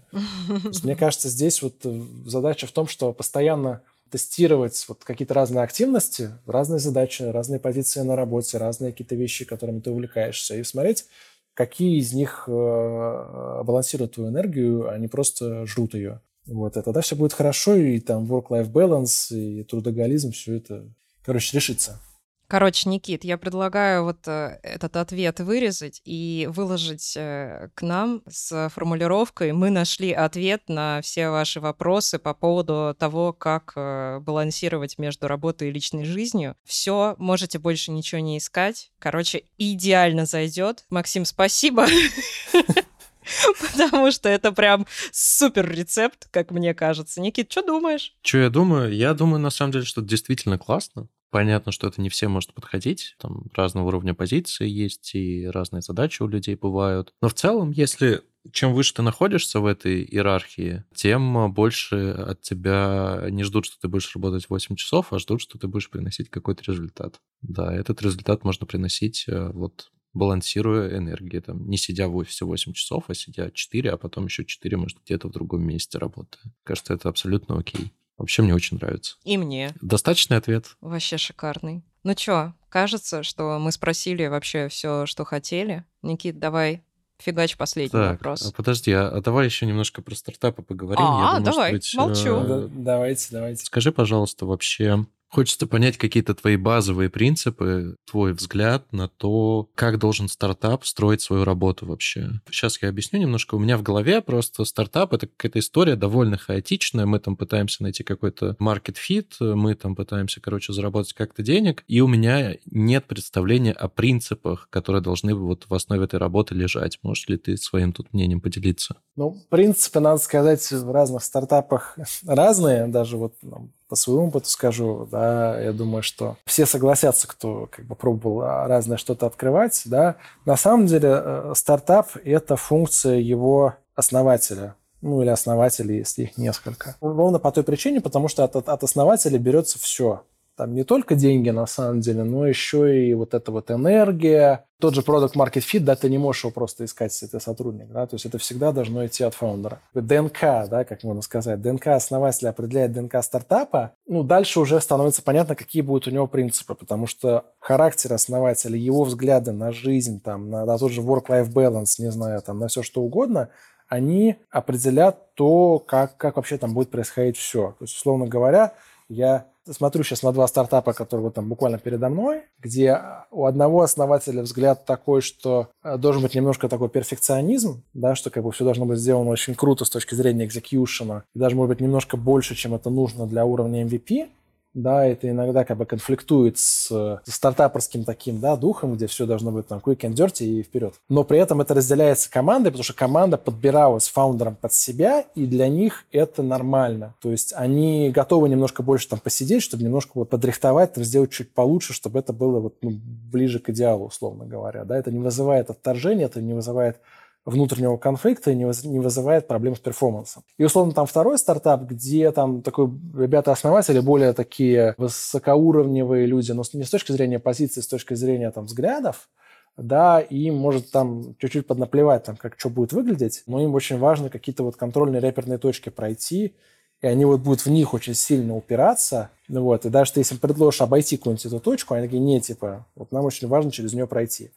мне 0.83 0.95
кажется, 0.95 1.27
здесь 1.27 1.61
вот 1.61 1.75
э, 1.83 2.01
задача 2.25 2.65
в 2.65 2.71
том, 2.71 2.87
что 2.87 3.11
постоянно 3.11 3.81
тестировать 4.09 4.85
вот 4.87 5.03
какие-то 5.03 5.33
разные 5.33 5.61
активности, 5.61 6.31
разные 6.45 6.79
задачи, 6.79 7.23
разные 7.23 7.59
позиции 7.59 7.99
на 7.99 8.15
работе, 8.15 8.57
разные 8.57 8.93
какие-то 8.93 9.15
вещи, 9.15 9.43
которыми 9.43 9.81
ты 9.81 9.91
увлекаешься, 9.91 10.55
и 10.55 10.63
смотреть, 10.63 11.05
какие 11.53 11.99
из 11.99 12.13
них 12.13 12.45
э, 12.47 13.61
балансируют 13.61 14.13
твою 14.13 14.29
энергию, 14.29 14.89
а 14.89 14.97
не 14.97 15.09
просто 15.09 15.65
жрут 15.65 15.95
ее. 15.95 16.21
Вот, 16.45 16.77
и 16.77 16.81
тогда 16.81 17.01
все 17.01 17.17
будет 17.17 17.33
хорошо, 17.33 17.75
и 17.75 17.99
там 17.99 18.23
work-life 18.31 18.71
balance, 18.71 19.35
и 19.35 19.63
трудоголизм, 19.63 20.31
все 20.31 20.55
это, 20.55 20.85
короче, 21.25 21.57
решится. 21.57 21.99
Короче, 22.47 22.89
Никит, 22.89 23.23
я 23.23 23.37
предлагаю 23.37 24.03
вот 24.03 24.27
э, 24.27 24.59
этот 24.61 24.97
ответ 24.97 25.39
вырезать 25.39 26.01
и 26.05 26.47
выложить 26.51 27.15
э, 27.17 27.69
к 27.73 27.81
нам 27.81 28.21
с 28.29 28.69
формулировкой 28.69 29.51
«Мы 29.51 29.71
нашли 29.71 30.11
ответ 30.11 30.63
на 30.67 31.01
все 31.01 31.29
ваши 31.29 31.59
вопросы 31.59 32.19
по 32.19 32.35
поводу 32.35 32.95
того, 32.99 33.33
как 33.33 33.73
э, 33.75 34.19
балансировать 34.19 34.99
между 34.99 35.27
работой 35.27 35.69
и 35.69 35.71
личной 35.71 36.05
жизнью. 36.05 36.55
Все, 36.63 37.15
можете 37.17 37.57
больше 37.57 37.89
ничего 37.89 38.21
не 38.21 38.37
искать. 38.37 38.91
Короче, 38.99 39.43
идеально 39.57 40.25
зайдет. 40.25 40.85
Максим, 40.91 41.25
спасибо. 41.25 41.87
Потому 43.59 44.11
что 44.11 44.29
это 44.29 44.51
прям 44.51 44.85
супер 45.11 45.67
рецепт, 45.69 46.27
как 46.29 46.51
мне 46.51 46.75
кажется. 46.75 47.21
Никит, 47.21 47.51
что 47.51 47.63
думаешь? 47.63 48.13
Что 48.21 48.37
я 48.37 48.49
думаю? 48.49 48.93
Я 48.93 49.15
думаю, 49.15 49.39
на 49.39 49.49
самом 49.49 49.71
деле, 49.71 49.85
что 49.85 50.01
действительно 50.01 50.59
классно. 50.59 51.07
Понятно, 51.31 51.71
что 51.71 51.87
это 51.87 52.01
не 52.01 52.09
всем 52.09 52.31
может 52.31 52.53
подходить, 52.53 53.15
там 53.19 53.47
разного 53.53 53.87
уровня 53.87 54.13
позиции 54.13 54.67
есть, 54.67 55.15
и 55.15 55.45
разные 55.47 55.81
задачи 55.81 56.21
у 56.21 56.27
людей 56.27 56.55
бывают. 56.55 57.13
Но 57.21 57.29
в 57.29 57.33
целом, 57.33 57.71
если 57.71 58.21
чем 58.51 58.73
выше 58.73 58.93
ты 58.93 59.01
находишься 59.01 59.59
в 59.59 59.65
этой 59.65 60.03
иерархии, 60.03 60.83
тем 60.93 61.51
больше 61.51 62.11
от 62.11 62.41
тебя 62.41 63.25
не 63.29 63.43
ждут, 63.43 63.65
что 63.65 63.79
ты 63.79 63.87
будешь 63.87 64.13
работать 64.15 64.49
8 64.49 64.75
часов, 64.75 65.11
а 65.11 65.19
ждут, 65.19 65.41
что 65.41 65.57
ты 65.57 65.67
будешь 65.67 65.89
приносить 65.89 66.29
какой-то 66.29 66.63
результат. 66.71 67.19
Да, 67.41 67.73
этот 67.73 68.01
результат 68.01 68.43
можно 68.43 68.65
приносить 68.65 69.25
э, 69.27 69.49
вот 69.51 69.91
балансируя 70.13 70.97
энергии, 70.97 71.39
там, 71.39 71.67
не 71.67 71.77
сидя 71.77 72.07
в 72.07 72.15
офисе 72.15 72.45
8 72.45 72.73
часов, 72.73 73.05
а 73.09 73.13
сидя 73.13 73.51
4, 73.51 73.91
а 73.91 73.97
потом 73.97 74.25
еще 74.25 74.45
4, 74.45 74.77
может, 74.77 74.99
где-то 75.03 75.27
в 75.27 75.31
другом 75.31 75.63
месте 75.63 75.97
работая. 75.97 76.43
Кажется, 76.63 76.93
это 76.93 77.09
абсолютно 77.09 77.57
окей. 77.59 77.91
Вообще 78.17 78.41
мне 78.41 78.55
очень 78.55 78.77
нравится. 78.77 79.17
И 79.23 79.37
мне. 79.37 79.73
Достаточный 79.81 80.37
ответ. 80.37 80.77
Вообще 80.81 81.17
шикарный. 81.17 81.83
Ну 82.03 82.13
чё, 82.13 82.53
кажется, 82.69 83.23
что 83.23 83.57
мы 83.59 83.71
спросили 83.71 84.27
вообще 84.27 84.67
все, 84.69 85.05
что 85.05 85.25
хотели. 85.25 85.83
Никит, 86.01 86.39
давай 86.39 86.83
Фигач 87.17 87.55
последний 87.55 87.91
так, 87.91 88.11
вопрос. 88.13 88.45
А 88.45 88.51
подожди, 88.51 88.91
а, 88.91 89.07
а 89.07 89.21
давай 89.21 89.45
еще 89.45 89.65
немножко 89.65 90.01
про 90.01 90.15
стартапы 90.15 90.61
поговорим. 90.63 91.05
А, 91.05 91.35
Я 91.35 91.39
думаю, 91.39 91.43
давай, 91.45 91.71
быть, 91.71 91.95
молчу. 91.95 92.35
Э, 92.35 92.67
давайте, 92.71 93.27
давайте. 93.31 93.65
Скажи, 93.65 93.91
пожалуйста, 93.91 94.45
вообще, 94.45 95.05
Хочется 95.29 95.67
понять 95.67 95.97
какие-то 95.97 96.33
твои 96.33 96.55
базовые 96.55 97.09
принципы, 97.09 97.95
твой 98.09 98.33
взгляд 98.33 98.91
на 98.93 99.07
то, 99.07 99.69
как 99.75 99.99
должен 99.99 100.29
стартап 100.29 100.85
строить 100.85 101.21
свою 101.21 101.43
работу 101.43 101.85
вообще. 101.85 102.39
Сейчас 102.49 102.81
я 102.81 102.89
объясню 102.89 103.19
немножко. 103.19 103.55
У 103.55 103.59
меня 103.59 103.77
в 103.77 103.83
голове 103.83 104.21
просто 104.21 104.63
стартап— 104.63 105.13
это 105.13 105.27
какая-то 105.27 105.59
история 105.59 105.95
довольно 105.95 106.37
хаотичная. 106.37 107.05
Мы 107.05 107.19
там 107.19 107.35
пытаемся 107.35 107.83
найти 107.83 108.03
какой-то 108.03 108.55
market 108.59 108.95
fit, 108.95 109.55
мы 109.55 109.75
там 109.75 109.95
пытаемся, 109.95 110.41
короче, 110.41 110.73
заработать 110.73 111.13
как-то 111.13 111.43
денег, 111.43 111.83
и 111.87 112.01
у 112.01 112.07
меня 112.07 112.55
нет 112.65 113.05
представления 113.05 113.73
о 113.73 113.87
принципах, 113.87 114.69
которые 114.69 115.01
должны 115.01 115.35
вот 115.35 115.65
в 115.67 115.73
основе 115.73 116.05
этой 116.05 116.19
работы 116.19 116.55
лежать. 116.55 116.99
Можешь 117.01 117.27
ли 117.27 117.37
ты 117.37 117.57
своим 117.57 117.91
тут 117.91 118.13
мнением 118.13 118.41
поделиться? 118.41 118.97
Ну, 119.15 119.37
принципы, 119.49 119.99
надо 119.99 120.21
сказать, 120.21 120.71
в 120.71 120.91
разных 120.91 121.23
стартапах 121.23 121.97
разные. 122.25 122.87
Даже 122.87 123.17
вот 123.17 123.35
ну, 123.41 123.71
по 123.87 123.95
своему 123.95 124.27
опыту 124.27 124.49
скажу, 124.49 125.07
да, 125.11 125.59
я 125.59 125.71
думаю, 125.71 126.03
что 126.03 126.37
все 126.45 126.65
согласятся, 126.65 127.27
кто 127.27 127.67
как 127.71 127.85
бы 127.85 127.95
пробовал 127.95 128.41
разное 128.67 128.97
что-то 128.97 129.27
открывать, 129.27 129.81
да. 129.85 130.15
На 130.45 130.57
самом 130.57 130.87
деле 130.87 131.09
э, 131.11 131.53
стартап– 131.55 132.09
это 132.23 132.55
функция 132.55 133.17
его 133.17 133.75
основателя, 133.95 134.75
ну 135.01 135.21
или 135.21 135.29
основателей, 135.29 135.97
если 135.97 136.23
их 136.23 136.37
несколько. 136.37 136.95
Ровно 137.01 137.39
по 137.39 137.51
той 137.51 137.63
причине, 137.63 138.01
потому 138.01 138.27
что 138.27 138.43
от, 138.43 138.55
от 138.55 138.83
основателя 138.83 139.37
берется 139.37 139.79
все 139.79 140.23
там 140.55 140.73
не 140.73 140.83
только 140.83 141.15
деньги 141.15 141.49
на 141.49 141.65
самом 141.65 142.01
деле, 142.01 142.23
но 142.23 142.47
еще 142.47 143.07
и 143.07 143.13
вот 143.13 143.33
эта 143.33 143.51
вот 143.51 143.71
энергия. 143.71 144.65
Тот 144.79 144.93
же 144.93 145.01
продукт 145.01 145.35
Market 145.35 145.61
Fit, 145.61 145.79
да, 145.79 145.95
ты 145.95 146.09
не 146.09 146.17
можешь 146.17 146.43
его 146.43 146.51
просто 146.51 146.85
искать, 146.85 147.11
если 147.11 147.27
ты 147.27 147.39
сотрудник, 147.39 147.87
да, 147.87 148.05
то 148.05 148.15
есть 148.15 148.25
это 148.25 148.37
всегда 148.37 148.71
должно 148.71 149.05
идти 149.05 149.23
от 149.23 149.33
фаундера. 149.33 149.79
ДНК, 149.93 150.67
да, 150.69 150.83
как 150.83 151.03
можно 151.03 151.21
сказать, 151.21 151.61
ДНК 151.61 151.87
основателя 151.87 152.49
определяет 152.49 152.91
ДНК 152.91 153.23
стартапа, 153.23 153.93
ну, 154.05 154.23
дальше 154.23 154.59
уже 154.59 154.79
становится 154.81 155.21
понятно, 155.23 155.55
какие 155.55 155.81
будут 155.81 156.07
у 156.07 156.11
него 156.11 156.27
принципы, 156.27 156.75
потому 156.75 157.07
что 157.07 157.45
характер 157.59 158.13
основателя, 158.13 158.77
его 158.77 159.05
взгляды 159.05 159.53
на 159.53 159.71
жизнь, 159.71 160.19
там, 160.21 160.49
на, 160.49 160.65
на 160.65 160.77
тот 160.77 160.91
же 160.91 161.01
work-life 161.01 161.51
balance, 161.51 161.95
не 161.99 162.11
знаю, 162.11 162.41
там, 162.41 162.59
на 162.59 162.67
все 162.67 162.83
что 162.83 163.01
угодно, 163.01 163.49
они 163.87 164.35
определят 164.49 165.33
то, 165.35 165.79
как, 165.79 166.17
как 166.17 166.35
вообще 166.35 166.57
там 166.57 166.73
будет 166.73 166.89
происходить 166.89 167.37
все. 167.37 167.75
То 167.79 167.85
есть, 167.85 167.95
условно 167.95 168.27
говоря, 168.27 168.73
Я 169.07 169.45
смотрю 169.71 170.03
сейчас 170.03 170.23
на 170.23 170.31
два 170.31 170.47
стартапа, 170.47 170.93
которые 170.93 171.25
вот 171.25 171.33
там 171.33 171.49
буквально 171.49 171.77
передо 171.77 172.09
мной, 172.09 172.43
где 172.59 172.99
у 173.31 173.45
одного 173.45 173.81
основателя 173.81 174.41
взгляд 174.41 174.85
такой, 174.85 175.21
что 175.21 175.69
э, 175.83 175.97
должен 175.97 176.21
быть 176.21 176.35
немножко 176.35 176.69
такой 176.69 176.89
перфекционизм, 176.89 177.83
да, 177.93 178.15
что 178.15 178.29
как 178.29 178.43
бы 178.43 178.51
все 178.51 178.63
должно 178.63 178.85
быть 178.85 178.99
сделано 178.99 179.29
очень 179.29 179.55
круто 179.55 179.85
с 179.85 179.89
точки 179.89 180.15
зрения 180.15 180.45
экзекьюшена, 180.45 181.23
и 181.33 181.39
даже, 181.39 181.55
может 181.55 181.69
быть, 181.69 181.81
немножко 181.81 182.17
больше, 182.17 182.55
чем 182.55 182.75
это 182.75 182.89
нужно 182.89 183.27
для 183.27 183.45
уровня 183.45 183.83
MVP, 183.83 184.27
да, 184.75 185.05
это 185.05 185.29
иногда 185.29 185.63
как 185.63 185.77
бы 185.77 185.85
конфликтует 185.85 186.59
с, 186.59 187.21
стартаперским 187.23 188.03
таким, 188.03 188.39
да, 188.39 188.57
духом, 188.57 188.95
где 188.95 189.07
все 189.07 189.25
должно 189.25 189.51
быть 189.51 189.67
там 189.67 189.79
quick 189.79 190.01
and 190.01 190.13
dirty 190.13 190.45
и 190.45 190.63
вперед. 190.63 190.93
Но 191.09 191.23
при 191.23 191.39
этом 191.39 191.61
это 191.61 191.73
разделяется 191.73 192.29
командой, 192.29 192.69
потому 192.69 192.83
что 192.83 192.93
команда 192.93 193.37
подбиралась 193.37 194.09
фаундером 194.09 194.55
под 194.55 194.73
себя, 194.73 195.25
и 195.33 195.45
для 195.45 195.69
них 195.69 196.03
это 196.11 196.43
нормально. 196.43 197.15
То 197.21 197.31
есть 197.31 197.53
они 197.55 198.11
готовы 198.11 198.49
немножко 198.49 198.83
больше 198.83 199.07
там 199.07 199.19
посидеть, 199.19 199.63
чтобы 199.63 199.83
немножко 199.83 200.11
вот 200.15 200.29
подрихтовать, 200.29 200.93
там, 200.93 201.03
сделать 201.05 201.31
чуть 201.31 201.53
получше, 201.53 201.93
чтобы 201.93 202.19
это 202.19 202.33
было 202.33 202.59
вот 202.59 202.75
ну, 202.81 202.91
ближе 203.31 203.59
к 203.59 203.69
идеалу, 203.69 204.07
условно 204.07 204.45
говоря, 204.45 204.83
да, 204.83 204.97
это 204.97 205.09
не 205.09 205.19
вызывает 205.19 205.69
отторжения, 205.69 206.25
это 206.25 206.41
не 206.41 206.53
вызывает 206.53 206.97
внутреннего 207.45 207.97
конфликта 207.97 208.51
и 208.51 208.55
не, 208.55 208.65
вызывает 208.65 209.47
проблем 209.47 209.75
с 209.75 209.79
перформансом. 209.79 210.43
И, 210.57 210.63
условно, 210.63 210.93
там 210.93 211.05
второй 211.05 211.37
стартап, 211.37 211.83
где 211.83 212.31
там 212.31 212.61
такой 212.63 212.87
ребята-основатели 212.87 213.99
более 213.99 214.33
такие 214.33 214.95
высокоуровневые 214.97 216.25
люди, 216.25 216.51
но 216.51 216.63
не 216.73 216.83
с 216.83 216.89
точки 216.89 217.11
зрения 217.11 217.39
позиции, 217.39 217.81
с 217.81 217.87
точки 217.87 218.15
зрения 218.15 218.49
там 218.51 218.65
взглядов, 218.65 219.29
да, 219.77 220.19
и 220.21 220.49
может 220.49 220.89
там 220.91 221.35
чуть-чуть 221.37 221.67
поднаплевать, 221.67 222.23
там, 222.23 222.35
как 222.35 222.55
что 222.57 222.69
будет 222.69 222.93
выглядеть, 222.93 223.43
но 223.45 223.61
им 223.61 223.75
очень 223.75 223.99
важно 223.99 224.29
какие-то 224.29 224.63
вот 224.63 224.75
контрольные 224.75 225.21
реперные 225.21 225.59
точки 225.59 225.89
пройти, 225.89 226.55
и 227.01 227.07
они 227.07 227.25
вот 227.25 227.41
будут 227.41 227.65
в 227.65 227.69
них 227.69 227.93
очень 227.93 228.15
сильно 228.15 228.55
упираться, 228.55 229.29
вот, 229.47 229.85
и 229.85 229.89
даже 229.89 230.13
если 230.15 230.33
им 230.33 230.39
предложишь 230.39 230.81
обойти 230.81 231.17
какую-нибудь 231.17 231.45
эту 231.45 231.59
точку, 231.59 231.93
они 231.93 232.07
такие, 232.07 232.21
не, 232.21 232.41
типа, 232.41 232.87
вот 232.95 233.11
нам 233.11 233.25
очень 233.25 233.47
важно 233.47 233.69
через 233.69 233.93
нее 233.93 234.07
пройти 234.07 234.51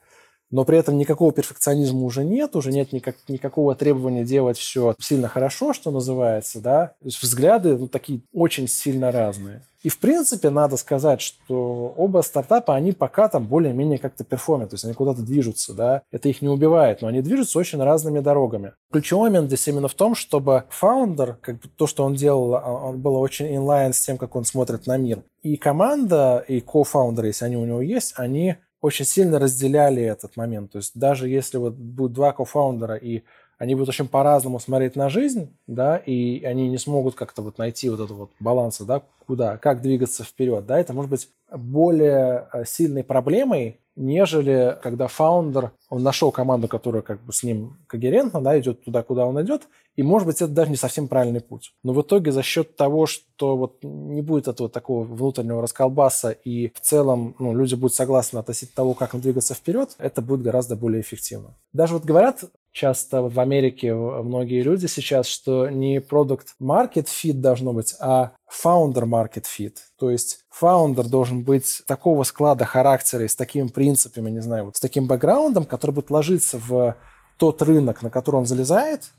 но 0.50 0.64
при 0.64 0.78
этом 0.78 0.96
никакого 0.96 1.32
перфекционизма 1.32 2.00
уже 2.00 2.24
нет, 2.24 2.56
уже 2.56 2.70
нет 2.70 2.92
никак, 2.92 3.16
никакого 3.28 3.74
требования 3.74 4.24
делать 4.24 4.58
все 4.58 4.94
сильно 4.98 5.28
хорошо, 5.28 5.72
что 5.72 5.90
называется, 5.90 6.60
да. 6.60 6.94
То 7.00 7.06
есть 7.06 7.22
взгляды 7.22 7.76
ну, 7.76 7.88
такие 7.88 8.20
очень 8.32 8.68
сильно 8.68 9.12
разные. 9.12 9.62
И, 9.82 9.90
в 9.90 9.98
принципе, 9.98 10.50
надо 10.50 10.76
сказать, 10.76 11.20
что 11.20 11.94
оба 11.96 12.22
стартапа, 12.22 12.74
они 12.74 12.92
пока 12.92 13.28
там 13.28 13.46
более-менее 13.46 13.98
как-то 13.98 14.24
перформят, 14.24 14.70
то 14.70 14.74
есть 14.74 14.84
они 14.84 14.94
куда-то 14.94 15.22
движутся, 15.22 15.72
да. 15.72 16.02
Это 16.10 16.28
их 16.28 16.42
не 16.42 16.48
убивает, 16.48 17.00
но 17.00 17.08
они 17.08 17.22
движутся 17.22 17.58
очень 17.58 17.80
разными 17.80 18.18
дорогами. 18.18 18.72
Ключевой 18.90 19.30
момент 19.30 19.48
здесь 19.48 19.68
именно 19.68 19.86
в 19.86 19.94
том, 19.94 20.14
чтобы 20.14 20.64
фаундер, 20.70 21.34
как 21.40 21.60
бы 21.60 21.68
то, 21.76 21.86
что 21.86 22.04
он 22.04 22.14
делал, 22.14 22.56
а, 22.56 22.88
он 22.88 23.00
был 23.00 23.14
очень 23.16 23.54
инлайн 23.54 23.92
с 23.92 24.00
тем, 24.00 24.18
как 24.18 24.34
он 24.34 24.44
смотрит 24.44 24.86
на 24.86 24.96
мир. 24.96 25.22
И 25.42 25.56
команда, 25.56 26.44
и 26.48 26.60
кофаундеры, 26.60 27.28
если 27.28 27.44
они 27.44 27.56
у 27.56 27.64
него 27.64 27.80
есть, 27.80 28.14
они 28.16 28.56
очень 28.80 29.04
сильно 29.04 29.38
разделяли 29.38 30.02
этот 30.02 30.36
момент. 30.36 30.72
То 30.72 30.78
есть 30.78 30.98
даже 30.98 31.28
если 31.28 31.58
вот 31.58 31.74
будет 31.74 32.12
два 32.12 32.32
кофаундера, 32.32 32.96
и 32.96 33.22
они 33.58 33.74
будут 33.74 33.90
очень 33.90 34.08
по-разному 34.08 34.60
смотреть 34.60 34.96
на 34.96 35.08
жизнь, 35.08 35.56
да, 35.66 35.96
и 35.96 36.44
они 36.44 36.68
не 36.68 36.78
смогут 36.78 37.14
как-то 37.14 37.42
вот 37.42 37.58
найти 37.58 37.90
вот 37.90 38.00
этот 38.00 38.16
вот 38.16 38.30
баланс, 38.40 38.80
да, 38.80 39.02
куда, 39.26 39.56
как 39.58 39.82
двигаться 39.82 40.24
вперед, 40.24 40.64
да, 40.66 40.78
это 40.78 40.92
может 40.92 41.10
быть 41.10 41.28
более 41.52 42.48
э, 42.52 42.64
сильной 42.64 43.04
проблемой, 43.04 43.80
нежели 43.96 44.78
когда 44.80 45.08
фаундер, 45.08 45.72
он 45.90 46.02
нашел 46.02 46.30
команду, 46.30 46.68
которая 46.68 47.02
как 47.02 47.20
бы 47.20 47.32
с 47.32 47.42
ним 47.42 47.78
когерентна, 47.88 48.40
да, 48.40 48.58
идет 48.58 48.84
туда, 48.84 49.02
куда 49.02 49.26
он 49.26 49.42
идет, 49.42 49.68
и, 49.96 50.02
может 50.04 50.26
быть, 50.26 50.36
это 50.36 50.52
даже 50.52 50.70
не 50.70 50.76
совсем 50.76 51.08
правильный 51.08 51.40
путь. 51.40 51.74
Но 51.82 51.92
в 51.92 52.00
итоге 52.02 52.30
за 52.30 52.44
счет 52.44 52.76
того, 52.76 53.06
что 53.06 53.56
вот 53.56 53.78
не 53.82 54.22
будет 54.22 54.46
этого 54.46 54.68
такого 54.68 55.02
внутреннего 55.02 55.60
расколбаса, 55.60 56.30
и 56.30 56.68
в 56.68 56.80
целом 56.80 57.34
ну, 57.40 57.52
люди 57.52 57.74
будут 57.74 57.94
согласны 57.94 58.38
относительно 58.38 58.76
того, 58.76 58.94
как 58.94 59.14
им 59.14 59.20
двигаться 59.20 59.54
вперед, 59.54 59.96
это 59.98 60.22
будет 60.22 60.42
гораздо 60.42 60.76
более 60.76 61.00
эффективно. 61.00 61.56
Даже 61.72 61.94
вот 61.94 62.04
говорят 62.04 62.44
часто 62.78 63.22
в 63.22 63.40
Америке 63.40 63.92
многие 63.92 64.62
люди 64.62 64.86
сейчас, 64.86 65.26
что 65.26 65.68
не 65.68 66.00
продукт 66.00 66.54
market 66.62 67.06
fit 67.06 67.32
должно 67.32 67.72
быть, 67.72 67.96
а 67.98 68.30
founder 68.48 69.02
market 69.02 69.44
fit. 69.44 69.74
То 69.98 70.10
есть 70.10 70.44
фаундер 70.50 71.08
должен 71.08 71.42
быть 71.42 71.82
такого 71.88 72.22
склада 72.22 72.64
характера 72.64 73.24
и 73.24 73.28
с 73.28 73.34
такими 73.34 73.66
принципами, 73.66 74.30
не 74.30 74.40
знаю, 74.40 74.66
вот 74.66 74.76
с 74.76 74.80
таким 74.80 75.08
бэкграундом, 75.08 75.64
который 75.64 75.90
будет 75.90 76.10
ложиться 76.10 76.58
в 76.58 76.96
тот 77.36 77.62
рынок, 77.62 78.02
на 78.02 78.10
который 78.10 78.36
он 78.36 78.46
залезает, 78.46 79.10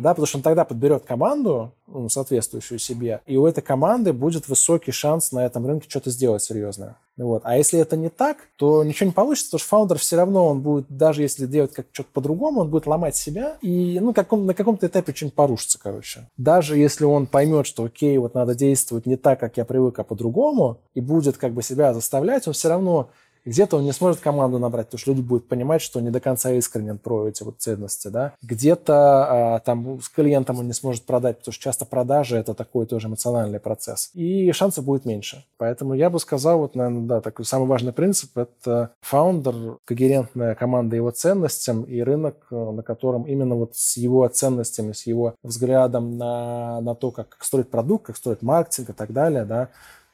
да, 0.00 0.10
потому 0.10 0.26
что 0.26 0.38
он 0.38 0.42
тогда 0.42 0.64
подберет 0.64 1.04
команду, 1.04 1.72
ну, 1.86 2.08
соответствующую 2.08 2.78
себе, 2.78 3.20
и 3.26 3.36
у 3.36 3.46
этой 3.46 3.62
команды 3.62 4.12
будет 4.12 4.48
высокий 4.48 4.92
шанс 4.92 5.32
на 5.32 5.44
этом 5.44 5.66
рынке 5.66 5.88
что-то 5.88 6.10
сделать 6.10 6.42
серьезное. 6.42 6.96
Вот. 7.16 7.42
А 7.44 7.56
если 7.56 7.78
это 7.78 7.96
не 7.96 8.08
так, 8.08 8.38
то 8.56 8.82
ничего 8.82 9.06
не 9.06 9.12
получится, 9.12 9.50
потому 9.50 9.60
что 9.60 9.68
фаундер 9.68 9.98
все 9.98 10.16
равно, 10.16 10.48
он 10.48 10.62
будет, 10.62 10.86
даже 10.88 11.22
если 11.22 11.46
делать 11.46 11.72
как 11.72 11.86
что-то 11.92 12.08
по-другому, 12.12 12.62
он 12.62 12.70
будет 12.70 12.86
ломать 12.86 13.14
себя 13.14 13.56
и 13.62 14.00
ну, 14.00 14.12
каком, 14.12 14.46
на 14.46 14.54
каком-то 14.54 14.86
этапе 14.86 15.14
что-нибудь 15.14 15.36
порушится, 15.36 15.78
короче. 15.80 16.28
Даже 16.36 16.76
если 16.76 17.04
он 17.04 17.26
поймет, 17.26 17.66
что 17.66 17.84
окей, 17.84 18.18
вот 18.18 18.34
надо 18.34 18.54
действовать 18.54 19.06
не 19.06 19.16
так, 19.16 19.38
как 19.38 19.56
я 19.56 19.64
привык, 19.64 19.98
а 19.98 20.04
по-другому, 20.04 20.78
и 20.94 21.00
будет 21.00 21.36
как 21.36 21.52
бы 21.52 21.62
себя 21.62 21.94
заставлять, 21.94 22.48
он 22.48 22.54
все 22.54 22.68
равно 22.68 23.10
где-то 23.44 23.76
он 23.76 23.84
не 23.84 23.92
сможет 23.92 24.20
команду 24.20 24.58
набрать, 24.58 24.86
потому 24.86 24.98
что 24.98 25.10
люди 25.10 25.22
будут 25.22 25.48
понимать, 25.48 25.82
что 25.82 26.00
не 26.00 26.10
до 26.10 26.20
конца 26.20 26.52
искренен 26.52 26.98
про 26.98 27.28
эти 27.28 27.42
вот 27.42 27.56
ценности, 27.58 28.08
да. 28.08 28.34
Где-то 28.42 28.94
а, 28.94 29.58
там 29.60 30.00
с 30.00 30.08
клиентом 30.08 30.58
он 30.58 30.66
не 30.66 30.72
сможет 30.72 31.04
продать, 31.04 31.38
потому 31.38 31.52
что 31.52 31.62
часто 31.62 31.84
продажи– 31.84 32.36
это 32.38 32.54
такой 32.54 32.86
тоже 32.86 33.08
эмоциональный 33.08 33.60
процесс. 33.60 34.10
И 34.14 34.50
шансов 34.52 34.84
будет 34.84 35.04
меньше. 35.04 35.44
Поэтому 35.58 35.94
я 35.94 36.10
бы 36.10 36.18
сказал, 36.18 36.58
вот, 36.58 36.74
наверное, 36.74 37.06
да, 37.06 37.20
такой 37.20 37.44
самый 37.44 37.66
важный 37.66 37.92
принцип– 37.92 38.36
это 38.38 38.90
фаундер, 39.00 39.78
когерентная 39.84 40.54
команда 40.54 40.96
его 40.96 41.10
ценностям 41.10 41.82
и 41.82 42.00
рынок, 42.00 42.46
э, 42.50 42.54
на 42.54 42.82
котором 42.82 43.24
именно 43.24 43.54
вот 43.54 43.76
с 43.76 43.96
его 43.96 44.26
ценностями, 44.28 44.92
с 44.92 45.06
его 45.06 45.34
взглядом 45.42 46.16
на, 46.16 46.80
на 46.80 46.94
то, 46.94 47.10
как, 47.10 47.36
строить 47.40 47.70
продукт, 47.70 48.06
как 48.06 48.16
строить 48.16 48.42
маркетинг 48.42 48.90
и 48.90 48.92
так 48.92 49.12
далее, 49.12 49.44
да, 49.44 49.68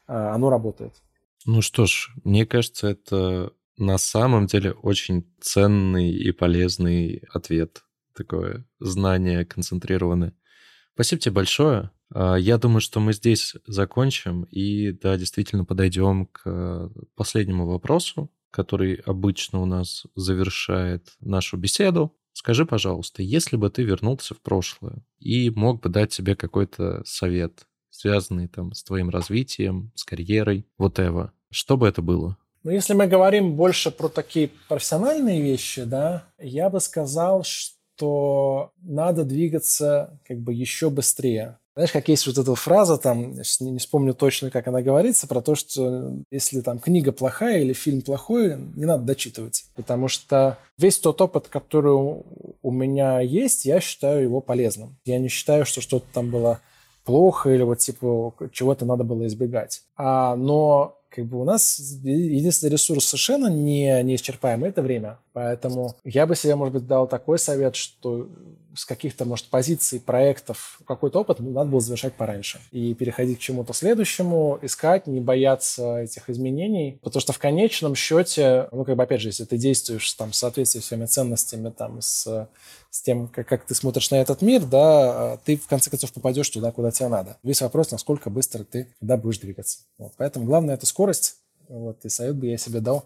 а, 0.06 0.34
оно 0.34 0.50
работает. 0.50 0.92
Ну 1.46 1.62
что 1.62 1.86
ж, 1.86 2.10
мне 2.24 2.44
кажется, 2.46 2.88
это 2.88 3.52
на 3.76 3.96
самом 3.96 4.46
деле 4.46 4.72
очень 4.72 5.26
ценный 5.40 6.10
и 6.12 6.32
полезный 6.32 7.22
ответ. 7.32 7.82
Такое 8.14 8.66
знание 8.78 9.46
концентрированное. 9.46 10.34
Спасибо 10.94 11.22
тебе 11.22 11.34
большое. 11.34 11.90
А, 12.12 12.36
я 12.36 12.58
думаю, 12.58 12.80
что 12.82 13.00
мы 13.00 13.14
здесь 13.14 13.54
закончим 13.66 14.42
и, 14.44 14.92
да, 14.92 15.16
действительно 15.16 15.64
подойдем 15.64 16.26
к 16.26 16.90
последнему 17.14 17.66
вопросу, 17.66 18.30
который 18.50 18.94
обычно 18.94 19.60
у 19.60 19.64
нас 19.64 20.04
завершает 20.14 21.14
нашу 21.20 21.56
беседу. 21.56 22.14
Скажи, 22.32 22.66
пожалуйста, 22.66 23.22
если 23.22 23.56
бы 23.56 23.70
ты 23.70 23.82
вернулся 23.82 24.34
в 24.34 24.40
прошлое 24.40 25.04
и 25.18 25.50
мог 25.50 25.82
бы 25.82 25.88
дать 25.88 26.12
себе 26.12 26.36
какой-то 26.36 27.02
совет, 27.04 27.66
связанные 27.90 28.48
там 28.48 28.72
с 28.72 28.82
твоим 28.82 29.10
развитием, 29.10 29.92
с 29.94 30.04
карьерой, 30.04 30.66
whatever. 30.78 31.30
Что 31.50 31.76
бы 31.76 31.88
это 31.88 32.02
было? 32.02 32.36
Ну, 32.62 32.70
если 32.70 32.94
мы 32.94 33.06
говорим 33.06 33.56
больше 33.56 33.90
про 33.90 34.08
такие 34.08 34.50
профессиональные 34.68 35.40
вещи, 35.40 35.84
да, 35.84 36.24
я 36.38 36.68
бы 36.68 36.80
сказал, 36.80 37.42
что 37.42 38.72
надо 38.82 39.24
двигаться 39.24 40.20
как 40.26 40.38
бы 40.40 40.52
еще 40.52 40.90
быстрее. 40.90 41.58
Знаешь, 41.74 41.92
как 41.92 42.08
есть 42.08 42.26
вот 42.26 42.36
эта 42.36 42.54
фраза, 42.56 42.98
там, 42.98 43.32
не 43.60 43.78
вспомню 43.78 44.12
точно, 44.12 44.50
как 44.50 44.68
она 44.68 44.82
говорится, 44.82 45.26
про 45.26 45.40
то, 45.40 45.54
что 45.54 46.12
если 46.30 46.60
там 46.60 46.78
книга 46.78 47.12
плохая 47.12 47.60
или 47.60 47.72
фильм 47.72 48.02
плохой, 48.02 48.56
не 48.74 48.84
надо 48.84 49.04
дочитывать. 49.04 49.64
Потому 49.76 50.08
что 50.08 50.58
весь 50.76 50.98
тот 50.98 51.20
опыт, 51.22 51.48
который 51.48 51.94
у 51.94 52.70
меня 52.70 53.20
есть, 53.20 53.64
я 53.64 53.80
считаю 53.80 54.24
его 54.24 54.42
полезным. 54.42 54.98
Я 55.06 55.18
не 55.18 55.28
считаю, 55.28 55.64
что 55.64 55.80
что-то 55.80 56.04
там 56.12 56.30
было 56.30 56.60
плохо 57.10 57.50
или 57.50 57.62
вот 57.64 57.78
типа 57.78 58.34
чего-то 58.52 58.86
надо 58.86 59.02
было 59.02 59.26
избегать. 59.26 59.82
А, 59.96 60.36
но 60.36 60.96
как 61.08 61.26
бы 61.26 61.40
у 61.40 61.44
нас 61.44 61.80
единственный 62.04 62.70
ресурс 62.70 63.06
совершенно 63.06 63.48
не, 63.48 64.00
неисчерпаемый– 64.04 64.68
это 64.70 64.80
время. 64.80 65.18
Поэтому 65.32 65.96
я 66.04 66.26
бы 66.26 66.34
себе, 66.34 66.56
может 66.56 66.74
быть, 66.74 66.86
дал 66.86 67.06
такой 67.06 67.38
совет, 67.38 67.76
что 67.76 68.28
с 68.74 68.84
каких-то, 68.84 69.24
может, 69.24 69.46
позиций, 69.46 70.00
проектов 70.00 70.80
какой-то 70.86 71.20
опыт 71.20 71.40
надо 71.40 71.70
было 71.70 71.80
завершать 71.80 72.14
пораньше. 72.14 72.60
И 72.70 72.94
переходить 72.94 73.38
к 73.38 73.40
чему-то 73.40 73.72
следующему, 73.72 74.58
искать, 74.62 75.06
не 75.06 75.20
бояться 75.20 75.98
этих 75.98 76.30
изменений. 76.30 76.98
Потому 77.02 77.20
что 77.20 77.32
в 77.32 77.38
конечном 77.38 77.94
счете, 77.94 78.68
ну, 78.72 78.84
как 78.84 78.96
бы, 78.96 79.02
опять 79.02 79.20
же, 79.20 79.28
если 79.28 79.44
ты 79.44 79.56
действуешь 79.56 80.12
там 80.14 80.30
в 80.30 80.36
соответствии 80.36 80.80
с 80.80 80.86
своими 80.86 81.06
ценностями, 81.06 81.70
там, 81.70 82.00
с, 82.00 82.48
с 82.90 83.02
тем, 83.02 83.28
как, 83.28 83.48
как 83.48 83.64
ты 83.64 83.74
смотришь 83.74 84.10
на 84.10 84.16
этот 84.16 84.42
мир, 84.42 84.64
да, 84.64 85.38
ты, 85.44 85.56
в 85.56 85.66
конце 85.66 85.90
концов, 85.90 86.12
попадешь 86.12 86.48
туда, 86.50 86.72
куда 86.72 86.90
тебе 86.90 87.08
надо. 87.08 87.38
Весь 87.42 87.62
вопрос, 87.62 87.90
насколько 87.90 88.30
быстро 88.30 88.64
ты 88.64 88.88
туда 89.00 89.16
будешь 89.16 89.38
двигаться. 89.38 89.80
Вот. 89.98 90.12
Поэтому 90.16 90.46
главное– 90.46 90.74
это 90.76 90.86
скорость. 90.86 91.36
Вот, 91.68 92.04
и 92.04 92.08
совет 92.08 92.34
бы 92.34 92.48
я 92.48 92.58
себе 92.58 92.80
дал 92.80 93.04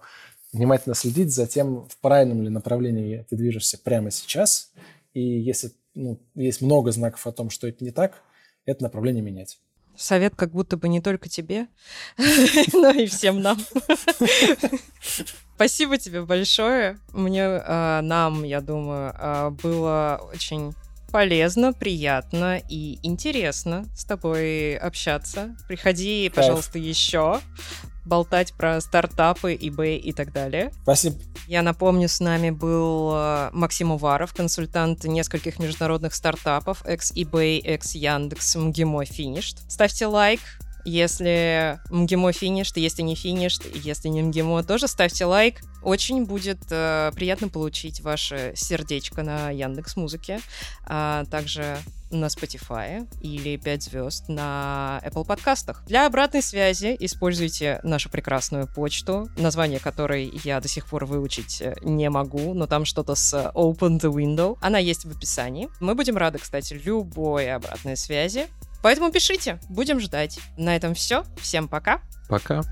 внимательно 0.55 0.94
следить 0.94 1.34
за 1.34 1.46
тем, 1.46 1.86
в 1.88 1.98
правильном 1.98 2.42
ли 2.42 2.48
направлении 2.48 3.26
ты 3.28 3.36
движешься 3.36 3.76
прямо 3.78 4.11
сейчас– 4.11 4.70
и 5.14 5.20
если 5.22 5.70
ну, 5.94 6.20
есть 6.34 6.61
много 6.61 6.90
знаков 6.90 7.26
о 7.26 7.32
том, 7.32 7.48
что 7.48 7.68
это 7.68 7.82
не 7.82 7.92
так, 7.92 8.22
это 8.66 8.82
направление 8.82 9.22
менять. 9.22 9.61
Совет 9.96 10.34
как 10.34 10.50
будто 10.50 10.76
бы 10.76 10.88
не 10.88 11.00
только 11.00 11.28
тебе, 11.28 11.68
но 12.72 12.90
и 12.90 13.07
всем 13.07 13.40
нам. 13.40 13.59
Спасибо 15.55 15.98
тебе 15.98 16.24
большое. 16.24 16.98
Мне, 17.12 17.42
э, 17.42 18.00
нам, 18.00 18.42
я 18.42 18.61
думаю, 18.61 19.14
э, 19.16 19.50
было 19.50 20.20
очень 20.34 20.74
полезно, 21.14 21.72
приятно 21.72 22.60
и 22.68 22.98
интересно 23.04 23.84
с 23.94 24.04
тобой 24.04 24.76
общаться. 24.76 25.54
Приходи, 25.68 26.28
Кайф. 26.28 26.34
пожалуйста, 26.34 26.80
еще 26.80 27.38
болтать 28.04 28.52
про 28.54 28.80
стартапы, 28.80 29.54
eBay 29.54 29.96
и 29.96 30.12
так 30.12 30.32
далее. 30.32 30.72
Спасибо. 30.82 31.14
Я 31.46 31.62
напомню, 31.62 32.08
с 32.08 32.18
нами 32.18 32.50
был 32.50 33.12
э, 33.14 33.50
Максим 33.52 33.92
Уваров, 33.92 34.34
консультант 34.34 35.04
нескольких 35.04 35.60
международных 35.60 36.16
стартапов, 36.16 36.84
экс-eBay, 36.84 37.60
экс-Яндекс, 37.62 38.56
МГИМО, 38.56 39.04
Finished. 39.04 39.58
Ставьте 39.68 40.06
лайк, 40.06 40.40
если 40.84 41.78
МГИМО 41.90 42.32
финишт, 42.32 42.76
если 42.76 43.02
не 43.02 43.14
финишт, 43.14 43.62
если 43.72 44.08
не 44.08 44.20
МГИМО, 44.22 44.64
тоже 44.64 44.88
ставьте 44.88 45.26
лайк. 45.26 45.60
Очень 45.85 46.24
будет 46.24 46.59
э, 46.70 47.12
приятно 47.14 47.49
получить 47.49 48.01
ваше 48.01 48.53
сердечко 48.57 49.22
на 49.22 49.51
Яндекс 49.51 49.97
Музыке, 49.97 50.41
а 50.87 51.24
также 51.26 51.78
на 52.11 52.26
Spotify 52.26 53.07
или 53.20 53.57
5 53.57 53.82
звезд 53.82 54.28
на 54.28 55.01
Apple 55.05 55.26
подкастах. 55.26 55.85
Для 55.87 56.07
обратной 56.07 56.43
связи 56.43 56.97
используйте 57.01 57.80
нашу 57.82 58.09
прекрасную 58.09 58.66
почту, 58.66 59.28
название 59.37 59.80
которой 59.80 60.32
я 60.45 60.61
до 60.61 60.68
сих 60.68 60.87
пор 60.87 61.05
выучить 61.05 61.61
э, 61.61 61.74
не 61.82 62.09
могу, 62.09 62.55
но 62.55 62.66
там 62.66 62.85
что-то 62.85 63.14
с 63.14 63.35
Open 63.55 64.01
the 64.01 64.12
Window. 64.12 64.57
Она 64.61 64.78
есть 64.78 65.05
в 65.05 65.11
описании. 65.11 65.68
Мы 65.80 65.95
будем 65.95 66.16
рады, 66.16 66.39
кстати, 66.39 66.74
любой 66.74 67.53
обратной 67.53 67.97
связи. 67.97 68.47
Поэтому 68.82 69.11
пишите, 69.11 69.59
будем 69.68 70.01
ждать. 70.01 70.39
На 70.57 70.76
этом 70.76 70.95
все. 70.95 71.24
Всем 71.39 71.68
пока. 71.68 72.01
Пока. 72.28 72.62